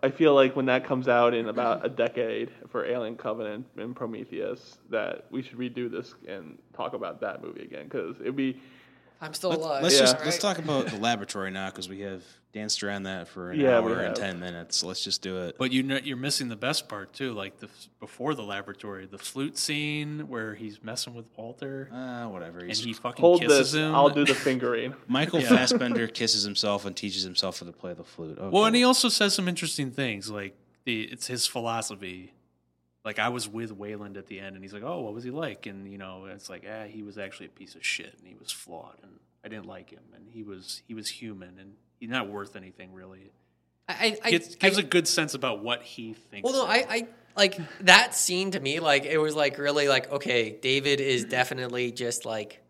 [0.00, 3.96] I feel like when that comes out in about a decade for Alien Covenant and
[3.96, 8.60] Prometheus, that we should redo this and talk about that movie again because it'd be
[9.20, 9.82] I'm still Let's, alive.
[9.82, 10.00] let's Yeah.
[10.00, 12.22] just All let's talk about the laboratory now because we have
[12.52, 14.82] danced around that for an Yeah, hour and ten minutes.
[14.82, 15.56] Let's just do it.
[15.58, 17.68] But you know, you're missing the best part too, like the
[18.00, 22.58] before the laboratory, the flute scene where he's messing with Walter Ah, whatever.
[22.60, 23.74] and He's, he fucking hold kisses this.
[23.80, 23.94] him.
[23.94, 24.94] I'll do the fingering.
[25.06, 25.48] Michael Yeah.
[25.48, 28.38] Fassbender kisses himself and teaches himself how to play the flute.
[28.38, 28.48] Okay.
[28.50, 32.32] Well, and he also says some interesting things, like the it's his philosophy
[33.06, 35.30] like I was with Weyland at the end, and he's like, "Oh, what was he
[35.30, 38.26] like?" And you know, it's like, ah, he was actually a piece of shit, and
[38.26, 39.12] he was flawed, and
[39.44, 42.92] I didn't like him, and he was he was human, and he's not worth anything
[42.92, 43.30] really.
[43.88, 46.44] I, I, Gives, gives I- a good sense about what he thinks.
[46.44, 46.70] Well, no, of.
[46.70, 47.06] I, I
[47.36, 48.80] like that scene to me.
[48.80, 52.60] Like it was like really like okay, David is definitely just like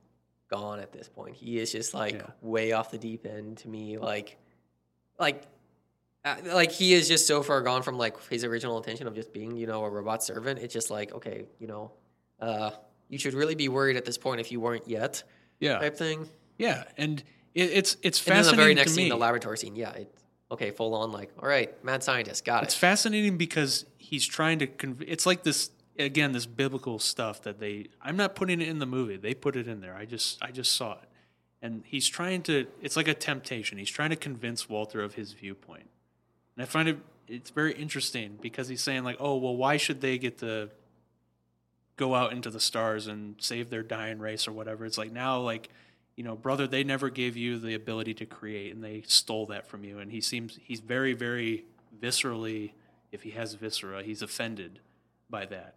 [0.50, 1.34] gone at this point.
[1.34, 2.26] He is just like Yeah.
[2.42, 3.96] way off the deep end to me.
[3.98, 4.36] Like,
[5.18, 5.42] like,
[6.44, 9.56] like he is just so far gone from like his original intention of just being
[9.56, 10.58] you know a robot servant.
[10.60, 11.92] It's just like okay, you know,
[12.40, 12.70] uh,
[13.08, 15.22] you should really be worried at this point if you weren't yet
[15.60, 16.28] yeah, type thing.
[16.58, 17.22] yeah, and
[17.54, 19.10] it, it's it's And then the fascinating very next to scene, me.
[19.10, 19.76] the laboratory scene.
[19.76, 22.66] Yeah, it's okay, full on like all right, mad scientist, got it.
[22.66, 24.66] It's fascinating because he's trying to.
[24.66, 27.86] Conv- it's like this again, this biblical stuff that they.
[28.02, 29.16] I'm not putting it in the movie.
[29.16, 29.94] They put it in there.
[29.96, 31.08] I just, I just saw it,
[31.62, 32.66] and he's trying to.
[32.82, 33.78] It's like a temptation.
[33.78, 35.88] He's trying to convince Walter of his viewpoint,
[36.56, 36.98] and I find it.
[37.28, 40.70] It's very interesting because he's saying like, oh well, why should they get to
[41.96, 44.84] go out into the stars and save their dying race or whatever?
[44.84, 45.70] It's like now like.
[46.18, 49.66] You know, brother, they never gave you the ability to create, and they stole that
[49.66, 49.98] from you.
[49.98, 51.66] And he seems he's very, very
[52.00, 52.72] viscerally,
[53.12, 54.80] if he has viscera, he's offended
[55.28, 55.74] by that.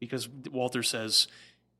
[0.00, 1.28] Because Walter says,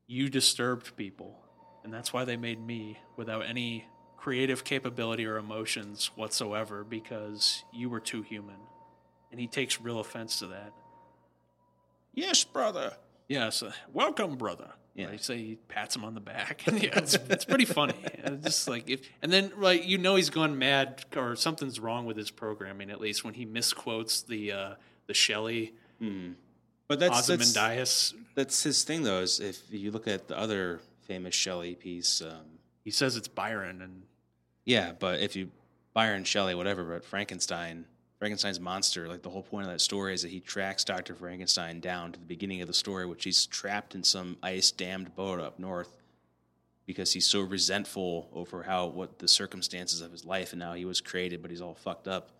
[0.07, 1.39] You disturbed people,
[1.83, 3.85] and that's why they made me without any
[4.23, 8.55] creative capability or emotions whatsoever, because you were too human.
[9.31, 10.71] And he takes real offense to that.
[12.13, 12.93] Yes, brother.
[13.27, 14.69] Yes, uh, welcome, brother.
[14.95, 15.11] Yeah.
[15.11, 16.65] He say he pats him on the back.
[16.67, 17.95] yeah, it's, it's pretty funny.
[18.23, 22.05] And just like if, and then like you know he's gone mad or something's wrong
[22.05, 22.91] with his programming.
[22.91, 24.73] At least when he misquotes the uh,
[25.07, 25.73] the Shelley
[26.87, 29.19] But that's that's, that's his thing, though.
[29.19, 33.81] Is if you look at the other famous Shelley piece, um, He says it's Byron,
[33.81, 34.03] and
[34.65, 34.91] yeah.
[34.97, 35.49] But if you
[35.93, 37.85] Byron Shelley, whatever, but Frankenstein,
[38.19, 41.79] Frankenstein's monster, like the whole point of that story is that he tracks Doctor Frankenstein
[41.79, 45.39] down to the beginning of the story, which he's trapped in some ice dammed boat
[45.39, 45.97] up north
[46.85, 50.85] because he's so resentful over how what the circumstances of his life and how he
[50.85, 52.31] was created, but he's all fucked up.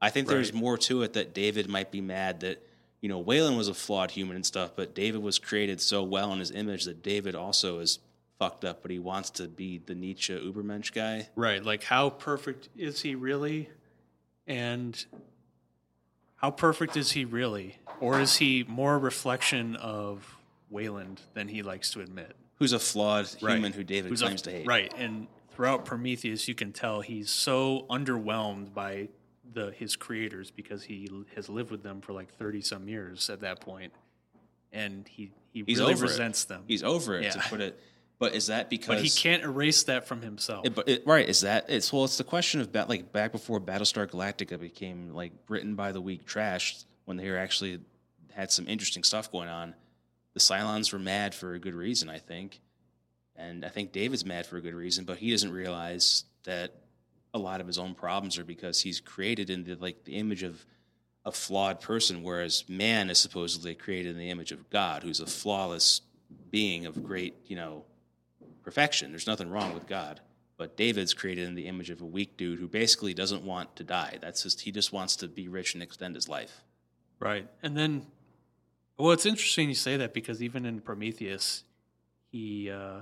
[0.00, 2.64] I think there's more to it that David might be mad that
[3.00, 6.32] you know Weyland was a flawed human and stuff, but David was created so well
[6.32, 7.98] in his image that David also is
[8.38, 11.28] fucked up, but he wants to be the Nietzsche Ubermensch guy.
[11.34, 13.68] right, like how perfect is he really,
[14.46, 15.04] and
[16.36, 20.36] how perfect is he really, or is he more a reflection of
[20.70, 22.36] Weyland than he likes to admit?
[22.56, 23.54] Who's a flawed Right.
[23.54, 24.66] human who David Who's a- to hate?
[24.66, 29.08] Right, and throughout Prometheus, you can tell he's so underwhelmed by
[29.52, 33.40] the his creators because he has lived with them for like thirty some years at
[33.40, 33.92] that point,
[34.72, 36.08] and he he He's really over it.
[36.10, 36.62] resents them.
[36.68, 37.80] He's over it to put it.
[38.18, 40.66] But is that because but he can't erase that from himself.
[40.66, 43.60] It- but it, right is that it's well it's the question of like back before
[43.60, 47.80] Battlestar Galactica became like written by the weak trash when they were actually
[48.32, 49.74] had some interesting stuff going on.
[50.34, 52.60] The Cylons were mad for a good reason, I think,
[53.36, 56.74] and I think David's mad for a good reason, but he doesn't realize that
[57.34, 60.42] a lot of his own problems are because he's created in the like the image
[60.42, 60.64] of
[61.24, 65.26] a flawed person, whereas man is supposedly created in the image of God, who's a
[65.26, 66.00] flawless
[66.50, 67.84] being of great, you know,
[68.68, 69.10] perfection.
[69.10, 70.20] There's nothing wrong with God.
[70.58, 73.82] But David's created in the image of a weak dude who basically doesn't want to
[73.82, 74.18] die.
[74.20, 76.60] That's just he just wants to be rich and extend his life.
[77.18, 77.48] Right.
[77.62, 78.06] And then,
[78.98, 81.64] well, it's interesting you say that because even in Prometheus,
[82.30, 83.00] he uh,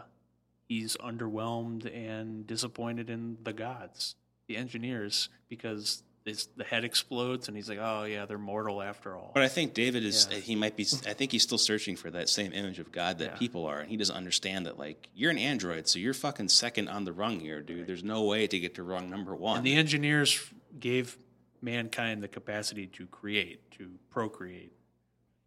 [0.69, 4.15] he's underwhelmed and disappointed in the gods,
[4.47, 9.15] the engineers, because it's, the head explodes and he's like, oh yeah, they're mortal after
[9.17, 9.31] all.
[9.33, 10.39] But I think David is Yeah.
[10.39, 13.33] he might be I think he's still searching for that same image of God that
[13.33, 13.37] Yeah.
[13.37, 16.89] people are and he doesn't understand that like you're an android, so you're fucking second
[16.89, 17.87] on the rung here, dude.
[17.87, 19.59] There's no way to get to rung number 1.
[19.59, 20.41] And the engineers
[20.79, 21.17] gave
[21.63, 24.73] mankind the capacity to create, to procreate,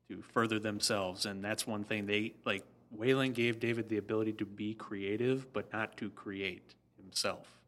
[0.10, 2.64] to further themselves, and that's one thing they like.
[2.91, 7.59] Weyland gave David the ability to be creative, but not to create himself,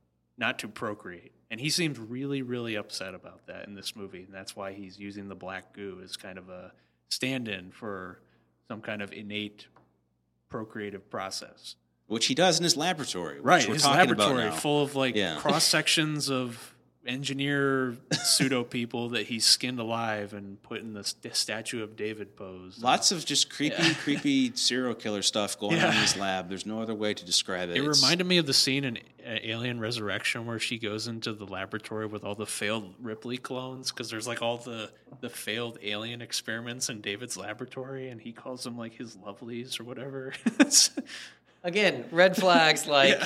[0.42, 1.32] not to procreate.
[1.50, 5.00] And he seems really, really upset about that in this movie, and that's why he's
[5.00, 6.74] using the black goo as kind of a
[7.10, 8.20] stand-in for
[8.68, 9.68] some kind of innate
[10.50, 11.76] procreative process.
[12.08, 13.36] which he does in his laboratory.
[13.36, 15.38] Which Right, we're his talking about laboratory full of like Yeah.
[15.40, 16.76] cross sections of
[17.06, 22.36] engineer pseudo people that he skinned alive and put in the st- statue of David
[22.36, 22.80] pose.
[22.82, 26.48] Lots of just creepy, creepy serial killer stuff going on in his lab.
[26.50, 27.78] There's no other way to describe it.
[27.78, 31.34] It It's- reminded me of the scene in uh, Alien Resurrection where she goes into
[31.34, 35.78] the laboratory with all the failed Ripley clones because there's like all the the failed
[35.84, 40.34] alien experiments in David's laboratory and he calls them like his lovelies or whatever.
[41.64, 43.20] It's- Again, red flags like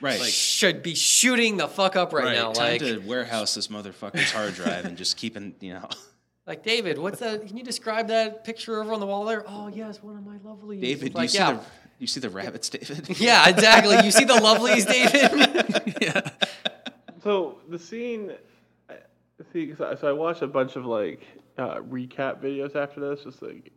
[0.00, 0.20] right.
[0.20, 2.52] should be shooting the fuck up right, Right, now.
[2.52, 5.88] time Like to warehouse this motherfucker's hard drive and just keeping, you know.
[6.46, 7.46] Like David, what's that?
[7.46, 9.44] Can you describe that picture over on the wall there?
[9.46, 10.80] Oh yes, one of my lovelies.
[10.80, 11.60] David, It's do you like see the
[12.00, 13.20] you see the rabbits, David?
[13.20, 13.96] yeah, exactly.
[14.04, 15.94] You see the lovelies, David?
[16.02, 16.28] yeah.
[17.22, 18.32] So the scene,
[19.52, 21.20] see, so I- so watched a bunch of like
[21.58, 23.70] uh, recap videos after this, just like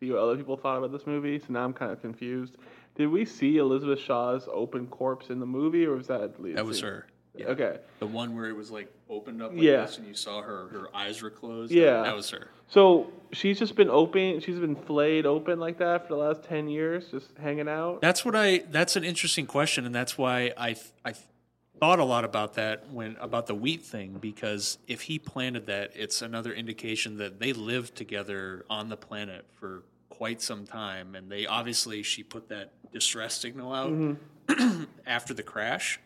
[0.00, 1.38] see what other people thought about this movie.
[1.38, 2.56] So now I'm kind of confused.
[2.98, 6.80] Did we see Elizabeth Shaw's open corpse in the movie, or was that That was
[6.80, 7.06] her.
[7.40, 9.82] Okay, The one where it was like opened up like Yeah.
[9.82, 11.70] this and you saw her her eyes were closed.
[11.72, 12.02] Yeah.
[12.02, 12.48] That was her.
[12.66, 14.40] so she's just been open.
[14.40, 18.00] She's been flayed open like that for the last ten years, just hanging out.
[18.00, 18.58] That's what I.
[18.70, 21.14] That's an interesting question, and that's why I I
[21.78, 25.92] thought a lot about that when about the wheat thing because if he planted that,
[25.94, 31.30] it's another indication that they lived together on the planet for quite some time, and
[31.30, 34.84] they obviously she put that distress signal out mm-hmm.
[35.06, 36.00] after the crash,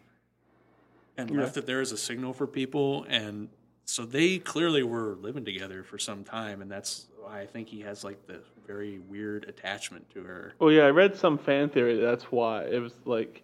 [1.17, 3.49] and left it there as a signal for people, and
[3.85, 7.81] so they clearly were living together for some time, and that's why I think he
[7.81, 10.55] has like the very weird attachment to her.
[10.59, 12.01] Well, yeah, I read some fan theory.
[12.01, 13.43] That's why it was like,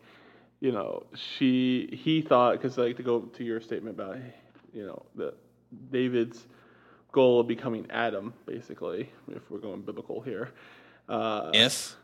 [0.60, 4.18] you know, she he thought because like to go to your statement about,
[4.72, 5.34] you know, the
[5.90, 6.46] David's
[7.12, 10.50] goal of becoming Adam, basically, if we're going biblical here.
[11.08, 11.96] Uh, If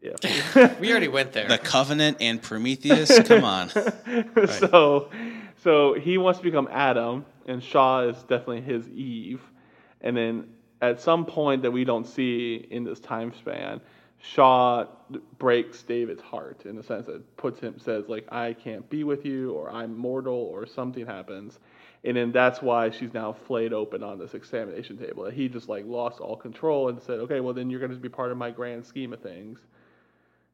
[0.00, 0.74] yeah.
[0.80, 1.48] we already went there.
[1.48, 3.70] the Covenant and Prometheus, come on.
[4.46, 5.10] so,
[5.62, 9.40] so he wants to become Adam, and Shaw is definitely his Eve.
[10.02, 10.48] And then
[10.82, 13.80] at some point that we don't see in this time span,
[14.18, 14.86] Shaw
[15.38, 19.26] breaks David's heart in the sense that puts him says like I can't be with
[19.26, 21.58] you or I'm mortal or something happens.
[22.04, 25.24] And then that's why she's now flayed open on this examination table.
[25.24, 27.96] That he just like lost all control and said, "Okay, well then you're going to
[27.96, 29.58] be part of my grand scheme of things."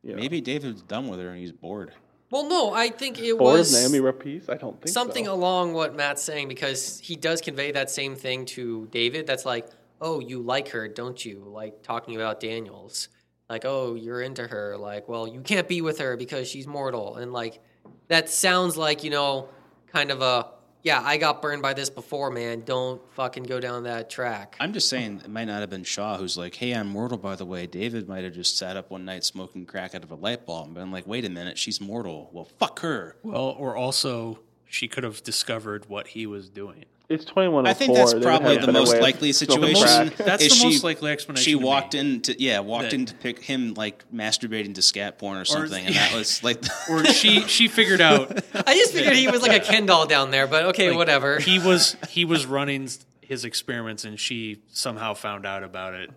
[0.02, 0.16] You know.
[0.16, 1.92] Maybe David's done with her and he's bored.
[2.30, 4.48] well, no, I think it Bored was Noomi Rapace?
[4.48, 5.34] I don't think something so.
[5.34, 9.26] along what Matt's saying because he does convey that same thing to David.
[9.26, 9.68] That's like,
[10.00, 11.44] oh, you like her, don't you?
[11.46, 13.08] Like talking about Daniels.
[13.50, 14.76] Like, oh, you're into her.
[14.78, 17.16] Like, well, you can't be with her because she's mortal.
[17.16, 17.60] And like,
[18.06, 19.48] that sounds like, you know,
[19.92, 20.46] kind of a,
[20.82, 22.62] yeah, I got burned by this before, man.
[22.64, 24.56] Don't fucking go down that track.
[24.60, 27.36] I'm just saying it might not have been Shaw who's like, "Hey, I'm mortal, by
[27.36, 30.14] the way." David might have just sat up one night smoking crack out of a
[30.14, 32.30] light bulb and been like, "Wait a minute, she's mortal.
[32.32, 36.84] Well, fuck her." Well, or also she could have discovered what he was doing.
[37.10, 37.68] It's 2104.
[37.68, 40.10] I think that's probably the most likely smoking situation.
[40.10, 40.16] crack.
[40.16, 41.64] That's the she- most likely explanation She to me.
[41.64, 45.44] walked into yeah, walked That- in to pick him like masturbating to scat porn or
[45.44, 49.42] something, and that was like Or she she figured out I just figured he was
[49.42, 51.40] like a Ken doll down there, but okay, like, whatever.
[51.40, 52.88] He was he was running
[53.20, 56.10] his experiments and she somehow found out about it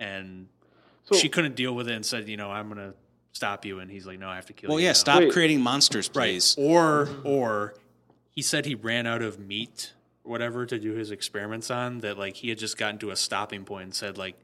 [0.00, 0.48] and
[1.04, 2.94] So- she couldn't deal with it and said, you know, I'm gonna
[3.32, 4.84] stop you and he's like, No, I have to kill Well, you.
[4.84, 5.32] yeah, now." stop Wait.
[5.32, 6.32] creating monsters, Right.
[6.32, 6.54] please.
[6.58, 7.74] Or or
[8.30, 12.16] he said he ran out of meat or whatever to do his experiments on that
[12.18, 14.36] like he had just gotten to a stopping point and said like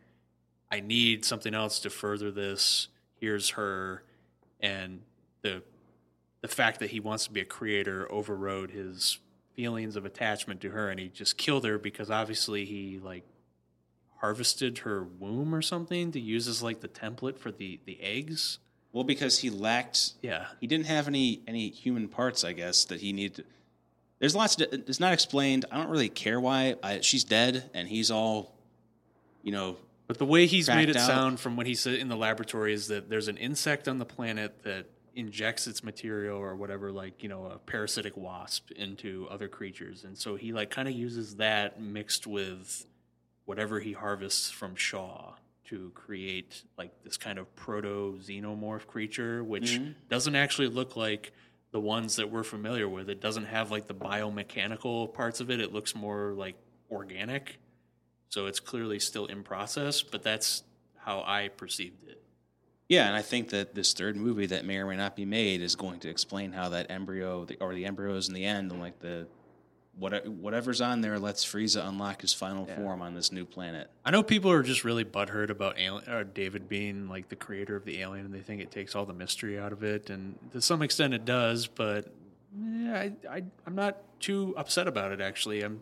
[0.71, 2.89] I need something else to further this.
[3.21, 4.03] Here's her
[4.61, 5.03] and
[5.43, 5.63] the
[6.41, 9.19] the fact that he wants to be a creator overrode his
[9.55, 13.25] feelings of attachment to her and he just killed her because obviously he like
[14.19, 18.59] harvested her womb or something to use as like the template for the the eggs.
[18.93, 20.47] Well, because he lacked Yeah.
[20.61, 23.45] he didn't have any any human parts, I guess, that he needed.
[24.19, 24.57] There's lots.
[24.57, 25.65] To, it's not explained.
[25.70, 26.74] I don't really care why.
[26.82, 28.53] I, she's dead, and he's all,
[29.43, 29.77] you know,
[30.09, 31.07] But the way he's made it out.
[31.07, 34.05] sound from what he said in the laboratory is that there's an insect on the
[34.05, 39.49] planet that injects its material or whatever, like, you know, a parasitic wasp into other
[39.49, 40.05] creatures.
[40.05, 42.86] And so he, like, kind of uses that mixed with
[43.45, 45.35] whatever he harvests from Shaw
[45.66, 49.95] to create, like, this kind of proto xenomorph creature, which Mhm.
[50.09, 51.32] doesn't actually look like
[51.70, 53.11] the ones that we're familiar with.
[53.11, 56.57] It doesn't have, like, the biomechanical parts of it, it looks more like
[56.90, 57.59] organic.
[58.31, 60.62] So it's clearly still in process, but that's
[60.97, 62.23] how I perceived it.
[62.89, 63.07] yeah.
[63.07, 65.77] And I think that this third movie that may or may not be made is
[65.77, 69.27] going to explain how that embryo, or the embryos in the end, and like the
[69.99, 73.91] what, whatever's on there lets Frieza unlock his final form on this new planet.
[74.05, 77.77] I know people are just really butthurt about alien, or David being like the creator
[77.77, 80.39] of the alien, and they think it takes all the mystery out of it, and
[80.53, 81.66] to some extent it does.
[81.66, 82.12] But
[82.57, 85.20] yeah, I, I, I'm not too upset about it.
[85.20, 85.81] Actually, I'm.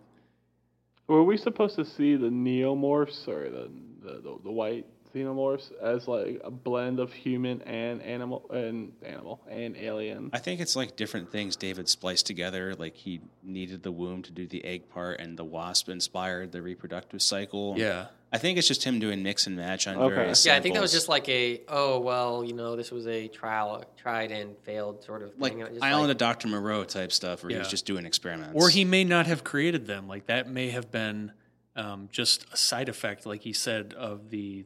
[1.08, 3.70] Were we supposed to see the neomorphs or the
[4.02, 4.86] the, the, the white
[5.16, 10.30] xenomorphs as like a blend of human and animal and animal and alien?
[10.32, 12.74] I think it's like different things David spliced together.
[12.74, 16.62] Like he needed the womb to do the egg part, and the wasp inspired the
[16.62, 17.74] reproductive cycle.
[17.76, 20.14] Yeah, I think it's just him doing mix and match on Okay.
[20.14, 20.44] various.
[20.44, 23.28] yeah, I think that was just like a, oh, well, you know, this was a
[23.28, 25.64] trial, tried and failed sort of like thing.
[25.66, 28.52] Just Island like- of Doctor Moreau type stuff, where he was just doing experiments.
[28.54, 30.06] or he may not have created them.
[30.08, 31.32] Like that may have been
[31.76, 34.64] um, just a side effect, like he said, of the,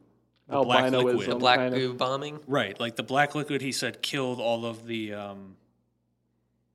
[0.50, 1.30] the black liquid.
[1.30, 2.40] The black kind of- goo bombing.
[2.46, 5.56] Right, like the black liquid, he said killed all of the um,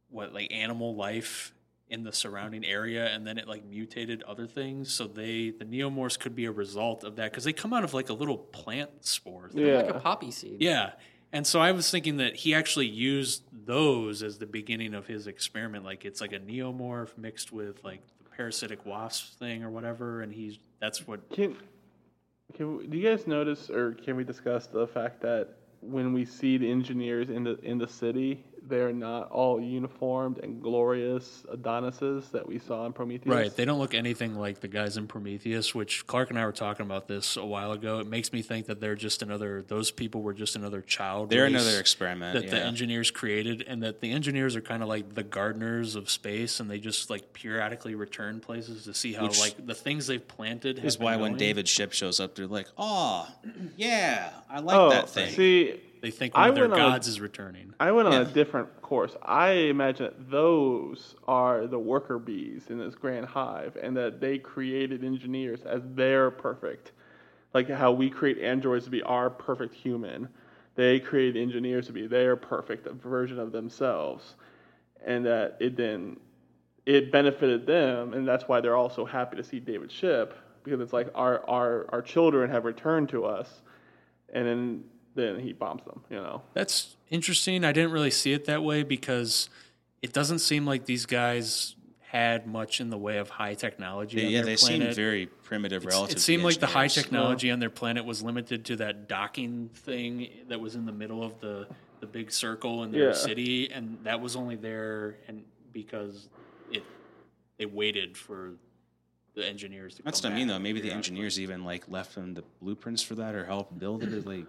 [0.09, 1.53] what like animal life
[1.89, 4.93] in the surrounding area, and then it like mutated other things.
[4.93, 7.93] So they the neomorphs could be a result of that because they come out of
[7.93, 9.49] like a little plant spore.
[9.49, 9.65] Thing.
[9.67, 9.77] Yeah.
[9.81, 10.57] Like a poppy seed.
[10.61, 10.91] Yeah.
[11.31, 15.27] And so I was thinking that he actually used those as the beginning of his
[15.27, 15.83] experiment.
[15.83, 20.31] Like it's like a neomorph mixed with like the parasitic wasp thing or whatever, and
[20.31, 21.57] he's that's what Can,
[22.55, 25.49] can do you guys notice, or can we discuss the fact that
[25.81, 30.61] when we see the engineers in the in the city, they're not all uniformed and
[30.61, 33.33] glorious Adonises that we saw in Prometheus?
[33.33, 33.55] Right.
[33.55, 36.85] They don't look anything like the guys in Prometheus, which Clark and I were talking
[36.85, 37.99] about this a while ago.
[37.99, 41.29] It makes me think that they're just another, those people were just another child.
[41.29, 42.39] They're race another experiment.
[42.39, 46.09] That the engineers created, and that the engineers are kind of like the gardeners of
[46.09, 50.07] space, and they just like periodically return places to see how Which like the things
[50.07, 50.79] they've planted.
[50.79, 51.37] is have been why when going.
[51.37, 53.27] David's ship shows up, they're like, "Oh,
[53.75, 56.79] yeah, I like oh, that thing." see, they think I one of their went on
[56.79, 57.73] a- gods is returning.
[57.79, 59.15] I went on a different course.
[59.21, 64.37] I imagine that those are the worker bees in this grand hive, and that they
[64.37, 66.91] created engineers as their perfect,
[67.53, 70.29] like how we create androids to be our perfect human.
[70.75, 74.35] They created engineers to be their perfect version of themselves,
[75.05, 76.17] and that it then
[76.85, 80.93] it benefited them, and that's why they're also happy to see David ship because it's
[80.93, 83.61] like our our our children have returned to us,
[84.33, 84.83] and then
[85.15, 86.01] then he bombs them.
[86.09, 86.41] You know.
[86.53, 87.63] That's interesting.
[87.63, 89.49] I didn't really see it that way because
[90.01, 94.17] it doesn't seem like these guys had much in the way of high technology.
[94.17, 94.87] They- on yeah, their they planet.
[94.89, 96.17] seem very primitive It's- relative.
[96.17, 97.03] It seemed like the high engineers.
[97.05, 101.23] technology on their planet was limited to that docking thing that was in the middle
[101.23, 101.67] of the,
[101.99, 103.13] the big circle in their Yeah.
[103.13, 105.43] city, and that was only there and
[105.73, 106.29] because
[106.71, 106.83] it
[107.57, 108.53] they waited for
[109.33, 110.03] the engineers to.
[110.03, 110.59] That's come what I mean, though.
[110.59, 114.25] Maybe the engineers even like left them the blueprints for that or helped build it.
[114.25, 114.45] Like,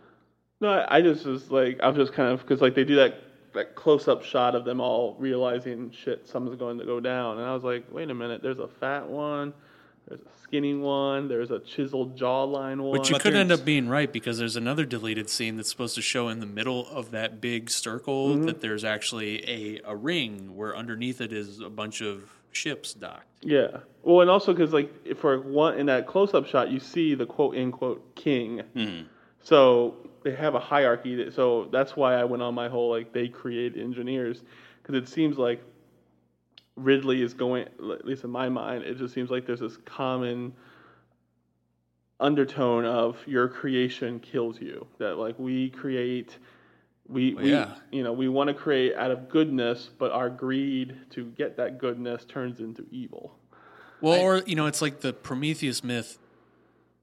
[0.60, 3.22] No, I, just was like, I'm just kind of because like they do that
[3.54, 7.46] that close up shot of them all realizing shit, something's going to go down, and
[7.46, 9.54] I was like, wait a minute, there's a fat one,
[10.06, 12.98] there's a skinny one, there's a chiseled jawline one.
[12.98, 16.02] But you could end up being right because there's another deleted scene that's supposed to
[16.02, 18.44] show in the middle of that big circle Mm-hmm.
[18.46, 23.26] that there's actually a, a ring where underneath it is a bunch of ships docked.
[23.42, 23.78] yeah.
[24.02, 27.26] Well, and also because like for one in that close up shot, you see the
[27.26, 28.60] quote unquote king.
[28.74, 29.00] hmm.
[29.42, 29.96] So
[30.26, 31.14] they have a hierarchy.
[31.14, 34.42] That, so that's why I went on my whole like they create engineers
[34.82, 35.62] because it seems like
[36.74, 37.62] Ridley is going.
[37.62, 40.52] At least in my mind, it just seems like there's this common
[42.18, 44.86] undertone of your creation kills you.
[44.98, 46.38] That like we create.
[47.08, 47.74] We, Well, we yeah.
[47.92, 51.78] you know we want to create out of goodness, but our greed to get that
[51.78, 53.38] goodness turns into evil.
[54.00, 56.18] Well, or you know, it's like the Prometheus myth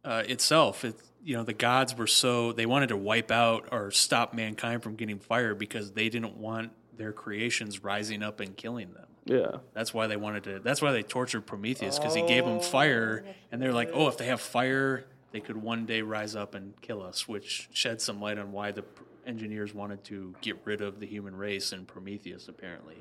[0.03, 0.83] uh, itself.
[0.85, 4.83] It you know the gods were so they wanted to wipe out or stop mankind
[4.83, 9.07] from getting fired because they didn't want their creations rising up and killing them.
[9.25, 9.57] Yeah.
[9.73, 10.59] That's why they wanted to.
[10.59, 14.17] That's why they tortured Prometheus because he gave them fire, and they're like, oh, if
[14.17, 18.21] they have fire, they could one day rise up and kill us, which sheds some
[18.21, 18.83] light on why the
[19.25, 22.97] engineers wanted to get rid of the human race in Prometheus, apparently,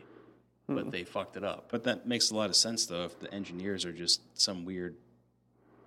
[0.69, 1.67] but they fucked it up.
[1.71, 4.95] But that makes a lot of sense, though, if the engineers are just some weird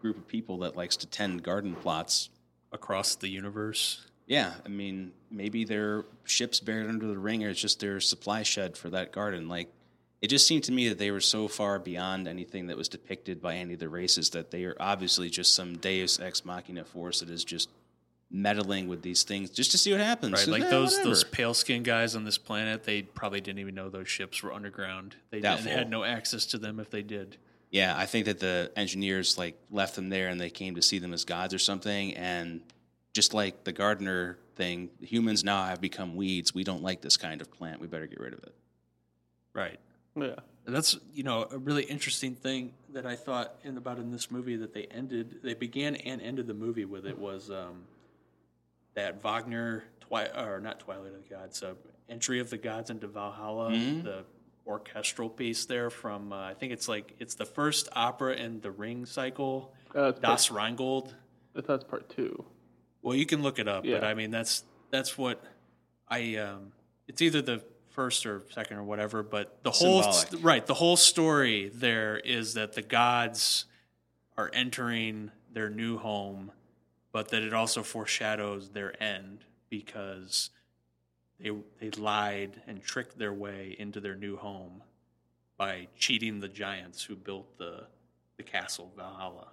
[0.06, 2.30] group of people that likes to tend garden plots.
[2.72, 7.60] Across the universe, Yeah, I mean, maybe their ships buried under the ring, or it's
[7.60, 9.48] just their supply shed for that garden.
[9.48, 9.70] Like,
[10.22, 13.42] it just seemed to me that they were so far beyond anything that was depicted
[13.42, 17.22] by any of the races that they are obviously just some Deus ex machina force
[17.22, 17.70] that is just
[18.30, 20.34] meddling with these things just to see what happens.
[20.34, 20.46] right?
[20.46, 21.10] So, Like eh, those whatever.
[21.10, 24.52] those pale skin guys on this planet, they probably didn't even know those ships were
[24.54, 25.16] underground.
[25.32, 27.38] They didn't, had no access to them if they did.
[27.72, 31.00] Yeah, I think that the engineers like left them there and they came to see
[31.00, 32.14] them as gods or something.
[32.16, 32.62] And
[33.14, 36.54] just like the gardener thing, humans now have become weeds.
[36.54, 37.82] We don't like this kind of plant.
[37.82, 38.54] We better get rid of it.
[39.54, 39.80] Right.
[40.16, 40.36] Yeah.
[40.68, 44.56] That's you know a really interesting thing that I thought in about in this movie
[44.58, 47.84] that they ended they began and ended the movie with it was um,
[48.96, 51.74] that Wagner twi- or not Twilight of the Gods uh,
[52.10, 54.04] entry of the gods into Valhalla Mhm.
[54.04, 54.24] the
[54.66, 58.72] orchestral piece there from uh, I think it's like it's the first opera in the
[58.72, 61.14] Ring cycle Uh, that's Das Rheingold.
[61.54, 62.44] that's part two.
[63.02, 65.44] Well, you can look it up, but I mean that's that's what
[66.08, 66.72] I um
[67.08, 70.44] it's either the first or second or whatever, but the whole Symbolic.
[70.46, 73.66] right, the whole story there is that the gods
[74.38, 76.52] are entering their new home,
[77.14, 80.50] but that it also foreshadows their end because
[81.40, 84.82] they they lied and tricked their way into their new home
[85.58, 87.88] by cheating the giants who built the
[88.38, 89.48] the castle Valhalla.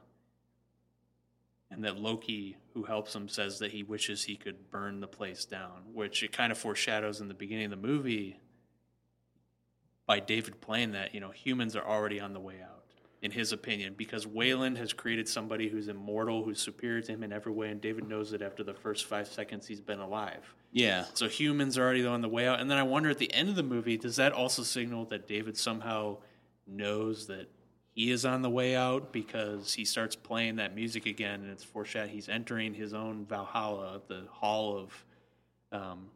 [1.70, 5.44] and that Loki, who helps him, says that he wishes he could burn the place
[5.46, 8.38] down, which it kind of foreshadows in the beginning of the movie
[10.04, 12.84] by David playing that, you know, humans are already on the way out,
[13.22, 17.32] in his opinion, because Weyland has created somebody who's immortal, who's superior to him in
[17.32, 20.54] every way, and David knows it after the first five seconds he's been alive.
[20.72, 21.04] Yeah.
[21.14, 22.60] So humans are already on the way out.
[22.60, 25.28] And then I wonder at the end of the movie, does that also signal that
[25.28, 26.16] David somehow
[26.66, 27.48] knows that
[27.94, 31.62] he is on the way out because he starts playing that music again and it's
[31.62, 35.04] foreshadowed he's entering his own Valhalla, the hall of
[35.78, 36.08] um,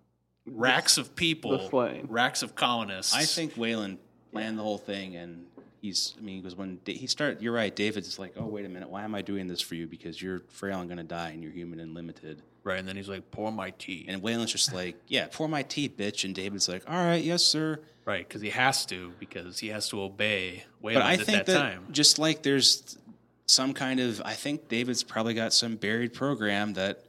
[0.46, 1.68] racks of people,
[2.08, 3.14] racks of colonists.
[3.14, 3.98] I think Weyland
[4.32, 5.46] planned the whole thing, and
[5.80, 6.14] he's.
[6.18, 7.74] I mean, because when he started, you're right.
[7.74, 9.86] David's like, oh wait a minute, why am I doing this for you?
[9.86, 12.42] Because you're frail and gonna die, and you're human and limited.
[12.66, 15.62] Right, and then he's like, "Pour my tea," And Weyland's just like, yeah, pour my
[15.62, 16.24] tea, bitch.
[16.24, 17.78] And David's like, all right, yes, sir.
[18.04, 21.38] right, because he has to because he has to obey But Weyland I at think
[21.38, 21.86] that, that, time.
[21.92, 22.98] just like there's
[23.46, 27.04] some kind of, I think David's probably got some buried program that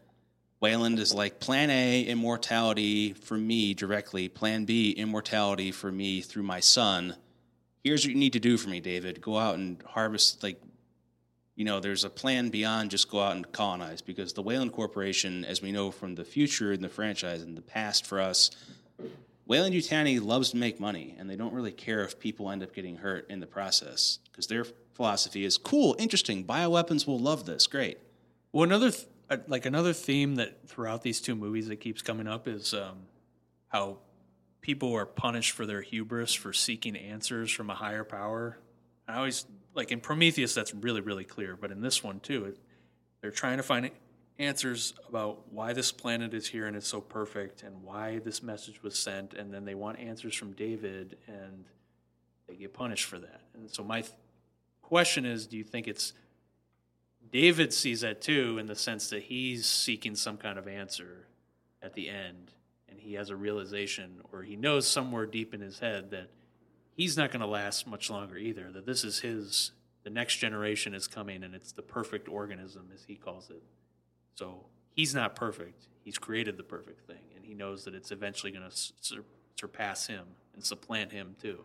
[0.59, 6.43] Weyland is like plan A, immortality for me directly, plan B, immortality for me through
[6.43, 7.15] my son.
[7.83, 9.21] Here's what you need to do for me, David.
[9.21, 10.61] Go out and harvest, like,
[11.57, 15.43] you know, there's a plan beyond just go out and colonize because the Weyland Corporation,
[15.43, 18.51] as we know from the future in the franchise and the past for us,
[19.47, 22.75] Weyland Yutani loves to make money, and they don't really care if people end up
[22.75, 26.45] getting hurt in the process because their philosophy is cool, interesting.
[26.45, 27.65] Bioweapons will love this.
[27.65, 27.97] Great.
[28.51, 32.27] Well, another th- uh, like another theme that throughout these two movies that keeps coming
[32.27, 32.99] up is um,
[33.69, 33.97] how
[34.61, 38.59] people are punished for their hubris for seeking answers from a higher power.
[39.07, 39.45] I always
[39.77, 42.59] like in Prometheus that's really really clear, but in this one too, it,
[43.21, 43.89] they're trying to find
[44.39, 48.83] answers about why this planet is here and it's so perfect, and why this message
[48.83, 51.65] was sent, and then they want answers from David, and
[52.47, 53.41] they get punished for that.
[53.53, 54.13] And so my th-
[54.81, 56.13] question is, do you think it's
[57.31, 61.27] David sees that too in the sense that he's seeking some kind of answer
[61.81, 62.53] at the end
[62.89, 66.29] and he has a realization or he knows somewhere deep in his head that
[66.97, 69.71] he's not going to last much longer either that this is his
[70.03, 73.61] the next generation is coming and it's the perfect organism as he calls it.
[74.35, 75.87] So he's not perfect.
[76.03, 79.23] He's created the perfect thing and he knows that it's eventually going to sur-
[79.55, 81.59] surpass him and supplant him too.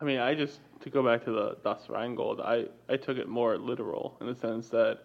[0.00, 3.28] I mean, I just to go back to the Das Rheingold, I I took it
[3.28, 5.04] more literal in the sense that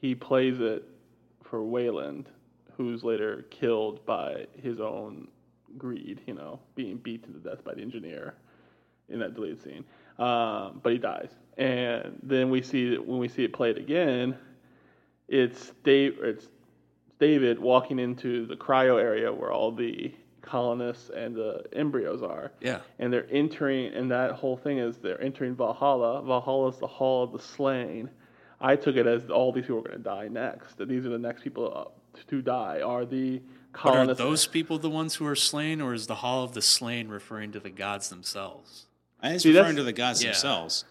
[0.00, 0.84] he plays it
[1.44, 2.28] for Weyland,
[2.76, 5.28] who's later killed by his own
[5.78, 8.34] greed, you know, being beaten to death by the engineer
[9.08, 9.84] in that deleted scene.
[10.18, 14.36] Um, but he dies, and then we see it when we see it played again.
[15.28, 16.18] It's Dave.
[16.22, 16.48] It's
[17.18, 22.78] David walking into the cryo area where all the colonists and the embryos are yeah
[22.98, 26.22] and they're entering, and that whole thing is they're entering Valhalla.
[26.22, 28.08] Valhalla is the hall of the slain.
[28.60, 30.78] I took it as all these people are going to die next.
[30.78, 31.92] That these are the next people
[32.28, 32.80] to die.
[32.80, 33.42] Are the
[33.82, 36.62] but are those people the ones who are slain or is the hall of the
[36.62, 38.86] slain referring to the gods themselves
[39.20, 40.30] I think it's See, referring to the gods Yeah.
[40.32, 40.84] themselves.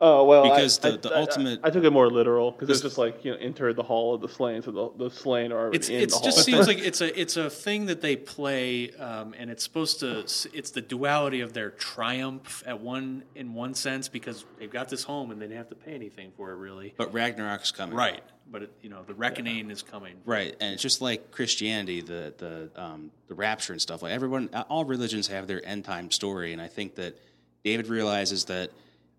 [0.00, 2.82] Oh well, Because the- I, the I- ultimate- I, took it more literal because it's
[2.82, 4.62] just like you know, enter the hall of the slain.
[4.62, 6.44] So the, the slain are already It's in it the just hall.
[6.44, 10.20] seems like it's a it's a thing that they play, um, and it's supposed to
[10.20, 15.02] it's the duality of their triumph at one in one sense because they've got this
[15.02, 17.96] home and they didn't have to pay anything for it really, But Ragnarok's coming.
[17.96, 18.22] right?
[18.50, 22.32] But it, you know the reckoning is coming, Right, and it's just like Christianity, the
[22.38, 24.02] the um, the rapture and stuff.
[24.02, 27.18] Like everyone, all religions have their end time story, and I think that
[27.64, 28.70] David realizes that.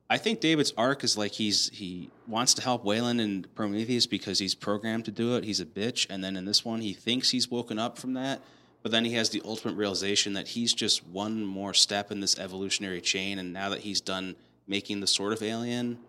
[0.09, 4.39] I think David's arc is like he's he wants to help Weyland and Prometheus because
[4.39, 5.43] he's programmed to do it.
[5.43, 8.41] He's a bitch, and then in this one, he thinks he's woken up from that,
[8.81, 12.39] but then he has the ultimate realization that he's just one more step in this
[12.39, 14.35] evolutionary chain, and now that he's done
[14.67, 15.99] making the sort of alien,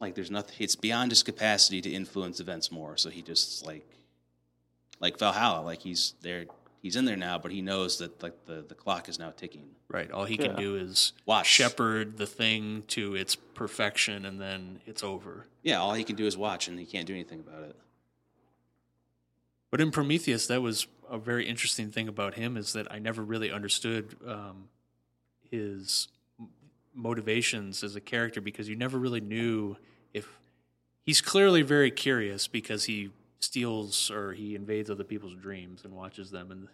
[0.00, 0.54] like there's nothing.
[0.58, 2.96] It's beyond his capacity to influence events more.
[2.96, 3.86] So he just like
[5.00, 6.46] like Valhalla, like he's there,
[6.82, 9.66] he's in there now, but he knows that like the, the clock is now ticking.
[9.88, 10.10] right?
[10.10, 10.56] All he can Yeah.
[10.56, 11.46] do is Watch.
[11.46, 15.46] shepherd the thing to its perfection, and then it's over.
[15.62, 17.76] Yeah, all he can do is watch, and he can't do anything about it.
[19.70, 23.22] But in Prometheus, that was a very interesting thing about him is that I never
[23.22, 24.68] really understood um,
[25.50, 26.08] his
[26.94, 29.76] motivations as a character because you never really knew
[30.14, 30.28] if
[31.04, 33.10] he's clearly very curious because he
[33.40, 36.68] steals or he invades other people's dreams and watches them in the,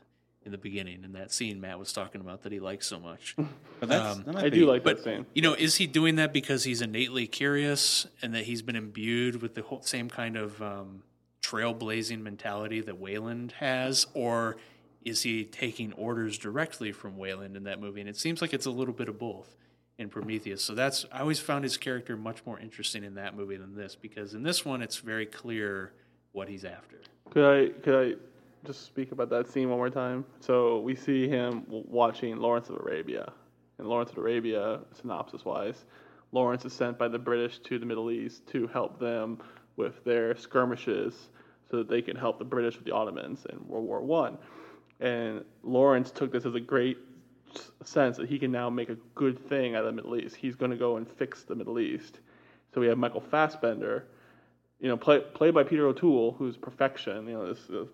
[0.44, 3.36] in the beginning in that scene Matt was talking about that he likes so much.
[3.80, 5.26] But that's, Um, that I be- do like But that scene.
[5.34, 9.42] you know, is he doing that because he's innately curious and that he's been imbued
[9.42, 11.02] with the whole, same kind of um,
[11.42, 14.56] trailblazing mentality that Weyland has, or
[15.04, 18.00] is he taking orders directly from Weyland in that movie?
[18.00, 19.56] And it seems like it's a little bit of both.
[19.98, 20.62] in Prometheus.
[20.62, 23.94] So that's I always found his character much more interesting in that movie than this
[23.96, 25.92] because in this one it's very clear
[26.32, 27.00] what he's after.
[27.30, 28.16] Could I could I
[28.66, 30.24] just speak about that scene one more time?
[30.40, 33.32] So we see him watching Lawrence of Arabia,
[33.78, 35.84] and Lawrence of Arabia, synopsis wise,
[36.32, 39.38] Lawrence is sent by the British to the Middle East to help them
[39.76, 41.28] with their skirmishes,
[41.70, 44.38] so that they can help the British with the Ottomans in World War One.
[45.00, 46.98] And Lawrence took this as a great
[47.84, 50.36] sense that he can now make a good thing out of the Middle East.
[50.36, 52.20] He's going to go and fix the Middle East.
[52.72, 54.06] So we have Michael Fassbender,
[54.82, 57.28] you know, play, played by Peter O'Toole, who's perfection.
[57.28, 57.84] You know, this uh,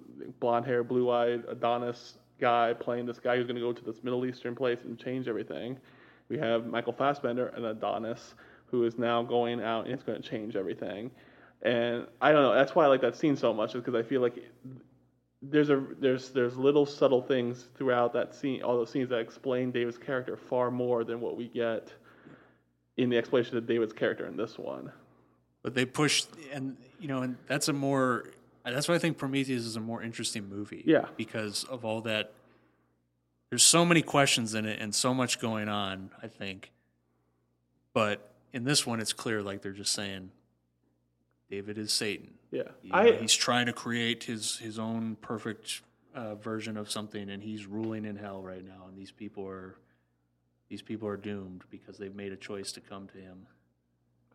[0.40, 4.02] blonde hair, blue eyed Adonis guy playing this guy who's going to go to this
[4.02, 5.76] Middle Eastern place and change everything.
[6.30, 8.34] We have Michael Fassbender, an Adonis,
[8.70, 11.10] who is now going out and it's going to change everything.
[11.60, 12.54] And I don't know.
[12.54, 14.38] That's why I like that scene so much, is because I feel like
[15.42, 19.72] there's a there's there's little subtle things throughout that scene, all those scenes that explain
[19.72, 21.92] David's character far more than what we get
[22.96, 24.90] in the explanation of David's character in this one.
[25.68, 28.24] But they push and you know, and that's a more.
[28.64, 30.82] That's why I think Prometheus is a more interesting movie.
[30.86, 31.04] Yeah.
[31.14, 32.32] because of all that.
[33.50, 36.08] There's so many questions in it and so much going on.
[36.22, 36.72] I think,
[37.92, 40.30] but in this one, it's clear like they're just saying,
[41.50, 42.30] David is Satan.
[42.50, 45.82] Yeah, You know, I he's trying to create his his own perfect
[46.14, 48.86] uh, version of something, and he's ruling in hell right now.
[48.88, 49.76] And these people are
[50.70, 53.48] these people are doomed because they've made a choice to come to him.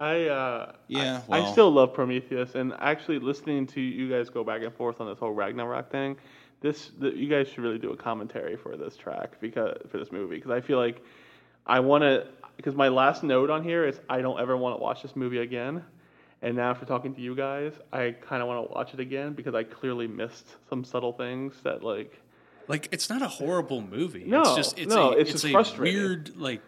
[0.03, 4.43] I uh, Yeah, I, I still love Prometheus, and actually listening to you guys go
[4.43, 6.17] back and forth on this whole Ragnarok thing,
[6.59, 10.11] this the, you guys should really do a commentary for this track because for this
[10.11, 11.01] movie because I feel like
[11.65, 12.27] I want to
[12.57, 15.37] because my last note on here is I don't ever want to watch this movie
[15.37, 15.81] again,
[16.41, 19.31] and now after talking to you guys, I kind of want to watch it again
[19.31, 22.19] because I clearly missed some subtle things that like
[22.67, 24.25] Like it's not a horrible movie.
[24.25, 25.97] No, it's just it's no, a, it's it's just a frustrating.
[25.97, 26.61] weird like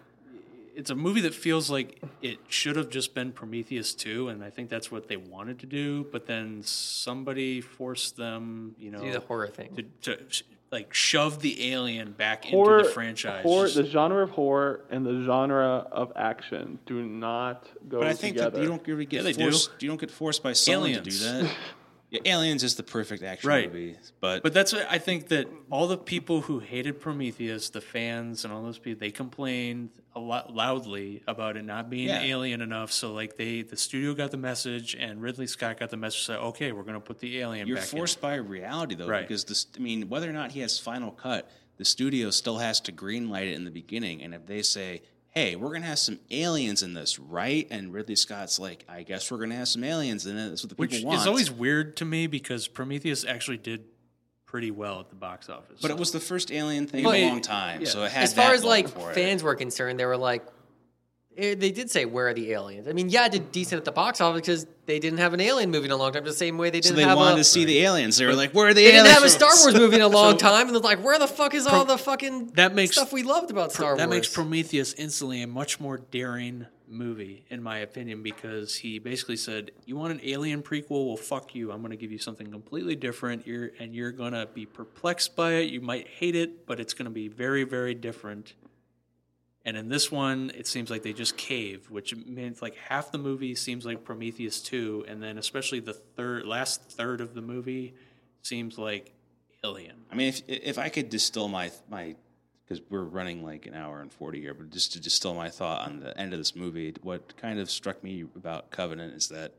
[0.76, 4.50] it's a movie that feels like it should have just been Prometheus 2 and I
[4.50, 9.12] think that's what they wanted to do, but then somebody forced them, you know, Do
[9.12, 9.76] the horror thing.
[10.02, 13.44] to, to like shove the alien back horror, into the franchise.
[13.44, 18.08] horror Just- the genre of horror and the genre of action do not go But
[18.08, 18.58] I think together.
[18.58, 19.44] that you don't really get Yeah, they do.
[19.44, 19.72] forced.
[19.80, 21.06] You don't get forced by someone Aliens.
[21.08, 21.10] to
[21.42, 21.56] do that.
[22.24, 23.68] yeah, Aliens is the perfect action Right.
[23.72, 27.82] movie, but, But that's what I think that all the people who hated Prometheus, the
[27.82, 32.22] fans and all those people, they complained a lot loudly about it not being Yeah.
[32.22, 32.92] alien enough.
[32.92, 36.24] So like they, the studio got the message, and Ridley Scott got the message.
[36.26, 37.68] Said, okay, we're going to put the alien.
[37.68, 39.28] you're back forced by reality though, Right.
[39.28, 39.68] because this.
[39.76, 43.48] I mean, whether or not he has final cut, the studio still has to greenlight
[43.52, 44.24] it in the beginning.
[44.24, 45.02] And if they say,
[45.36, 49.30] "Hey, we're gonna have some aliens in this, right?" and Ridley Scott's like, "I guess
[49.30, 50.50] we're gonna have some aliens in it.
[50.50, 53.58] That's what the in, people which want." is always weird to me because Prometheus actually
[53.58, 53.84] did
[54.46, 55.80] pretty well at the box office.
[55.82, 57.90] but it was the first alien thing But- in a long time, yeah.
[57.90, 59.16] so it had As far that as like going for it.
[59.16, 60.46] fans were concerned, they were like,
[61.38, 63.86] eh, they did say, "Where are the aliens?" I mean, yeah, it did decent at
[63.86, 66.24] the box office because they didn't have an alien movie in a long time.
[66.24, 68.18] The same way they didn't So they have wanted a, to see the aliens.
[68.18, 70.02] They were like, "Where are the they aliens?" didn't have a Star Wars movie in
[70.02, 72.74] a long So- time, and they're like, "Where the fuck is all the fucking that
[72.76, 76.66] makes stuff we loved about Star Wars?" that makes Prometheus instantly a much more daring
[76.88, 81.08] movie, in my opinion, because he basically said, "You want an alien prequel?
[81.08, 81.72] Well, fuck you.
[81.72, 83.48] I'm going to give you something completely different.
[83.48, 85.72] You're and you're going to be perplexed by it.
[85.72, 88.54] You might hate it, but it's going to be very, very different."
[89.66, 93.18] And in this one, it seems like they just cave, which means like half the
[93.18, 97.96] movie seems like Prometheus 2, and then especially the third, last third of the movie
[98.44, 99.12] seems like
[99.64, 100.06] Alien.
[100.12, 102.16] I mean, if if I could distill my my
[102.64, 105.88] because we're running like an hour and forty here, but just to distill my thought
[105.88, 109.54] on the end of this movie, what kind of struck me about Covenant is that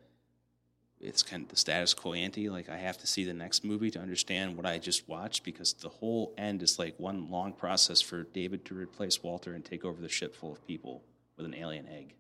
[1.01, 2.49] it's kind of the status quo ante.
[2.49, 5.73] Like I have to see the next movie to understand what I just watched because
[5.75, 9.85] the whole end is like one long process for David to replace Walter and take
[9.85, 11.03] over the ship full of people
[11.37, 12.15] with an alien egg.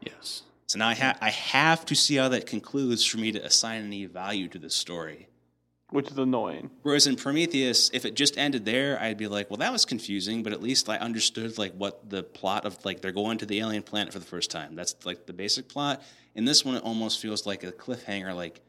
[0.00, 0.42] Yes.
[0.66, 3.84] So now I, ha- I have to see how that concludes for me to assign
[3.84, 5.28] any value to this story.
[5.90, 6.70] Which is annoying.
[6.82, 10.42] Whereas in Prometheus, if it just ended there, I'd be like, well, that was confusing,
[10.42, 13.60] but at least I understood like what the plot of like they're going to the
[13.60, 14.74] alien planet for the first time.
[14.74, 16.02] That's like the basic plot.
[16.34, 18.34] In this one, it almost feels like a cliffhanger.
[18.34, 18.60] Like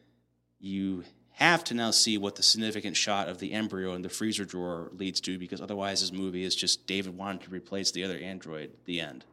[0.60, 4.46] you have to now see what the significant shot of the embryo in the freezer
[4.46, 8.18] drawer leads to, because otherwise, this movie is just David wanted to replace the other
[8.18, 8.72] android.
[8.86, 9.26] The end.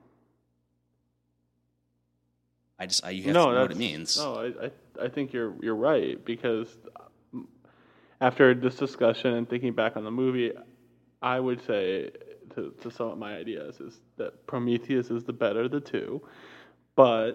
[2.78, 4.18] I just I, you have no, to know what it means.
[4.18, 6.68] No, I, I, I think you're you're right because
[8.20, 10.52] after this discussion and thinking back on the movie,
[11.22, 12.10] I would say
[12.54, 16.22] to to sum up my ideas is that Prometheus is the better of the two,
[16.96, 17.34] but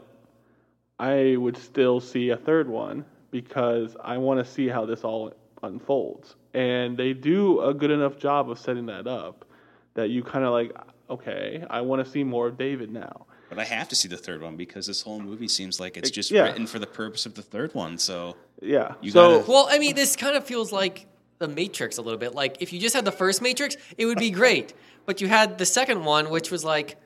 [0.99, 5.33] I would still see a third one because I want to see how this all
[5.63, 9.45] unfolds, and they do a good enough job of setting that up
[9.95, 10.71] that you kind of like
[11.09, 13.25] okay, I want to see more of David now.
[13.49, 16.11] But I have to see the third one because this whole movie seems like it's
[16.11, 16.43] just yeah.
[16.43, 17.97] written for the purpose of the third one.
[17.97, 18.93] So Yeah.
[19.01, 21.07] You so gotta- Well, I mean, this kind of feels like
[21.39, 22.35] the Matrix a little bit.
[22.35, 24.73] Like if you just had the first Matrix, it would be great.
[25.05, 26.97] But you had the second one, which was like,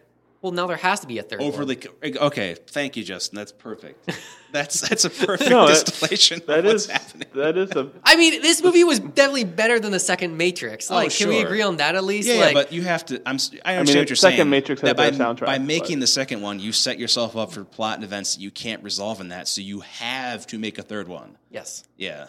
[0.43, 1.39] well, now there has to be a third.
[1.39, 1.47] one.
[1.47, 2.53] overly okay.
[2.67, 3.37] Thank you, Justin.
[3.37, 4.11] That's perfect.
[4.51, 7.27] That's that's a perfect No, that- distillation that of what's is happening.
[7.33, 10.91] that is a I mean, this movie was definitely better than the second Matrix.
[10.91, 12.27] Oh, Like, can we agree on that at least?
[12.27, 13.19] Yeah, yeah, but you have to.
[13.27, 13.35] I'm.
[13.35, 14.49] s- I understand mean, what you're second saying.
[14.51, 16.99] Matrix had that a better by, soundtrack, By but- making the second one, you set
[16.99, 20.45] yourself up for plot and events that you can't resolve in that, so you have
[20.47, 21.35] to make a third one.
[21.49, 21.83] yes.
[21.97, 22.27] Yeah.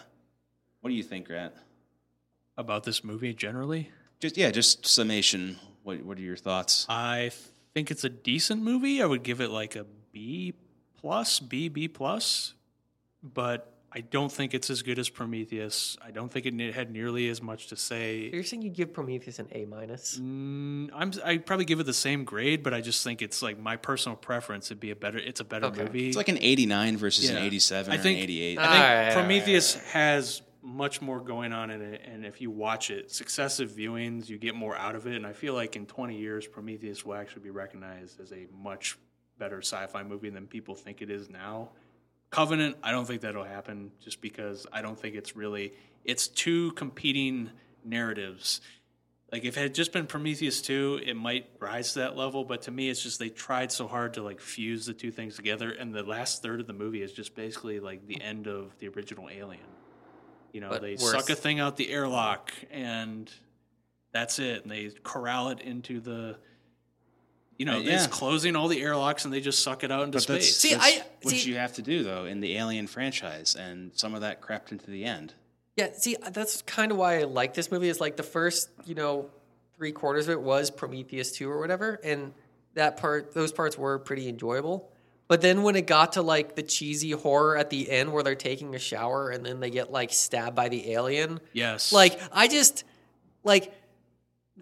[0.80, 1.52] What do you think, Grant?
[2.56, 5.58] About this movie generally, Just yeah, just summation.
[5.82, 6.86] What What are your thoughts?
[6.88, 7.32] I
[7.74, 9.02] think it's a decent movie.
[9.02, 10.54] I would give it like a B
[11.00, 12.54] plus, B B plus,
[13.22, 15.96] but I don't think it's as good as Prometheus.
[16.04, 18.30] I don't think it had nearly as much to say.
[18.32, 20.18] You're saying you give Prometheus an A minus?
[20.20, 23.58] Mm, I'm I'd probably give it the same grade, but I just think it's like
[23.58, 24.66] my personal preference.
[24.68, 25.18] It'd be a better.
[25.18, 25.82] It's a better Okay.
[25.84, 26.08] movie.
[26.08, 27.36] It's like an 89 versus Yeah.
[27.38, 28.58] an 87 I or think- an 88.
[28.58, 32.50] I think Alright, alright, Prometheus has much more going on in it, and if you
[32.50, 35.14] watch it, successive viewings, you get more out of it.
[35.14, 38.98] And I feel like in 20 years, Prometheus will actually be recognized as a much
[39.38, 41.70] better sci-fi movie than people think it is now.
[42.30, 45.74] Covenant, I don't think that'll happen, just because I don't think it's really
[46.04, 47.50] it's two competing
[47.84, 48.60] narratives.
[49.32, 52.62] Like if it had just been Prometheus 2, it might rise to that level, but
[52.62, 55.70] to me it's just they tried so hard to like fuse the two things together
[55.70, 58.88] and the last third of the movie is just basically like the end of the
[58.88, 59.73] original Alien.
[60.54, 61.10] You know, But they worse.
[61.10, 63.28] suck a thing out the airlock and
[64.12, 64.62] that's it.
[64.62, 66.36] And they corral it into the
[67.58, 70.18] you know, Uh, it's closing all the airlocks and they just suck it out into
[70.18, 70.56] But that's, space.
[70.56, 73.90] See, that's I- what see- you have to do though in the Alien franchise, and
[73.94, 75.34] some of that crept into the end.
[75.76, 77.88] Yeah, see, that's kind of why I like this movie.
[77.88, 79.28] Is like the first, you know,
[79.76, 82.32] three quarters of it was Prometheus two or whatever, and
[82.74, 84.90] that part, those parts were pretty enjoyable.
[85.26, 88.34] But then when it got to like the cheesy horror at the end, where they're
[88.34, 91.92] taking a shower and then they get like stabbed by the alien, yes.
[91.92, 92.84] like I just
[93.42, 93.72] like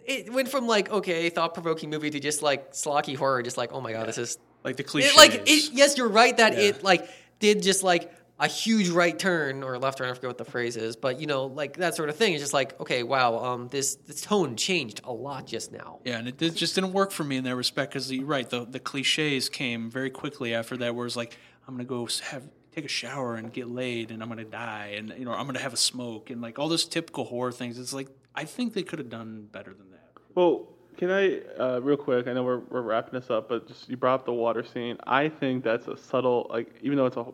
[0.06, 3.72] it went from like okay thought provoking movie to just like slocky horror, just like
[3.72, 5.12] oh my god, this is like the cliches.
[5.12, 6.60] it, like it, yes, you're right that Yeah.
[6.60, 7.09] it like
[7.40, 10.11] did just like a huge right turn or left turn.
[10.11, 12.33] I forget what the phrase is, but you know, like that sort of thing.
[12.33, 16.01] It's just like okay, wow, um, this this tone changed a lot just now.
[16.05, 18.49] Yeah, and it did, just didn't work for me in that respect because you're right.
[18.49, 21.37] The the cliches came very quickly after that, where it's like
[21.67, 22.43] I'm gonna go have
[22.75, 25.61] take a shower and get laid, and I'm gonna die, and you know I'm gonna
[25.61, 27.79] have a smoke, and like all those typical horror things.
[27.79, 30.11] It's like I think they could have done better than that.
[30.35, 32.27] Well, can I uh, real quick?
[32.27, 34.97] I know we're we're wrapping this up, but just you brought up the water scene.
[35.07, 37.27] I think that's a subtle, like even though it's a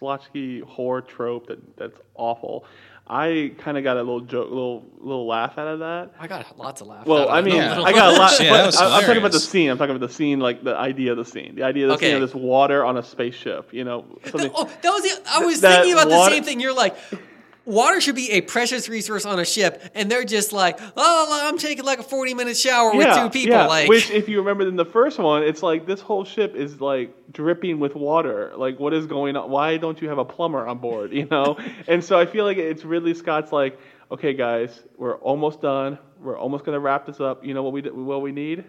[0.00, 2.64] slotchky horror trope that that's awful.
[3.06, 6.12] I kind of got a little joke, little little laugh out of that.
[6.20, 7.06] I got lots of laughs.
[7.06, 7.82] Well, out of I mean, Yeah.
[7.82, 8.32] I got a lot.
[8.40, 9.70] Yeah, but that was I, I'm talking about the scene.
[9.70, 11.56] I'm talking about the scene, like the idea of the scene.
[11.56, 12.06] The idea of the Okay.
[12.12, 13.72] scene of this water on a spaceship.
[13.74, 14.50] You know, something.
[14.54, 16.60] Oh, that was the, I was That thinking about water- the same thing.
[16.60, 16.96] You're like,
[17.64, 21.58] water should be a precious resource on a ship, and they're just like, oh, I'm
[21.58, 23.56] taking like a 40 minute shower with two people.
[23.56, 23.66] Yeah.
[23.66, 26.80] Like, Which, if you remember in the first one, it's like this whole ship is
[26.80, 28.52] like dripping with water.
[28.56, 29.50] Like, what is going on?
[29.50, 31.12] Why don't you have a plumber on board?
[31.12, 31.56] You know?
[31.88, 33.78] and so I feel like it's Ridley Scott's like,
[34.10, 35.98] okay, guys, we're almost done.
[36.20, 37.44] We're almost gonna wrap this up.
[37.44, 38.64] You know what we what we need?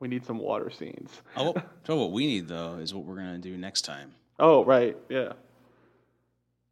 [0.00, 1.22] We need some water scenes.
[1.36, 4.14] Oh, so what we need though is what we're gonna do next time.
[4.38, 5.34] Oh, right, yeah.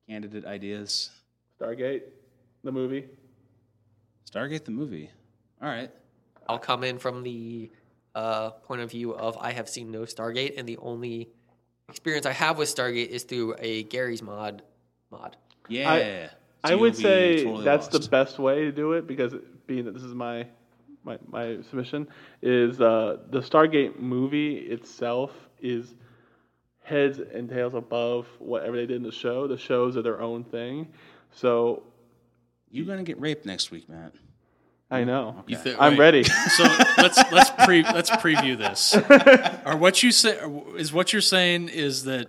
[0.08, 1.10] Candidate ideas.
[1.62, 2.02] Stargate,
[2.64, 3.06] the movie.
[4.30, 5.10] Stargate the movie.
[5.62, 5.90] All right.
[6.48, 7.70] I'll come in from the
[8.14, 11.28] uh, point of view of I have seen no Stargate, and the only
[11.88, 14.62] experience I have with Stargate is through a Garry's mod.
[15.10, 15.36] Mod.
[15.68, 16.28] Yeah.
[16.64, 18.02] I So would say totally that's lost.
[18.04, 19.34] the best way to do it because
[19.66, 20.46] being that this is my
[21.04, 22.06] my, my submission
[22.42, 25.94] is uh, the Stargate movie itself is
[26.84, 29.46] heads and tails above whatever they did in the show.
[29.48, 30.88] The shows are their own thing.
[31.34, 31.82] So
[32.70, 34.12] You're gonna get raped next week, Matt.
[34.90, 35.42] I know.
[35.46, 35.98] You thi- I'm wait.
[35.98, 36.24] ready.
[36.56, 36.64] So
[36.98, 38.94] let's let's pre let's preview this.
[39.66, 40.38] Or what you say
[40.76, 42.26] is what you're saying is that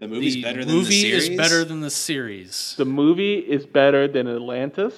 [0.00, 1.28] The movie's the better than movie the series.
[1.30, 2.74] is better than the series.
[2.76, 4.94] The movie is better than Atlantis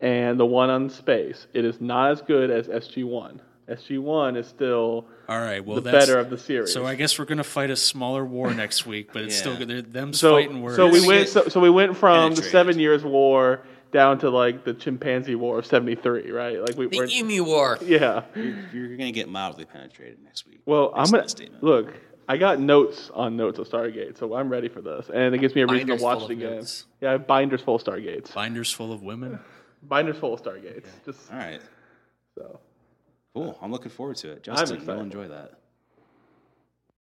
[0.00, 1.46] and the one on space.
[1.54, 3.40] It is not as good as SG1.
[3.70, 6.72] SG1 is still All right, well the that's better of the series.
[6.72, 9.40] So I guess we're gonna fight a smaller war next week, but it's Yeah.
[9.40, 9.68] still good.
[9.68, 10.76] They're them so, fighting words.
[10.76, 12.50] so we went so, so we went from the penetrated.
[12.52, 16.60] Seven Years War down to like the Chimpanzee War of '73, right?
[16.60, 17.78] Like we The were, Emu War.
[17.82, 18.22] yeah.
[18.72, 20.60] You're gonna get mildly penetrated next week.
[20.66, 21.62] Well, I'm gonna that statement.
[21.62, 21.92] look.
[22.28, 25.52] I got notes on notes of Stargate, so I'm ready for this, and it gives
[25.56, 26.54] me a reason Binders to watch full it of again.
[26.58, 26.84] notes.
[27.00, 28.32] Yeah, I have binders full of Stargates.
[28.32, 29.40] binders full of women.
[29.82, 30.84] Binders full of Stargates.
[31.04, 31.60] Just All right.
[32.38, 32.60] so.
[33.34, 33.56] Cool.
[33.62, 34.42] I'm looking forward to it.
[34.42, 35.59] Justin, you'll enjoy that.